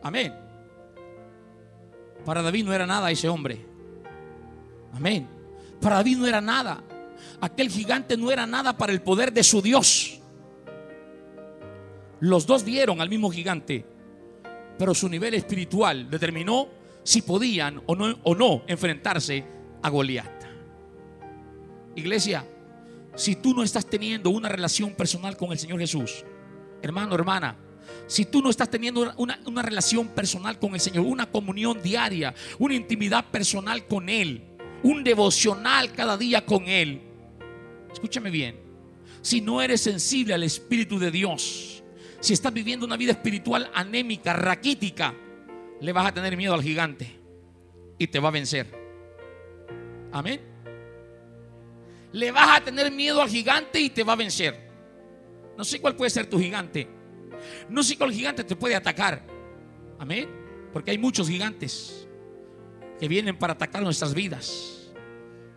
Amén. 0.01 0.33
Para 2.25 2.41
David 2.41 2.65
no 2.65 2.73
era 2.73 2.85
nada 2.85 3.11
ese 3.11 3.29
hombre. 3.29 3.65
Amén. 4.93 5.27
Para 5.81 5.97
David 5.97 6.17
no 6.17 6.27
era 6.27 6.41
nada. 6.41 6.83
Aquel 7.41 7.69
gigante 7.69 8.17
no 8.17 8.31
era 8.31 8.45
nada 8.45 8.77
para 8.77 8.91
el 8.91 9.01
poder 9.01 9.31
de 9.31 9.43
su 9.43 9.61
Dios. 9.61 10.19
Los 12.19 12.45
dos 12.45 12.63
vieron 12.63 12.99
al 13.01 13.09
mismo 13.09 13.29
gigante 13.29 13.85
pero 14.79 14.95
su 14.95 15.09
nivel 15.09 15.33
espiritual 15.33 16.09
determinó 16.09 16.69
si 17.03 17.21
podían 17.21 17.81
o 17.85 17.95
no, 17.97 18.17
o 18.23 18.33
no 18.33 18.63
enfrentarse 18.65 19.43
a 19.81 19.89
Goliat. 19.89 20.45
Iglesia, 21.97 22.47
si 23.13 23.35
tú 23.35 23.53
no 23.53 23.61
estás 23.61 23.85
teniendo 23.85 24.29
una 24.29 24.47
relación 24.47 24.93
personal 24.93 25.35
con 25.35 25.51
el 25.51 25.59
Señor 25.59 25.79
Jesús, 25.79 26.23
hermano, 26.81 27.13
hermana, 27.13 27.57
si 28.07 28.23
tú 28.23 28.41
no 28.41 28.49
estás 28.49 28.71
teniendo 28.71 29.13
una, 29.17 29.37
una, 29.45 29.61
relación 29.61 30.07
personal 30.07 30.57
con 30.57 30.73
el 30.75 30.79
Señor, 30.79 31.05
una 31.05 31.29
comunión 31.29 31.81
diaria, 31.83 32.33
una 32.57 32.75
intimidad 32.75 33.25
personal 33.25 33.85
con 33.85 34.07
Él, 34.07 34.43
un 34.83 35.03
devocional 35.03 35.91
cada 35.91 36.15
día 36.15 36.45
con 36.45 36.69
Él, 36.69 37.01
escúchame 37.91 38.29
bien, 38.29 38.55
si 39.21 39.41
no 39.41 39.61
eres 39.61 39.81
sensible 39.81 40.33
al 40.33 40.43
Espíritu 40.43 40.99
de 40.99 41.11
Dios, 41.11 41.78
si 42.19 42.33
estás 42.33 42.53
viviendo 42.53 42.85
una 42.85 42.97
vida 42.97 43.11
espiritual 43.11 43.69
anémica, 43.73 44.33
raquítica, 44.33 45.13
le 45.79 45.93
vas 45.93 46.07
a 46.07 46.13
tener 46.13 46.35
miedo 46.35 46.53
al 46.53 46.61
gigante 46.61 47.19
y 47.97 48.07
te 48.07 48.19
va 48.19 48.29
a 48.29 48.31
vencer. 48.31 48.67
Amén. 50.11 50.41
Le 52.11 52.31
vas 52.31 52.57
a 52.57 52.63
tener 52.63 52.91
miedo 52.91 53.21
al 53.21 53.29
gigante 53.29 53.79
y 53.79 53.89
te 53.89 54.03
va 54.03 54.13
a 54.13 54.17
vencer. 54.17 54.69
No 55.57 55.63
sé 55.63 55.79
cuál 55.79 55.95
puede 55.95 56.09
ser 56.09 56.27
tu 56.27 56.39
gigante. 56.39 56.87
No 57.69 57.83
sé 57.83 57.97
cuál 57.97 58.11
gigante 58.11 58.43
te 58.43 58.55
puede 58.55 58.75
atacar. 58.75 59.23
Amén. 59.99 60.27
Porque 60.73 60.91
hay 60.91 60.97
muchos 60.97 61.29
gigantes 61.29 62.07
que 62.99 63.07
vienen 63.07 63.37
para 63.37 63.53
atacar 63.53 63.81
nuestras 63.81 64.13
vidas. 64.13 64.91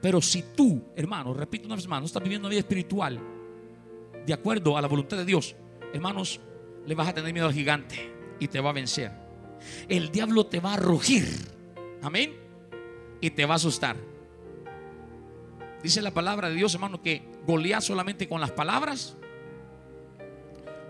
Pero 0.01 0.21
si 0.21 0.43
tú, 0.55 0.85
hermano, 0.97 1.33
repito 1.33 1.67
una 1.67 1.77
vez 1.77 1.87
más, 1.87 2.01
no 2.01 2.07
estás 2.07 2.23
viviendo 2.23 2.47
una 2.47 2.51
vida 2.51 2.61
espiritual 2.61 3.21
de 4.27 4.33
acuerdo 4.33 4.77
a 4.77 4.83
la 4.83 4.89
voluntad 4.89 5.17
de 5.17 5.25
Dios, 5.25 5.57
hermanos, 5.93 6.41
le 6.87 6.95
vas 6.95 7.09
a 7.09 7.15
tener 7.15 7.33
miedo 7.33 7.47
al 7.47 7.53
gigante 7.53 8.13
y 8.39 8.49
te 8.49 8.61
va 8.61 8.71
a 8.71 8.73
vencer. 8.73 9.13
El 9.89 10.11
diablo 10.11 10.47
te 10.47 10.61
va 10.61 10.75
a 10.75 10.77
rugir. 10.77 11.27
Amén. 12.03 12.35
Y 13.21 13.31
te 13.31 13.47
va 13.47 13.55
a 13.55 13.57
asustar. 13.57 13.97
Dice 15.83 16.03
la 16.03 16.13
palabra 16.13 16.49
de 16.49 16.57
Dios, 16.57 16.75
hermano, 16.75 17.03
que 17.03 17.23
Goliat 17.47 17.83
solamente 17.83 18.29
con 18.29 18.41
las 18.41 18.53
palabras 18.53 19.17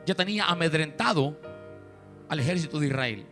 ya 0.05 0.15
tenía 0.15 0.47
amedrentado 0.47 1.39
al 2.29 2.41
ejército 2.41 2.79
de 2.79 2.87
Israel. 2.87 3.27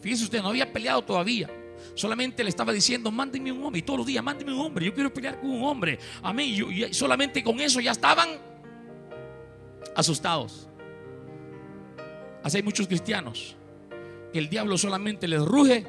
Fíjese 0.00 0.24
usted, 0.24 0.42
no 0.42 0.48
había 0.48 0.72
peleado 0.72 1.02
todavía. 1.02 1.50
Solamente 1.94 2.42
le 2.42 2.50
estaba 2.50 2.72
diciendo, 2.72 3.10
mándeme 3.10 3.52
un 3.52 3.64
hombre. 3.64 3.80
Y 3.80 3.82
todos 3.82 3.98
los 3.98 4.06
días, 4.06 4.22
mándeme 4.22 4.52
un 4.52 4.60
hombre. 4.60 4.86
Yo 4.86 4.94
quiero 4.94 5.12
pelear 5.12 5.40
con 5.40 5.50
un 5.50 5.64
hombre. 5.64 5.98
Amén. 6.22 6.48
Y 6.48 6.94
solamente 6.94 7.42
con 7.42 7.60
eso 7.60 7.80
ya 7.80 7.92
estaban 7.92 8.28
asustados. 9.94 10.68
Así 12.44 12.58
hay 12.58 12.62
muchos 12.62 12.86
cristianos 12.86 13.56
que 14.30 14.38
el 14.38 14.50
diablo 14.50 14.76
solamente 14.76 15.26
les 15.26 15.42
ruge 15.42 15.86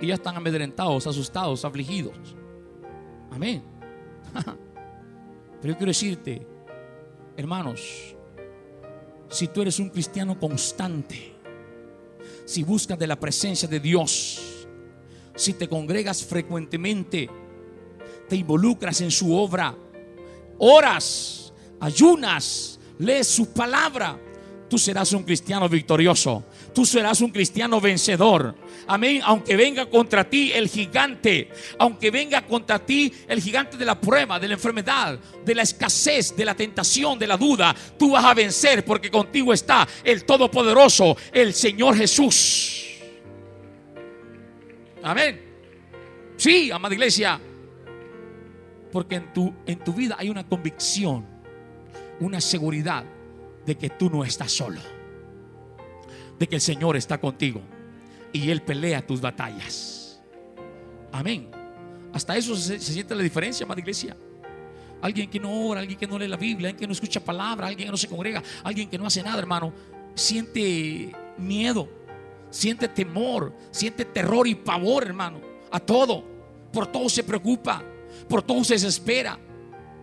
y 0.00 0.06
ya 0.06 0.14
están 0.14 0.36
amedrentados, 0.36 1.06
asustados, 1.06 1.66
afligidos. 1.66 2.16
Amén. 3.30 3.62
Pero 5.60 5.74
yo 5.74 5.76
quiero 5.76 5.90
decirte, 5.90 6.46
hermanos, 7.36 8.16
si 9.28 9.48
tú 9.48 9.60
eres 9.60 9.78
un 9.78 9.90
cristiano 9.90 10.40
constante, 10.40 11.34
si 12.46 12.62
buscas 12.62 12.98
de 12.98 13.06
la 13.06 13.20
presencia 13.20 13.68
de 13.68 13.80
Dios, 13.80 14.66
si 15.34 15.52
te 15.52 15.68
congregas 15.68 16.24
frecuentemente, 16.24 17.28
te 18.30 18.36
involucras 18.36 18.98
en 19.02 19.10
su 19.10 19.36
obra, 19.36 19.74
oras, 20.56 21.52
ayunas, 21.80 22.80
lees 22.98 23.26
su 23.26 23.52
palabra, 23.52 24.18
tú 24.74 24.78
serás 24.78 25.12
un 25.12 25.22
cristiano 25.22 25.68
victorioso. 25.68 26.42
Tú 26.74 26.84
serás 26.84 27.20
un 27.20 27.30
cristiano 27.30 27.80
vencedor. 27.80 28.56
Amén. 28.88 29.20
Aunque 29.22 29.54
venga 29.54 29.86
contra 29.86 30.28
ti 30.28 30.50
el 30.50 30.66
gigante, 30.66 31.48
aunque 31.78 32.10
venga 32.10 32.44
contra 32.44 32.80
ti 32.80 33.14
el 33.28 33.40
gigante 33.40 33.76
de 33.76 33.84
la 33.84 34.00
prueba, 34.00 34.40
de 34.40 34.48
la 34.48 34.54
enfermedad, 34.54 35.16
de 35.44 35.54
la 35.54 35.62
escasez, 35.62 36.36
de 36.36 36.44
la 36.44 36.56
tentación, 36.56 37.20
de 37.20 37.28
la 37.28 37.36
duda, 37.36 37.72
tú 37.96 38.10
vas 38.10 38.24
a 38.24 38.34
vencer 38.34 38.84
porque 38.84 39.12
contigo 39.12 39.52
está 39.52 39.86
el 40.02 40.24
Todopoderoso, 40.24 41.16
el 41.32 41.54
Señor 41.54 41.96
Jesús. 41.96 42.84
Amén. 45.04 45.40
Sí, 46.36 46.72
amada 46.72 46.94
iglesia. 46.94 47.40
Porque 48.90 49.14
en 49.14 49.32
tu, 49.32 49.54
en 49.66 49.78
tu 49.84 49.92
vida 49.92 50.16
hay 50.18 50.30
una 50.30 50.44
convicción 50.44 51.32
una 52.20 52.40
seguridad 52.40 53.04
de 53.66 53.76
que 53.76 53.90
tú 53.90 54.10
no 54.10 54.24
estás 54.24 54.52
solo, 54.52 54.80
de 56.38 56.46
que 56.46 56.56
el 56.56 56.60
Señor 56.60 56.96
está 56.96 57.18
contigo 57.18 57.60
y 58.32 58.50
Él 58.50 58.62
pelea 58.62 59.06
tus 59.06 59.20
batallas. 59.20 60.22
Amén. 61.12 61.48
Hasta 62.12 62.36
eso 62.36 62.56
se, 62.56 62.78
siente 62.78 63.14
la 63.14 63.22
diferencia, 63.22 63.64
amada 63.64 63.80
iglesia. 63.80 64.16
Alguien 65.00 65.28
que 65.28 65.38
no 65.38 65.66
ora, 65.66 65.80
alguien 65.80 65.98
que 65.98 66.06
no 66.06 66.18
lee 66.18 66.28
la 66.28 66.36
Biblia, 66.36 66.68
alguien 66.68 66.80
que 66.80 66.86
no 66.86 66.92
escucha 66.92 67.20
palabra, 67.20 67.66
alguien 67.66 67.86
que 67.86 67.90
no 67.90 67.96
se 67.96 68.08
congrega, 68.08 68.42
alguien 68.62 68.88
que 68.88 68.98
no 68.98 69.06
hace 69.06 69.22
nada, 69.22 69.38
hermano, 69.38 69.72
siente 70.14 71.14
miedo, 71.36 71.88
siente 72.50 72.88
temor, 72.88 73.52
siente 73.70 74.04
terror 74.04 74.46
y 74.46 74.54
pavor, 74.54 75.04
hermano, 75.04 75.40
a 75.70 75.80
todo. 75.80 76.24
Por 76.72 76.86
todo 76.86 77.08
se 77.08 77.22
preocupa, 77.22 77.84
por 78.28 78.42
todo 78.42 78.64
se 78.64 78.74
desespera. 78.74 79.38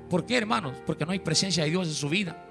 ¿Por 0.09 0.26
qué, 0.26 0.38
hermanos? 0.38 0.74
Porque 0.86 1.05
no 1.05 1.12
hay 1.12 1.20
presencia 1.20 1.64
de 1.64 1.70
Dios 1.70 1.88
en 1.88 1.93
su 1.93 2.09
vida. 2.09 2.51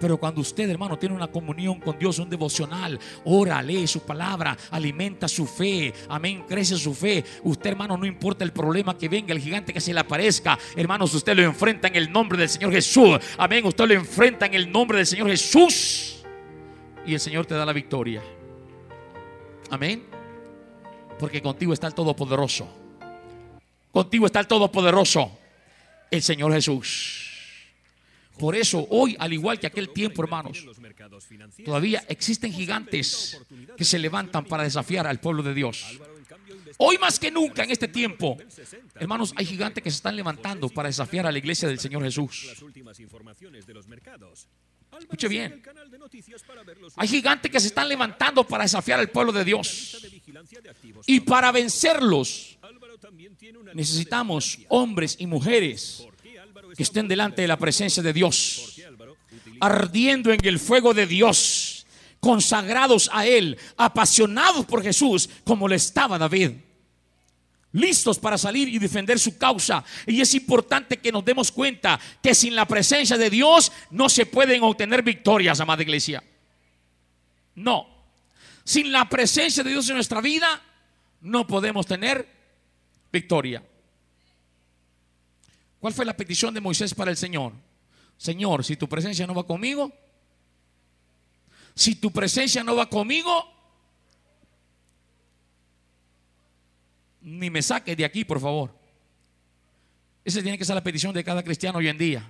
Pero 0.00 0.16
cuando 0.16 0.40
usted, 0.40 0.68
hermano, 0.70 0.98
tiene 0.98 1.14
una 1.14 1.26
comunión 1.26 1.80
con 1.80 1.98
Dios, 1.98 2.18
un 2.18 2.30
devocional, 2.30 2.98
ora, 3.24 3.62
lee 3.62 3.86
su 3.86 4.00
palabra, 4.00 4.56
alimenta 4.70 5.28
su 5.28 5.46
fe, 5.46 5.92
amén, 6.08 6.44
crece 6.46 6.76
su 6.76 6.94
fe. 6.94 7.24
Usted, 7.42 7.70
hermano, 7.70 7.96
no 7.96 8.06
importa 8.06 8.44
el 8.44 8.52
problema 8.52 8.96
que 8.96 9.08
venga, 9.08 9.32
el 9.32 9.40
gigante 9.40 9.72
que 9.72 9.80
se 9.80 9.92
le 9.92 10.00
aparezca, 10.00 10.58
hermanos, 10.76 11.12
usted 11.14 11.36
lo 11.36 11.42
enfrenta 11.42 11.88
en 11.88 11.96
el 11.96 12.12
nombre 12.12 12.38
del 12.38 12.48
Señor 12.48 12.72
Jesús. 12.72 13.18
Amén, 13.36 13.64
usted 13.66 13.86
lo 13.86 13.94
enfrenta 13.94 14.46
en 14.46 14.54
el 14.54 14.70
nombre 14.70 14.98
del 14.98 15.06
Señor 15.06 15.28
Jesús. 15.28 16.24
Y 17.06 17.14
el 17.14 17.20
Señor 17.20 17.46
te 17.46 17.54
da 17.54 17.64
la 17.64 17.72
victoria. 17.72 18.22
Amén. 19.70 20.04
Porque 21.18 21.42
contigo 21.42 21.72
está 21.72 21.86
el 21.86 21.94
Todopoderoso. 21.94 22.68
Contigo 23.90 24.26
está 24.26 24.40
el 24.40 24.46
Todopoderoso, 24.46 25.38
el 26.10 26.22
Señor 26.22 26.52
Jesús. 26.52 27.27
Por 28.38 28.54
eso 28.54 28.86
hoy, 28.90 29.16
al 29.18 29.32
igual 29.32 29.58
que 29.58 29.66
aquel 29.66 29.90
tiempo, 29.90 30.22
hermanos, 30.22 30.64
todavía 31.64 32.04
existen 32.08 32.52
gigantes 32.52 33.40
que 33.76 33.84
se 33.84 33.98
levantan 33.98 34.44
para 34.44 34.62
desafiar 34.62 35.06
al 35.06 35.20
pueblo 35.20 35.42
de 35.42 35.54
Dios. 35.54 35.98
Hoy 36.78 36.98
más 36.98 37.18
que 37.18 37.30
nunca 37.30 37.64
en 37.64 37.70
este 37.70 37.88
tiempo, 37.88 38.36
hermanos, 38.94 39.32
hay 39.36 39.46
gigantes 39.46 39.82
que 39.82 39.90
se 39.90 39.96
están 39.96 40.16
levantando 40.16 40.68
para 40.68 40.88
desafiar 40.88 41.26
a 41.26 41.32
la 41.32 41.38
iglesia 41.38 41.68
del 41.68 41.80
Señor 41.80 42.02
Jesús. 42.04 42.54
Escuche 44.98 45.28
bien. 45.28 45.62
Hay 46.96 47.08
gigantes 47.08 47.50
que 47.50 47.60
se 47.60 47.66
están 47.68 47.88
levantando 47.88 48.44
para 48.44 48.64
desafiar 48.64 49.00
al 49.00 49.10
pueblo 49.10 49.32
de 49.32 49.44
Dios. 49.44 50.00
Y 51.06 51.20
para 51.20 51.52
vencerlos, 51.52 52.58
necesitamos 53.74 54.58
hombres 54.68 55.16
y 55.18 55.26
mujeres 55.26 56.06
que 56.76 56.82
estén 56.82 57.08
delante 57.08 57.42
de 57.42 57.48
la 57.48 57.56
presencia 57.56 58.02
de 58.02 58.12
Dios, 58.12 58.80
ardiendo 59.60 60.32
en 60.32 60.44
el 60.44 60.58
fuego 60.58 60.94
de 60.94 61.06
Dios, 61.06 61.86
consagrados 62.20 63.10
a 63.12 63.26
Él, 63.26 63.58
apasionados 63.76 64.66
por 64.66 64.82
Jesús, 64.82 65.28
como 65.44 65.68
le 65.68 65.76
estaba 65.76 66.18
David. 66.18 66.52
Listos 67.72 68.18
para 68.18 68.38
salir 68.38 68.68
y 68.68 68.78
defender 68.78 69.18
su 69.18 69.36
causa. 69.36 69.84
Y 70.06 70.20
es 70.20 70.34
importante 70.34 70.96
que 70.96 71.12
nos 71.12 71.24
demos 71.24 71.52
cuenta 71.52 72.00
que 72.22 72.34
sin 72.34 72.56
la 72.56 72.66
presencia 72.66 73.18
de 73.18 73.28
Dios 73.28 73.70
no 73.90 74.08
se 74.08 74.24
pueden 74.24 74.62
obtener 74.62 75.02
victorias, 75.02 75.60
amada 75.60 75.82
iglesia. 75.82 76.24
No. 77.54 77.86
Sin 78.64 78.90
la 78.90 79.08
presencia 79.08 79.62
de 79.62 79.70
Dios 79.70 79.88
en 79.88 79.96
nuestra 79.96 80.20
vida, 80.20 80.62
no 81.20 81.46
podemos 81.46 81.86
tener 81.86 82.26
victoria. 83.12 83.62
¿Cuál 85.80 85.94
fue 85.94 86.04
la 86.04 86.16
petición 86.16 86.52
de 86.54 86.60
Moisés 86.60 86.94
para 86.94 87.10
el 87.10 87.16
Señor? 87.16 87.52
Señor, 88.16 88.64
si 88.64 88.76
tu 88.76 88.88
presencia 88.88 89.26
no 89.26 89.34
va 89.34 89.46
conmigo, 89.46 89.92
si 91.74 91.94
tu 91.94 92.10
presencia 92.10 92.64
no 92.64 92.74
va 92.74 92.88
conmigo, 92.88 93.44
ni 97.20 97.50
me 97.50 97.62
saques 97.62 97.96
de 97.96 98.04
aquí, 98.04 98.24
por 98.24 98.40
favor. 98.40 98.76
Esa 100.24 100.42
tiene 100.42 100.58
que 100.58 100.64
ser 100.64 100.74
la 100.74 100.82
petición 100.82 101.14
de 101.14 101.22
cada 101.22 101.42
cristiano 101.42 101.78
hoy 101.78 101.88
en 101.88 101.96
día. 101.96 102.28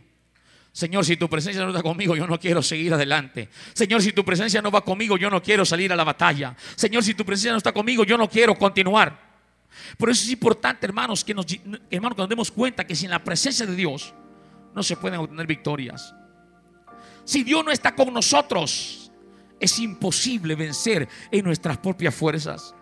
Señor, 0.72 1.04
si 1.04 1.16
tu 1.16 1.28
presencia 1.28 1.62
no 1.62 1.70
está 1.70 1.82
conmigo, 1.82 2.14
yo 2.14 2.26
no 2.26 2.38
quiero 2.38 2.62
seguir 2.62 2.92
adelante. 2.92 3.48
Señor, 3.72 4.02
si 4.02 4.12
tu 4.12 4.24
presencia 4.24 4.60
no 4.60 4.70
va 4.70 4.84
conmigo, 4.84 5.16
yo 5.16 5.30
no 5.30 5.42
quiero 5.42 5.64
salir 5.64 5.92
a 5.92 5.96
la 5.96 6.04
batalla. 6.04 6.54
Señor, 6.76 7.02
si 7.02 7.14
tu 7.14 7.24
presencia 7.24 7.52
no 7.52 7.56
está 7.56 7.72
conmigo, 7.72 8.04
yo 8.04 8.18
no 8.18 8.28
quiero 8.28 8.54
continuar. 8.56 9.27
Por 9.96 10.10
eso 10.10 10.24
es 10.24 10.30
importante, 10.30 10.86
hermanos, 10.86 11.24
que 11.24 11.34
nos, 11.34 11.46
hermanos, 11.90 12.16
que 12.16 12.22
nos 12.22 12.28
demos 12.28 12.50
cuenta 12.50 12.86
que 12.86 12.94
sin 12.94 13.10
la 13.10 13.22
presencia 13.22 13.66
de 13.66 13.74
Dios 13.74 14.14
no 14.74 14.82
se 14.82 14.96
pueden 14.96 15.20
obtener 15.20 15.46
victorias. 15.46 16.14
Si 17.24 17.42
Dios 17.42 17.64
no 17.64 17.70
está 17.70 17.94
con 17.94 18.12
nosotros, 18.12 19.12
es 19.60 19.78
imposible 19.78 20.54
vencer 20.54 21.08
en 21.30 21.44
nuestras 21.44 21.78
propias 21.78 22.14
fuerzas. 22.14 22.74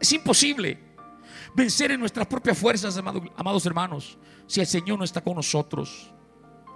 Es 0.00 0.12
imposible 0.12 0.78
vencer 1.54 1.90
en 1.90 2.00
nuestras 2.00 2.26
propias 2.26 2.58
fuerzas, 2.58 2.96
amados 3.36 3.66
hermanos, 3.66 4.18
si 4.46 4.60
el 4.60 4.66
Señor 4.66 4.98
no 4.98 5.04
está 5.04 5.20
con 5.20 5.34
nosotros. 5.34 6.12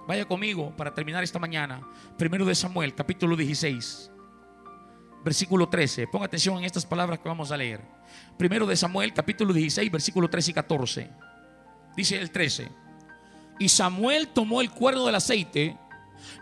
Vaya 0.07 0.25
conmigo 0.25 0.75
para 0.77 0.93
terminar 0.93 1.23
esta 1.23 1.39
mañana. 1.39 1.81
Primero 2.17 2.45
de 2.45 2.53
Samuel, 2.53 2.93
capítulo 2.93 3.35
16, 3.35 4.11
versículo 5.25 5.67
13. 5.67 6.07
Ponga 6.07 6.27
atención 6.27 6.59
en 6.59 6.65
estas 6.65 6.85
palabras 6.85 7.19
que 7.19 7.27
vamos 7.27 7.51
a 7.51 7.57
leer. 7.57 7.81
Primero 8.37 8.67
de 8.67 8.77
Samuel, 8.77 9.11
capítulo 9.11 9.51
16, 9.51 9.91
versículo 9.91 10.29
13 10.29 10.51
y 10.51 10.53
14. 10.53 11.09
Dice 11.97 12.21
el 12.21 12.29
13. 12.29 12.69
Y 13.57 13.67
Samuel 13.67 14.27
tomó 14.27 14.61
el 14.61 14.69
cuerno 14.69 15.03
del 15.07 15.15
aceite 15.15 15.77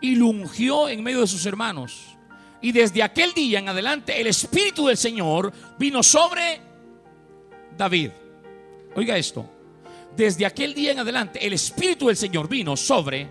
y 0.02 0.16
lo 0.16 0.28
ungió 0.28 0.90
en 0.90 1.02
medio 1.02 1.22
de 1.22 1.28
sus 1.28 1.46
hermanos. 1.46 2.18
Y 2.62 2.74
desde 2.74 3.02
aquel 3.02 3.34
día 3.34 3.60
en 3.60 3.70
adelante 3.70 4.20
el 4.20 4.28
Espíritu 4.28 4.88
del 4.88 4.98
Señor 4.98 5.54
vino 5.80 6.04
sobre 6.04 6.60
David. 7.78 8.12
Oiga 8.96 9.18
esto. 9.18 9.50
Desde 10.16 10.46
aquel 10.46 10.74
día 10.74 10.92
en 10.92 11.00
adelante 11.00 11.46
el 11.46 11.54
Espíritu 11.54 12.08
del 12.08 12.18
Señor 12.18 12.50
vino 12.50 12.76
sobre 12.76 13.30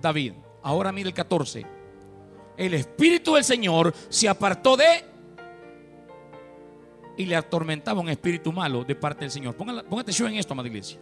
David. 0.00 0.34
Ahora 0.62 0.92
mire 0.92 1.08
el 1.08 1.14
14. 1.14 1.73
El 2.56 2.74
Espíritu 2.74 3.34
del 3.34 3.44
Señor 3.44 3.92
se 4.08 4.28
apartó 4.28 4.76
de 4.76 5.14
y 7.16 7.26
le 7.26 7.36
atormentaba 7.36 8.00
un 8.00 8.08
espíritu 8.08 8.52
malo 8.52 8.84
de 8.84 8.94
parte 8.94 9.20
del 9.20 9.30
Señor. 9.30 9.54
Ponga, 9.56 9.84
atención 10.00 10.32
en 10.32 10.38
esto, 10.38 10.52
amada 10.52 10.68
iglesia. 10.68 10.98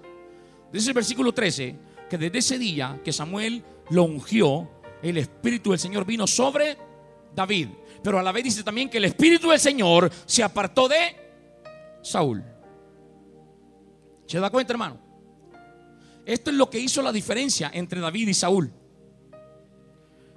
Dice 0.73 0.89
el 0.89 0.95
versículo 0.95 1.33
13 1.33 1.77
que 2.09 2.19
desde 2.19 2.39
ese 2.39 2.59
día 2.59 3.01
que 3.03 3.13
Samuel 3.13 3.65
lo 3.91 4.05
ungió, 4.05 4.69
el 5.03 5.17
espíritu 5.17 5.71
del 5.71 5.79
Señor 5.79 6.05
vino 6.05 6.27
sobre 6.27 6.77
David. 7.35 7.69
Pero 8.03 8.19
a 8.19 8.23
la 8.23 8.33
vez 8.33 8.45
dice 8.45 8.63
también 8.63 8.89
que 8.89 8.99
el 8.99 9.07
espíritu 9.07 9.51
del 9.51 9.61
Señor 9.61 10.11
se 10.27 10.43
apartó 10.43 10.89
de 10.89 11.17
Saúl. 12.03 12.45
¿Se 14.27 14.39
da 14.39 14.51
cuenta, 14.51 14.73
hermano? 14.73 15.01
Esto 16.25 16.51
es 16.51 16.57
lo 16.57 16.71
que 16.71 16.79
hizo 16.79 17.03
la 17.03 17.13
diferencia 17.13 17.71
entre 17.73 18.01
David 18.01 18.29
y 18.29 18.35
Saúl. 18.35 18.73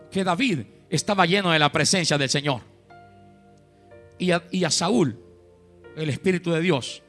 Que 0.10 0.24
David 0.24 0.60
estaba 0.90 1.26
lleno 1.26 1.52
de 1.52 1.60
la 1.60 1.72
presencia 1.72 2.18
del 2.18 2.30
Señor. 2.30 2.62
Y 4.18 4.32
a 4.32 4.70
Saúl 4.70 5.20
el 5.96 6.10
Espíritu 6.10 6.52
de 6.52 6.62
Dios 6.62 7.02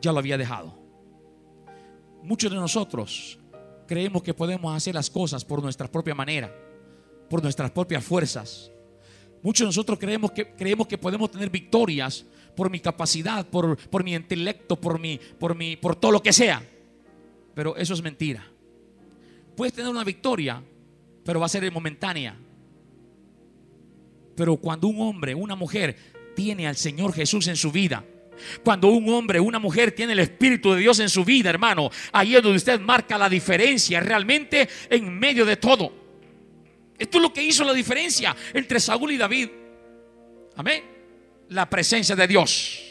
ya 0.00 0.12
lo 0.12 0.18
había 0.18 0.36
dejado. 0.36 0.76
Muchos 2.22 2.50
de 2.50 2.56
nosotros 2.56 3.38
creemos 3.86 4.22
que 4.22 4.34
podemos 4.34 4.74
hacer 4.74 4.94
las 4.94 5.10
cosas 5.10 5.44
por 5.44 5.62
nuestra 5.62 5.90
propia 5.90 6.14
manera, 6.14 6.52
por 7.28 7.42
nuestras 7.42 7.70
propias 7.70 8.04
fuerzas. 8.04 8.70
Muchos 9.42 9.64
de 9.64 9.68
nosotros 9.68 9.98
creemos 9.98 10.32
que, 10.32 10.54
creemos 10.54 10.86
que 10.86 10.98
podemos 10.98 11.30
tener 11.30 11.50
victorias 11.50 12.24
por 12.56 12.70
mi 12.70 12.80
capacidad, 12.80 13.46
por, 13.46 13.76
por 13.76 14.02
mi 14.02 14.14
intelecto, 14.14 14.76
por, 14.76 14.98
mi, 14.98 15.18
por, 15.38 15.54
mi, 15.54 15.76
por 15.76 15.96
todo 15.96 16.12
lo 16.12 16.22
que 16.22 16.32
sea. 16.32 16.62
Pero 17.54 17.76
eso 17.76 17.94
es 17.94 18.02
mentira. 18.02 18.44
Puedes 19.56 19.74
tener 19.74 19.90
una 19.90 20.04
victoria, 20.04 20.62
pero 21.24 21.40
va 21.40 21.46
a 21.46 21.48
ser 21.50 21.70
momentánea. 21.70 22.36
Pero 24.36 24.56
cuando 24.56 24.88
un 24.88 25.00
hombre, 25.00 25.34
una 25.34 25.54
mujer 25.54 25.96
tiene 26.34 26.66
al 26.66 26.76
Señor 26.76 27.12
Jesús 27.12 27.46
en 27.48 27.56
su 27.56 27.70
vida, 27.70 28.04
cuando 28.62 28.88
un 28.88 29.08
hombre, 29.08 29.40
una 29.40 29.58
mujer 29.58 29.92
tiene 29.92 30.12
el 30.12 30.18
Espíritu 30.20 30.72
de 30.72 30.80
Dios 30.80 30.98
en 31.00 31.08
su 31.08 31.24
vida, 31.24 31.50
hermano, 31.50 31.90
ahí 32.12 32.34
es 32.34 32.42
donde 32.42 32.56
usted 32.56 32.80
marca 32.80 33.16
la 33.16 33.28
diferencia 33.28 34.00
realmente 34.00 34.68
en 34.90 35.18
medio 35.18 35.44
de 35.44 35.56
todo. 35.56 35.92
Esto 36.98 37.18
es 37.18 37.22
lo 37.22 37.32
que 37.32 37.42
hizo 37.42 37.64
la 37.64 37.72
diferencia 37.72 38.34
entre 38.52 38.80
Saúl 38.80 39.12
y 39.12 39.16
David. 39.16 39.48
Amén. 40.56 40.84
La 41.48 41.68
presencia 41.68 42.14
de 42.14 42.26
Dios. 42.26 42.82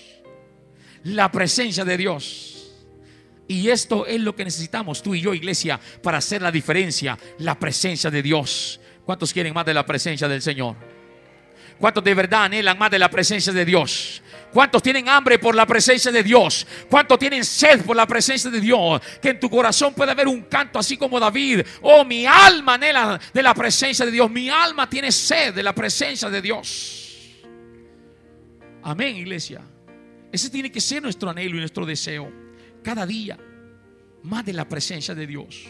La 1.03 1.31
presencia 1.31 1.83
de 1.85 1.97
Dios. 1.97 2.71
Y 3.47 3.69
esto 3.69 4.05
es 4.05 4.19
lo 4.19 4.35
que 4.35 4.45
necesitamos 4.45 5.03
tú 5.03 5.15
y 5.15 5.21
yo, 5.21 5.33
iglesia, 5.33 5.79
para 6.01 6.17
hacer 6.17 6.41
la 6.41 6.51
diferencia. 6.51 7.17
La 7.39 7.57
presencia 7.57 8.09
de 8.09 8.21
Dios. 8.21 8.79
¿Cuántos 9.05 9.33
quieren 9.33 9.53
más 9.53 9.65
de 9.65 9.73
la 9.73 9.85
presencia 9.85 10.27
del 10.27 10.41
Señor? 10.41 10.92
¿Cuántos 11.83 12.01
de 12.01 12.13
verdad 12.13 12.45
anhelan 12.45 12.77
más 12.77 12.89
de 12.89 12.97
la 12.97 13.09
presencia 13.09 13.51
de 13.51 13.65
Dios? 13.65 14.21
¿Cuántos 14.53 14.81
tienen 14.81 15.09
hambre 15.09 15.37
por 15.37 15.53
la 15.53 15.65
presencia 15.65 16.13
de 16.13 16.23
Dios? 16.23 16.65
¿Cuántos 16.89 17.19
tienen 17.19 17.43
sed 17.43 17.83
por 17.83 17.93
la 17.93 18.07
presencia 18.07 18.49
de 18.49 18.61
Dios? 18.61 19.01
Que 19.21 19.31
en 19.31 19.39
tu 19.41 19.49
corazón 19.49 19.93
puede 19.93 20.11
haber 20.11 20.29
un 20.29 20.43
canto 20.43 20.79
así 20.79 20.95
como 20.95 21.19
David. 21.19 21.59
Oh, 21.81 22.05
mi 22.05 22.25
alma 22.25 22.75
anhela 22.75 23.19
de 23.33 23.43
la 23.43 23.53
presencia 23.53 24.05
de 24.05 24.13
Dios. 24.13 24.31
Mi 24.31 24.49
alma 24.49 24.89
tiene 24.89 25.11
sed 25.11 25.53
de 25.53 25.61
la 25.61 25.75
presencia 25.75 26.29
de 26.29 26.41
Dios. 26.41 27.33
Amén, 28.83 29.17
iglesia. 29.17 29.59
Ese 30.31 30.49
tiene 30.49 30.71
que 30.71 30.79
ser 30.79 31.03
nuestro 31.03 31.31
anhelo 31.31 31.57
y 31.57 31.59
nuestro 31.59 31.85
deseo. 31.85 32.31
Cada 32.81 33.05
día, 33.05 33.37
más 34.21 34.45
de 34.45 34.53
la 34.53 34.69
presencia 34.69 35.13
de 35.13 35.27
Dios. 35.27 35.65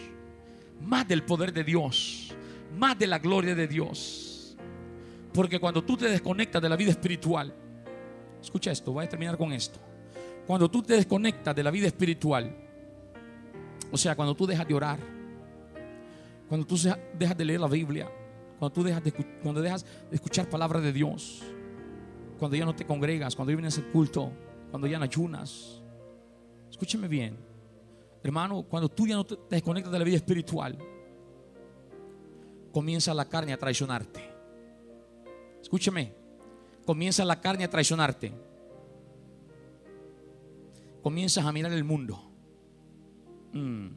Más 0.80 1.08
del 1.08 1.24
poder 1.24 1.52
de 1.52 1.64
Dios. 1.64 2.36
Más 2.78 3.00
de 3.00 3.08
la 3.08 3.18
gloria 3.18 3.56
de 3.56 3.68
Dios. 3.68 4.23
Porque 5.34 5.60
cuando 5.60 5.84
tú 5.84 5.98
te 5.98 6.10
desconectas 6.10 6.62
de 6.62 6.70
la 6.70 6.76
vida 6.76 6.92
espiritual, 6.92 7.54
Escucha 8.44 8.72
esto, 8.72 8.92
voy 8.92 9.06
a 9.06 9.10
terminar 9.10 9.38
con 9.38 9.54
esto. 9.54 9.80
Cuando 10.46 10.70
tú 10.70 10.84
te 10.84 10.96
desconectas 10.96 11.56
de 11.56 11.64
la 11.64 11.72
vida 11.72 11.88
espiritual, 11.88 12.54
o 13.90 13.98
sea, 13.98 14.16
cuando 14.16 14.36
tú 14.36 14.46
dejas 14.46 14.68
de 14.68 14.74
orar, 14.74 15.00
cuando 16.50 16.68
tú 16.68 16.76
dejas 17.18 17.38
de 17.38 17.46
leer 17.46 17.62
la 17.62 17.68
Biblia, 17.68 18.12
cuando 18.60 18.74
tú 18.74 18.84
dejas 18.84 19.02
de, 19.02 19.14
cuando 19.42 19.62
dejas 19.62 19.86
de 20.10 20.16
escuchar 20.16 20.50
palabras 20.50 20.84
de 20.84 20.92
Dios, 20.92 21.42
cuando 22.38 22.58
ya 22.58 22.66
no 22.66 22.76
te 22.76 22.86
congregas, 22.86 23.34
cuando 23.34 23.52
ya 23.52 23.56
vienes 23.56 23.78
al 23.78 23.86
culto, 23.86 24.30
cuando 24.70 24.88
ya 24.88 24.98
no 24.98 25.06
ayunas, 25.06 25.82
escúcheme 26.70 27.08
bien, 27.08 27.38
hermano, 28.22 28.64
cuando 28.64 28.90
tú 28.90 29.08
ya 29.08 29.16
no 29.16 29.24
te 29.24 29.38
desconectas 29.50 29.94
de 29.94 30.00
la 30.00 30.06
vida 30.06 30.18
espiritual, 30.18 30.78
comienza 32.74 33.14
la 33.14 33.24
carne 33.24 33.54
a 33.54 33.58
traicionarte. 33.58 34.33
Escúcheme, 35.64 36.14
comienza 36.86 37.24
la 37.24 37.40
carne 37.40 37.64
a 37.64 37.70
traicionarte. 37.70 38.34
Comienzas 41.02 41.46
a 41.46 41.52
mirar 41.52 41.72
el 41.72 41.84
mundo 41.84 42.22
mm. 43.54 43.88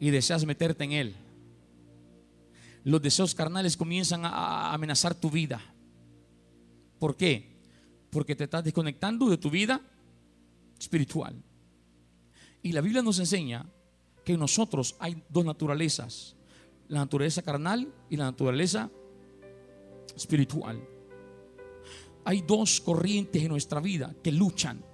y 0.00 0.10
deseas 0.10 0.44
meterte 0.44 0.84
en 0.84 0.92
él. 0.92 1.16
Los 2.84 3.00
deseos 3.00 3.34
carnales 3.34 3.76
comienzan 3.76 4.24
a 4.24 4.74
amenazar 4.74 5.14
tu 5.14 5.30
vida. 5.30 5.60
¿Por 6.98 7.16
qué? 7.16 7.56
Porque 8.10 8.34
te 8.34 8.44
estás 8.44 8.64
desconectando 8.64 9.30
de 9.30 9.38
tu 9.38 9.50
vida 9.50 9.80
espiritual. 10.78 11.40
Y 12.62 12.72
la 12.72 12.80
Biblia 12.80 13.02
nos 13.02 13.20
enseña 13.20 13.64
que 14.24 14.32
en 14.32 14.40
nosotros 14.40 14.96
hay 14.98 15.22
dos 15.28 15.44
naturalezas, 15.44 16.34
la 16.88 16.98
naturaleza 16.98 17.42
carnal 17.42 17.92
y 18.10 18.16
la 18.16 18.24
naturaleza 18.24 18.90
espiritual 20.16 20.80
hay 22.28 22.42
dos 22.42 22.78
corrientes 22.82 23.42
en 23.42 23.48
nuestra 23.48 23.80
vida 23.80 24.14
que 24.22 24.30
luchan. 24.30 24.84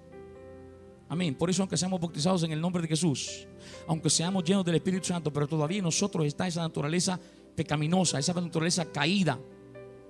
Amén. 1.09 1.35
Por 1.35 1.51
eso, 1.51 1.63
aunque 1.63 1.77
seamos 1.77 2.01
bautizados 2.01 2.45
en 2.45 2.53
el 2.53 2.61
nombre 2.61 2.81
de 2.81 2.87
Jesús, 2.87 3.49
aunque 3.89 4.09
seamos 4.09 4.45
llenos 4.45 4.65
del 4.65 4.77
Espíritu 4.77 5.07
Santo, 5.07 5.33
pero 5.33 5.49
todavía 5.49 5.79
en 5.79 5.85
nosotros 5.85 6.25
está 6.25 6.47
esa 6.47 6.61
naturaleza 6.61 7.19
pecaminosa, 7.57 8.21
esa 8.21 8.35
naturaleza 8.35 8.85
caída, 8.85 9.37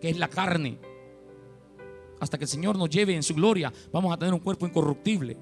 que 0.03 0.11
es 0.11 0.19
la 0.19 0.29
carne. 0.29 0.79
Hasta 2.21 2.37
que 2.37 2.45
el 2.45 2.49
Señor 2.49 2.77
nos 2.77 2.91
lleve 2.91 3.15
en 3.15 3.23
su 3.23 3.35
gloria, 3.35 3.73
vamos 3.91 4.13
a 4.13 4.19
tener 4.19 4.35
un 4.35 4.41
cuerpo 4.41 4.67
incorruptible. 4.67 5.39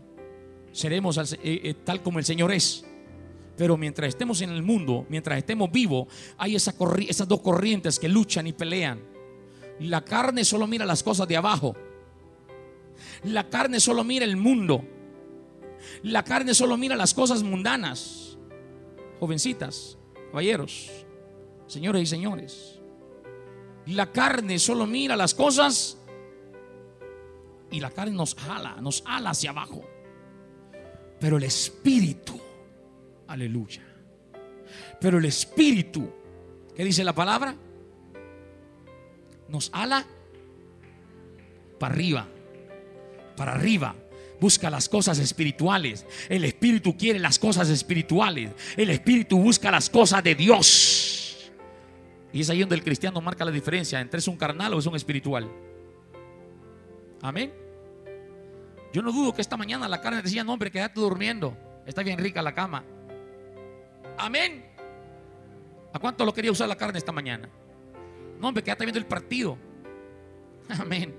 Seremos 0.70 1.18
eh, 1.18 1.36
eh, 1.42 1.74
tal 1.84 2.00
como 2.00 2.20
el 2.20 2.24
Señor 2.24 2.52
es. 2.52 2.84
Pero 3.56 3.76
mientras 3.76 4.10
estemos 4.10 4.40
en 4.40 4.50
el 4.50 4.62
mundo, 4.62 5.04
mientras 5.08 5.36
estemos 5.36 5.68
vivos, 5.72 6.06
hay 6.38 6.54
esas 6.54 7.26
dos 7.26 7.40
corrientes 7.40 7.98
que 7.98 8.08
luchan 8.08 8.46
y 8.46 8.52
pelean. 8.52 9.11
La 9.82 10.04
carne 10.04 10.44
solo 10.44 10.66
mira 10.66 10.86
las 10.86 11.02
cosas 11.02 11.26
de 11.26 11.36
abajo. 11.36 11.74
La 13.24 13.48
carne 13.48 13.80
solo 13.80 14.04
mira 14.04 14.24
el 14.24 14.36
mundo. 14.36 14.84
La 16.04 16.22
carne 16.22 16.54
solo 16.54 16.76
mira 16.76 16.94
las 16.94 17.14
cosas 17.14 17.42
mundanas. 17.42 18.38
Jovencitas, 19.18 19.98
caballeros, 20.30 20.90
señores 21.66 22.02
y 22.02 22.06
señores. 22.06 22.80
La 23.86 24.12
carne 24.12 24.60
solo 24.60 24.86
mira 24.86 25.16
las 25.16 25.34
cosas 25.34 25.98
y 27.70 27.80
la 27.80 27.90
carne 27.90 28.14
nos 28.14 28.36
jala, 28.36 28.76
nos 28.80 29.02
ala 29.04 29.30
hacia 29.30 29.50
abajo. 29.50 29.82
Pero 31.18 31.38
el 31.38 31.42
espíritu, 31.44 32.40
aleluya. 33.26 33.82
Pero 35.00 35.18
el 35.18 35.24
espíritu, 35.24 36.08
¿qué 36.76 36.84
dice 36.84 37.02
la 37.02 37.14
palabra? 37.14 37.56
Nos 39.52 39.70
ala 39.72 40.06
para 41.78 41.94
arriba, 41.94 42.26
para 43.36 43.52
arriba. 43.52 43.94
Busca 44.40 44.70
las 44.70 44.88
cosas 44.88 45.20
espirituales. 45.20 46.04
El 46.28 46.44
Espíritu 46.44 46.96
quiere 46.96 47.20
las 47.20 47.38
cosas 47.38 47.68
espirituales. 47.68 48.50
El 48.76 48.90
Espíritu 48.90 49.38
busca 49.38 49.70
las 49.70 49.88
cosas 49.88 50.24
de 50.24 50.34
Dios. 50.34 51.52
Y 52.32 52.40
es 52.40 52.50
ahí 52.50 52.60
donde 52.60 52.74
el 52.74 52.82
cristiano 52.82 53.20
marca 53.20 53.44
la 53.44 53.52
diferencia 53.52 54.00
entre 54.00 54.18
es 54.18 54.26
un 54.26 54.36
carnal 54.36 54.74
o 54.74 54.78
es 54.80 54.86
un 54.86 54.96
espiritual. 54.96 55.48
Amén. 57.20 57.52
Yo 58.92 59.00
no 59.02 59.12
dudo 59.12 59.32
que 59.32 59.42
esta 59.42 59.56
mañana 59.56 59.86
la 59.86 60.00
carne 60.00 60.22
decía, 60.22 60.42
no 60.42 60.54
hombre, 60.54 60.70
quédate 60.70 60.98
durmiendo. 60.98 61.56
Está 61.86 62.02
bien 62.02 62.18
rica 62.18 62.42
la 62.42 62.54
cama. 62.54 62.84
Amén. 64.18 64.66
¿A 65.92 65.98
cuánto 65.98 66.24
lo 66.24 66.34
quería 66.34 66.50
usar 66.50 66.68
la 66.68 66.76
carne 66.76 66.98
esta 66.98 67.12
mañana? 67.12 67.48
No, 68.42 68.48
hombre, 68.48 68.64
quédate 68.64 68.84
viendo 68.84 68.98
el 68.98 69.06
partido. 69.06 69.56
Amén. 70.68 71.14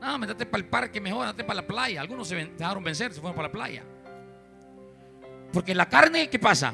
No, 0.00 0.16
métete 0.16 0.46
para 0.46 0.62
el 0.62 0.70
parque 0.70 1.00
mejor, 1.00 1.26
date 1.26 1.42
para 1.42 1.60
la 1.60 1.66
playa. 1.66 2.00
Algunos 2.00 2.28
se 2.28 2.36
dejaron 2.36 2.84
vencer, 2.84 3.12
se 3.12 3.20
fueron 3.20 3.34
para 3.34 3.48
la 3.48 3.52
playa. 3.52 3.82
Porque 5.52 5.74
la 5.74 5.88
carne, 5.88 6.30
¿qué 6.30 6.38
pasa? 6.38 6.72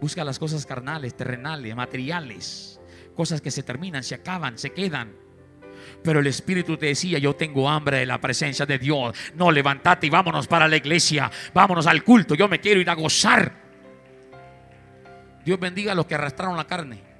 Busca 0.00 0.24
las 0.24 0.40
cosas 0.40 0.66
carnales, 0.66 1.14
terrenales, 1.16 1.76
materiales. 1.76 2.80
Cosas 3.14 3.40
que 3.40 3.52
se 3.52 3.62
terminan, 3.62 4.02
se 4.02 4.16
acaban, 4.16 4.58
se 4.58 4.72
quedan. 4.72 5.14
Pero 6.02 6.18
el 6.18 6.26
Espíritu 6.26 6.76
te 6.76 6.86
decía, 6.86 7.20
yo 7.20 7.36
tengo 7.36 7.70
hambre 7.70 7.98
de 7.98 8.06
la 8.06 8.20
presencia 8.20 8.66
de 8.66 8.78
Dios. 8.78 9.16
No, 9.36 9.52
levántate 9.52 10.08
y 10.08 10.10
vámonos 10.10 10.48
para 10.48 10.66
la 10.66 10.76
iglesia. 10.76 11.30
Vámonos 11.52 11.86
al 11.86 12.02
culto. 12.02 12.34
Yo 12.34 12.48
me 12.48 12.60
quiero 12.60 12.80
ir 12.80 12.90
a 12.90 12.94
gozar. 12.94 13.52
Dios 15.44 15.60
bendiga 15.60 15.92
a 15.92 15.94
los 15.94 16.06
que 16.06 16.16
arrastraron 16.16 16.56
la 16.56 16.66
carne. 16.66 17.13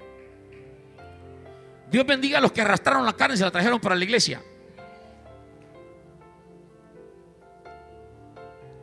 Dios 1.91 2.07
bendiga 2.07 2.39
a 2.39 2.41
los 2.41 2.53
que 2.53 2.61
arrastraron 2.61 3.05
la 3.05 3.13
carne 3.13 3.35
y 3.35 3.39
se 3.39 3.45
la 3.45 3.51
trajeron 3.51 3.81
para 3.81 3.95
la 3.95 4.05
iglesia. 4.05 4.43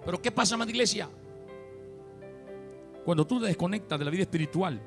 Pero 0.05 0.21
¿qué 0.21 0.31
pasa, 0.31 0.57
más 0.57 0.67
iglesia? 0.67 1.09
Cuando 3.05 3.25
tú 3.25 3.39
te 3.39 3.47
desconectas 3.47 3.97
de 3.99 4.05
la 4.05 4.11
vida 4.11 4.23
espiritual, 4.23 4.81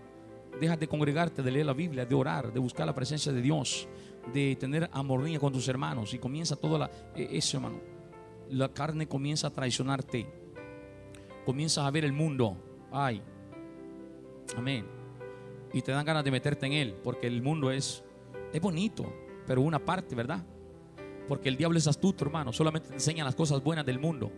dejas 0.61 0.79
de 0.79 0.89
congregarte, 0.89 1.43
de 1.43 1.51
leer 1.51 1.67
la 1.67 1.73
Biblia, 1.73 2.05
de 2.07 2.15
orar, 2.15 2.53
de 2.53 2.61
buscar 2.61 2.87
la 2.87 2.95
presencia 2.95 3.33
de 3.33 3.41
Dios, 3.41 3.89
de 4.33 4.57
tener 4.57 4.89
amornía 4.93 5.39
con 5.39 5.53
tus 5.53 5.69
hermanos 5.69 6.15
y 6.15 6.19
comienza 6.19 6.57
todo 6.57 6.89
e, 7.15 7.29
eso, 7.37 7.57
hermano. 7.57 7.81
La 8.51 8.69
carne 8.69 9.07
comienza 9.07 9.49
a 9.49 9.51
traicionarte. 9.51 10.27
Comienzas 11.45 11.85
a 11.85 11.91
ver 11.91 12.05
el 12.05 12.13
mundo. 12.13 12.57
Ay. 12.93 13.23
Amén. 14.57 15.04
Y 15.75 15.83
te 15.83 15.93
dan 15.93 16.07
ganas 16.07 16.25
de 16.25 16.31
meterte 16.31 16.65
en 16.65 16.73
él, 16.73 16.95
porque 17.03 17.27
el 17.27 17.43
mundo 17.43 17.71
es 17.71 18.03
es 18.55 18.61
bonito, 18.61 19.13
pero 19.49 19.63
una 19.63 19.81
parte, 19.81 20.15
¿verdad? 20.15 20.41
Porque 21.27 21.49
el 21.49 21.57
diablo 21.57 21.77
es 21.77 21.89
astuto, 21.89 22.25
hermano. 22.25 22.53
Solamente 22.53 22.89
te 22.89 22.95
enseña 22.95 23.25
las 23.25 23.35
cosas 23.35 23.65
buenas 23.65 23.85
del 23.85 23.99
mundo. 23.99 24.31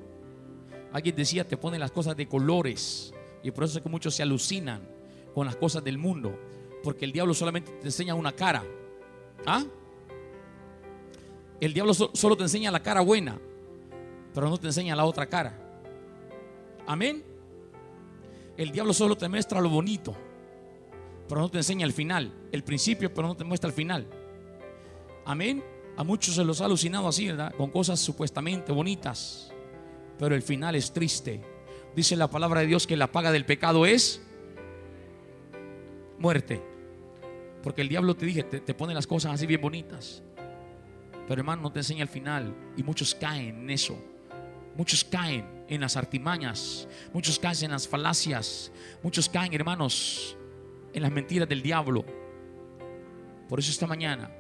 Alguien 0.90 1.14
decía, 1.14 1.46
te 1.46 1.58
pone 1.58 1.78
las 1.78 1.92
cosas 1.92 2.16
de 2.16 2.26
colores. 2.26 3.12
Y 3.42 3.50
por 3.50 3.64
eso 3.64 3.76
es 3.76 3.82
que 3.82 3.90
muchos 3.90 4.14
se 4.14 4.22
alucinan 4.22 4.80
con 5.34 5.44
las 5.44 5.56
cosas 5.56 5.84
del 5.84 5.98
mundo. 5.98 6.34
Porque 6.82 7.04
el 7.04 7.12
diablo 7.12 7.34
solamente 7.34 7.72
te 7.72 7.84
enseña 7.84 8.14
una 8.14 8.32
cara. 8.32 8.64
¿Ah? 9.44 9.64
El 11.60 11.74
diablo 11.74 11.92
solo 11.92 12.36
te 12.38 12.44
enseña 12.44 12.70
la 12.70 12.80
cara 12.80 13.02
buena, 13.02 13.38
pero 14.32 14.48
no 14.48 14.56
te 14.56 14.68
enseña 14.68 14.96
la 14.96 15.04
otra 15.04 15.26
cara. 15.26 15.58
Amén. 16.86 17.22
El 18.56 18.72
diablo 18.72 18.94
solo 18.94 19.14
te 19.14 19.28
muestra 19.28 19.60
lo 19.60 19.68
bonito, 19.68 20.16
pero 21.28 21.40
no 21.40 21.48
te 21.48 21.58
enseña 21.58 21.86
el 21.86 21.92
final. 21.92 22.32
El 22.52 22.62
principio, 22.62 23.12
pero 23.12 23.28
no 23.28 23.36
te 23.36 23.44
muestra 23.44 23.68
el 23.68 23.74
final. 23.74 24.06
Amén. 25.24 25.62
A 25.96 26.04
muchos 26.04 26.34
se 26.34 26.44
los 26.44 26.60
ha 26.60 26.66
alucinado 26.66 27.08
así, 27.08 27.26
¿verdad? 27.26 27.54
Con 27.56 27.70
cosas 27.70 27.98
supuestamente 28.00 28.72
bonitas. 28.72 29.52
Pero 30.18 30.34
el 30.34 30.42
final 30.42 30.74
es 30.74 30.92
triste. 30.92 31.42
Dice 31.94 32.16
la 32.16 32.30
palabra 32.30 32.60
de 32.60 32.66
Dios 32.66 32.86
que 32.86 32.96
la 32.96 33.10
paga 33.10 33.32
del 33.32 33.46
pecado 33.46 33.86
es 33.86 34.22
muerte. 36.18 36.62
Porque 37.62 37.82
el 37.82 37.88
diablo 37.88 38.14
te 38.14 38.26
dije, 38.26 38.42
te, 38.42 38.60
te 38.60 38.74
pone 38.74 38.94
las 38.94 39.06
cosas 39.06 39.32
así 39.32 39.46
bien 39.46 39.60
bonitas. 39.60 40.22
Pero 41.26 41.40
hermano, 41.40 41.62
no 41.62 41.72
te 41.72 41.80
enseña 41.80 42.02
el 42.02 42.08
final. 42.08 42.54
Y 42.76 42.82
muchos 42.82 43.14
caen 43.14 43.62
en 43.62 43.70
eso. 43.70 43.98
Muchos 44.76 45.02
caen 45.02 45.64
en 45.68 45.80
las 45.80 45.96
artimañas. 45.96 46.86
Muchos 47.12 47.38
caen 47.38 47.64
en 47.64 47.70
las 47.72 47.88
falacias. 47.88 48.70
Muchos 49.02 49.28
caen, 49.28 49.52
hermanos, 49.54 50.36
en 50.96 51.02
las 51.02 51.12
mentiras 51.12 51.46
del 51.46 51.62
diablo. 51.62 52.04
Por 53.48 53.60
eso 53.60 53.70
esta 53.70 53.86
mañana 53.86 54.30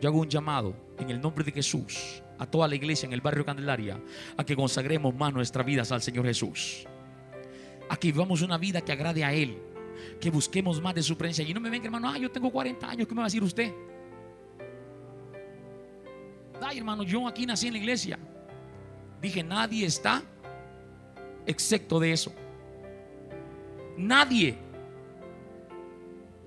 yo 0.00 0.08
hago 0.08 0.20
un 0.20 0.28
llamado 0.28 0.74
en 0.96 1.10
el 1.10 1.20
nombre 1.20 1.44
de 1.44 1.50
Jesús 1.50 2.22
a 2.38 2.46
toda 2.46 2.68
la 2.68 2.76
iglesia 2.76 3.08
en 3.08 3.12
el 3.12 3.20
barrio 3.20 3.44
Candelaria 3.44 4.00
a 4.36 4.44
que 4.44 4.54
consagremos 4.54 5.12
más 5.12 5.32
nuestras 5.34 5.66
vidas 5.66 5.90
al 5.90 6.00
Señor 6.00 6.24
Jesús. 6.24 6.86
A 7.88 7.96
que 7.96 8.12
vivamos 8.12 8.42
una 8.42 8.56
vida 8.58 8.80
que 8.80 8.92
agrade 8.92 9.24
a 9.24 9.32
Él. 9.32 9.58
Que 10.20 10.30
busquemos 10.30 10.80
más 10.80 10.94
de 10.94 11.02
su 11.02 11.18
presencia. 11.18 11.50
Y 11.50 11.52
no 11.52 11.60
me 11.60 11.68
venga, 11.68 11.86
hermano, 11.86 12.10
ah, 12.10 12.16
yo 12.16 12.30
tengo 12.30 12.48
40 12.48 12.88
años, 12.88 13.08
¿qué 13.08 13.14
me 13.14 13.18
va 13.18 13.24
a 13.24 13.26
decir 13.26 13.42
usted? 13.42 13.74
Ay, 16.60 16.78
hermano, 16.78 17.02
yo 17.02 17.26
aquí 17.26 17.44
nací 17.44 17.66
en 17.66 17.72
la 17.72 17.78
iglesia. 17.80 18.18
Dije, 19.20 19.42
nadie 19.42 19.84
está 19.84 20.22
excepto 21.44 21.98
de 21.98 22.12
eso. 22.12 22.32
Nadie. 23.96 24.67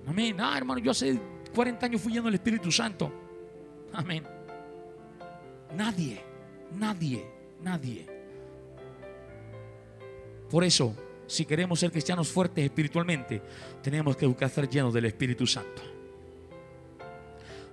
Amén. 0.06 0.36
Ah, 0.40 0.56
hermano, 0.56 0.80
yo 0.80 0.90
hace 0.90 1.18
40 1.54 1.86
años 1.86 2.00
fui 2.00 2.12
lleno 2.12 2.26
del 2.26 2.34
Espíritu 2.34 2.70
Santo. 2.70 3.12
Amén. 3.92 4.24
Nadie, 5.76 6.20
nadie, 6.78 7.26
nadie. 7.60 8.06
Por 10.50 10.64
eso, 10.64 10.94
si 11.26 11.46
queremos 11.46 11.80
ser 11.80 11.90
cristianos 11.90 12.28
fuertes 12.28 12.64
espiritualmente, 12.64 13.40
tenemos 13.82 14.16
que 14.16 14.26
buscar 14.26 14.50
ser 14.50 14.68
llenos 14.68 14.92
del 14.92 15.06
Espíritu 15.06 15.46
Santo. 15.46 15.82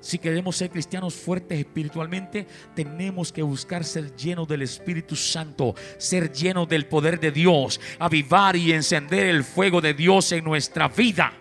Si 0.02 0.18
queremos 0.18 0.56
ser 0.56 0.70
cristianos 0.70 1.14
fuertes 1.14 1.60
espiritualmente, 1.60 2.48
tenemos 2.74 3.34
que 3.34 3.42
buscar 3.42 3.84
ser 3.84 4.16
llenos 4.16 4.48
del 4.48 4.62
Espíritu 4.62 5.18
Santo, 5.18 5.76
ser 5.98 6.32
llenos 6.32 6.70
del 6.70 6.86
poder 6.86 7.20
de 7.20 7.32
Dios, 7.32 7.82
avivar 8.00 8.56
y 8.56 8.72
encender 8.72 9.28
el 9.28 9.44
fuego 9.44 9.82
de 9.82 9.94
Dios 9.94 10.32
en 10.32 10.46
nuestra 10.46 10.88
vida. 10.88 11.34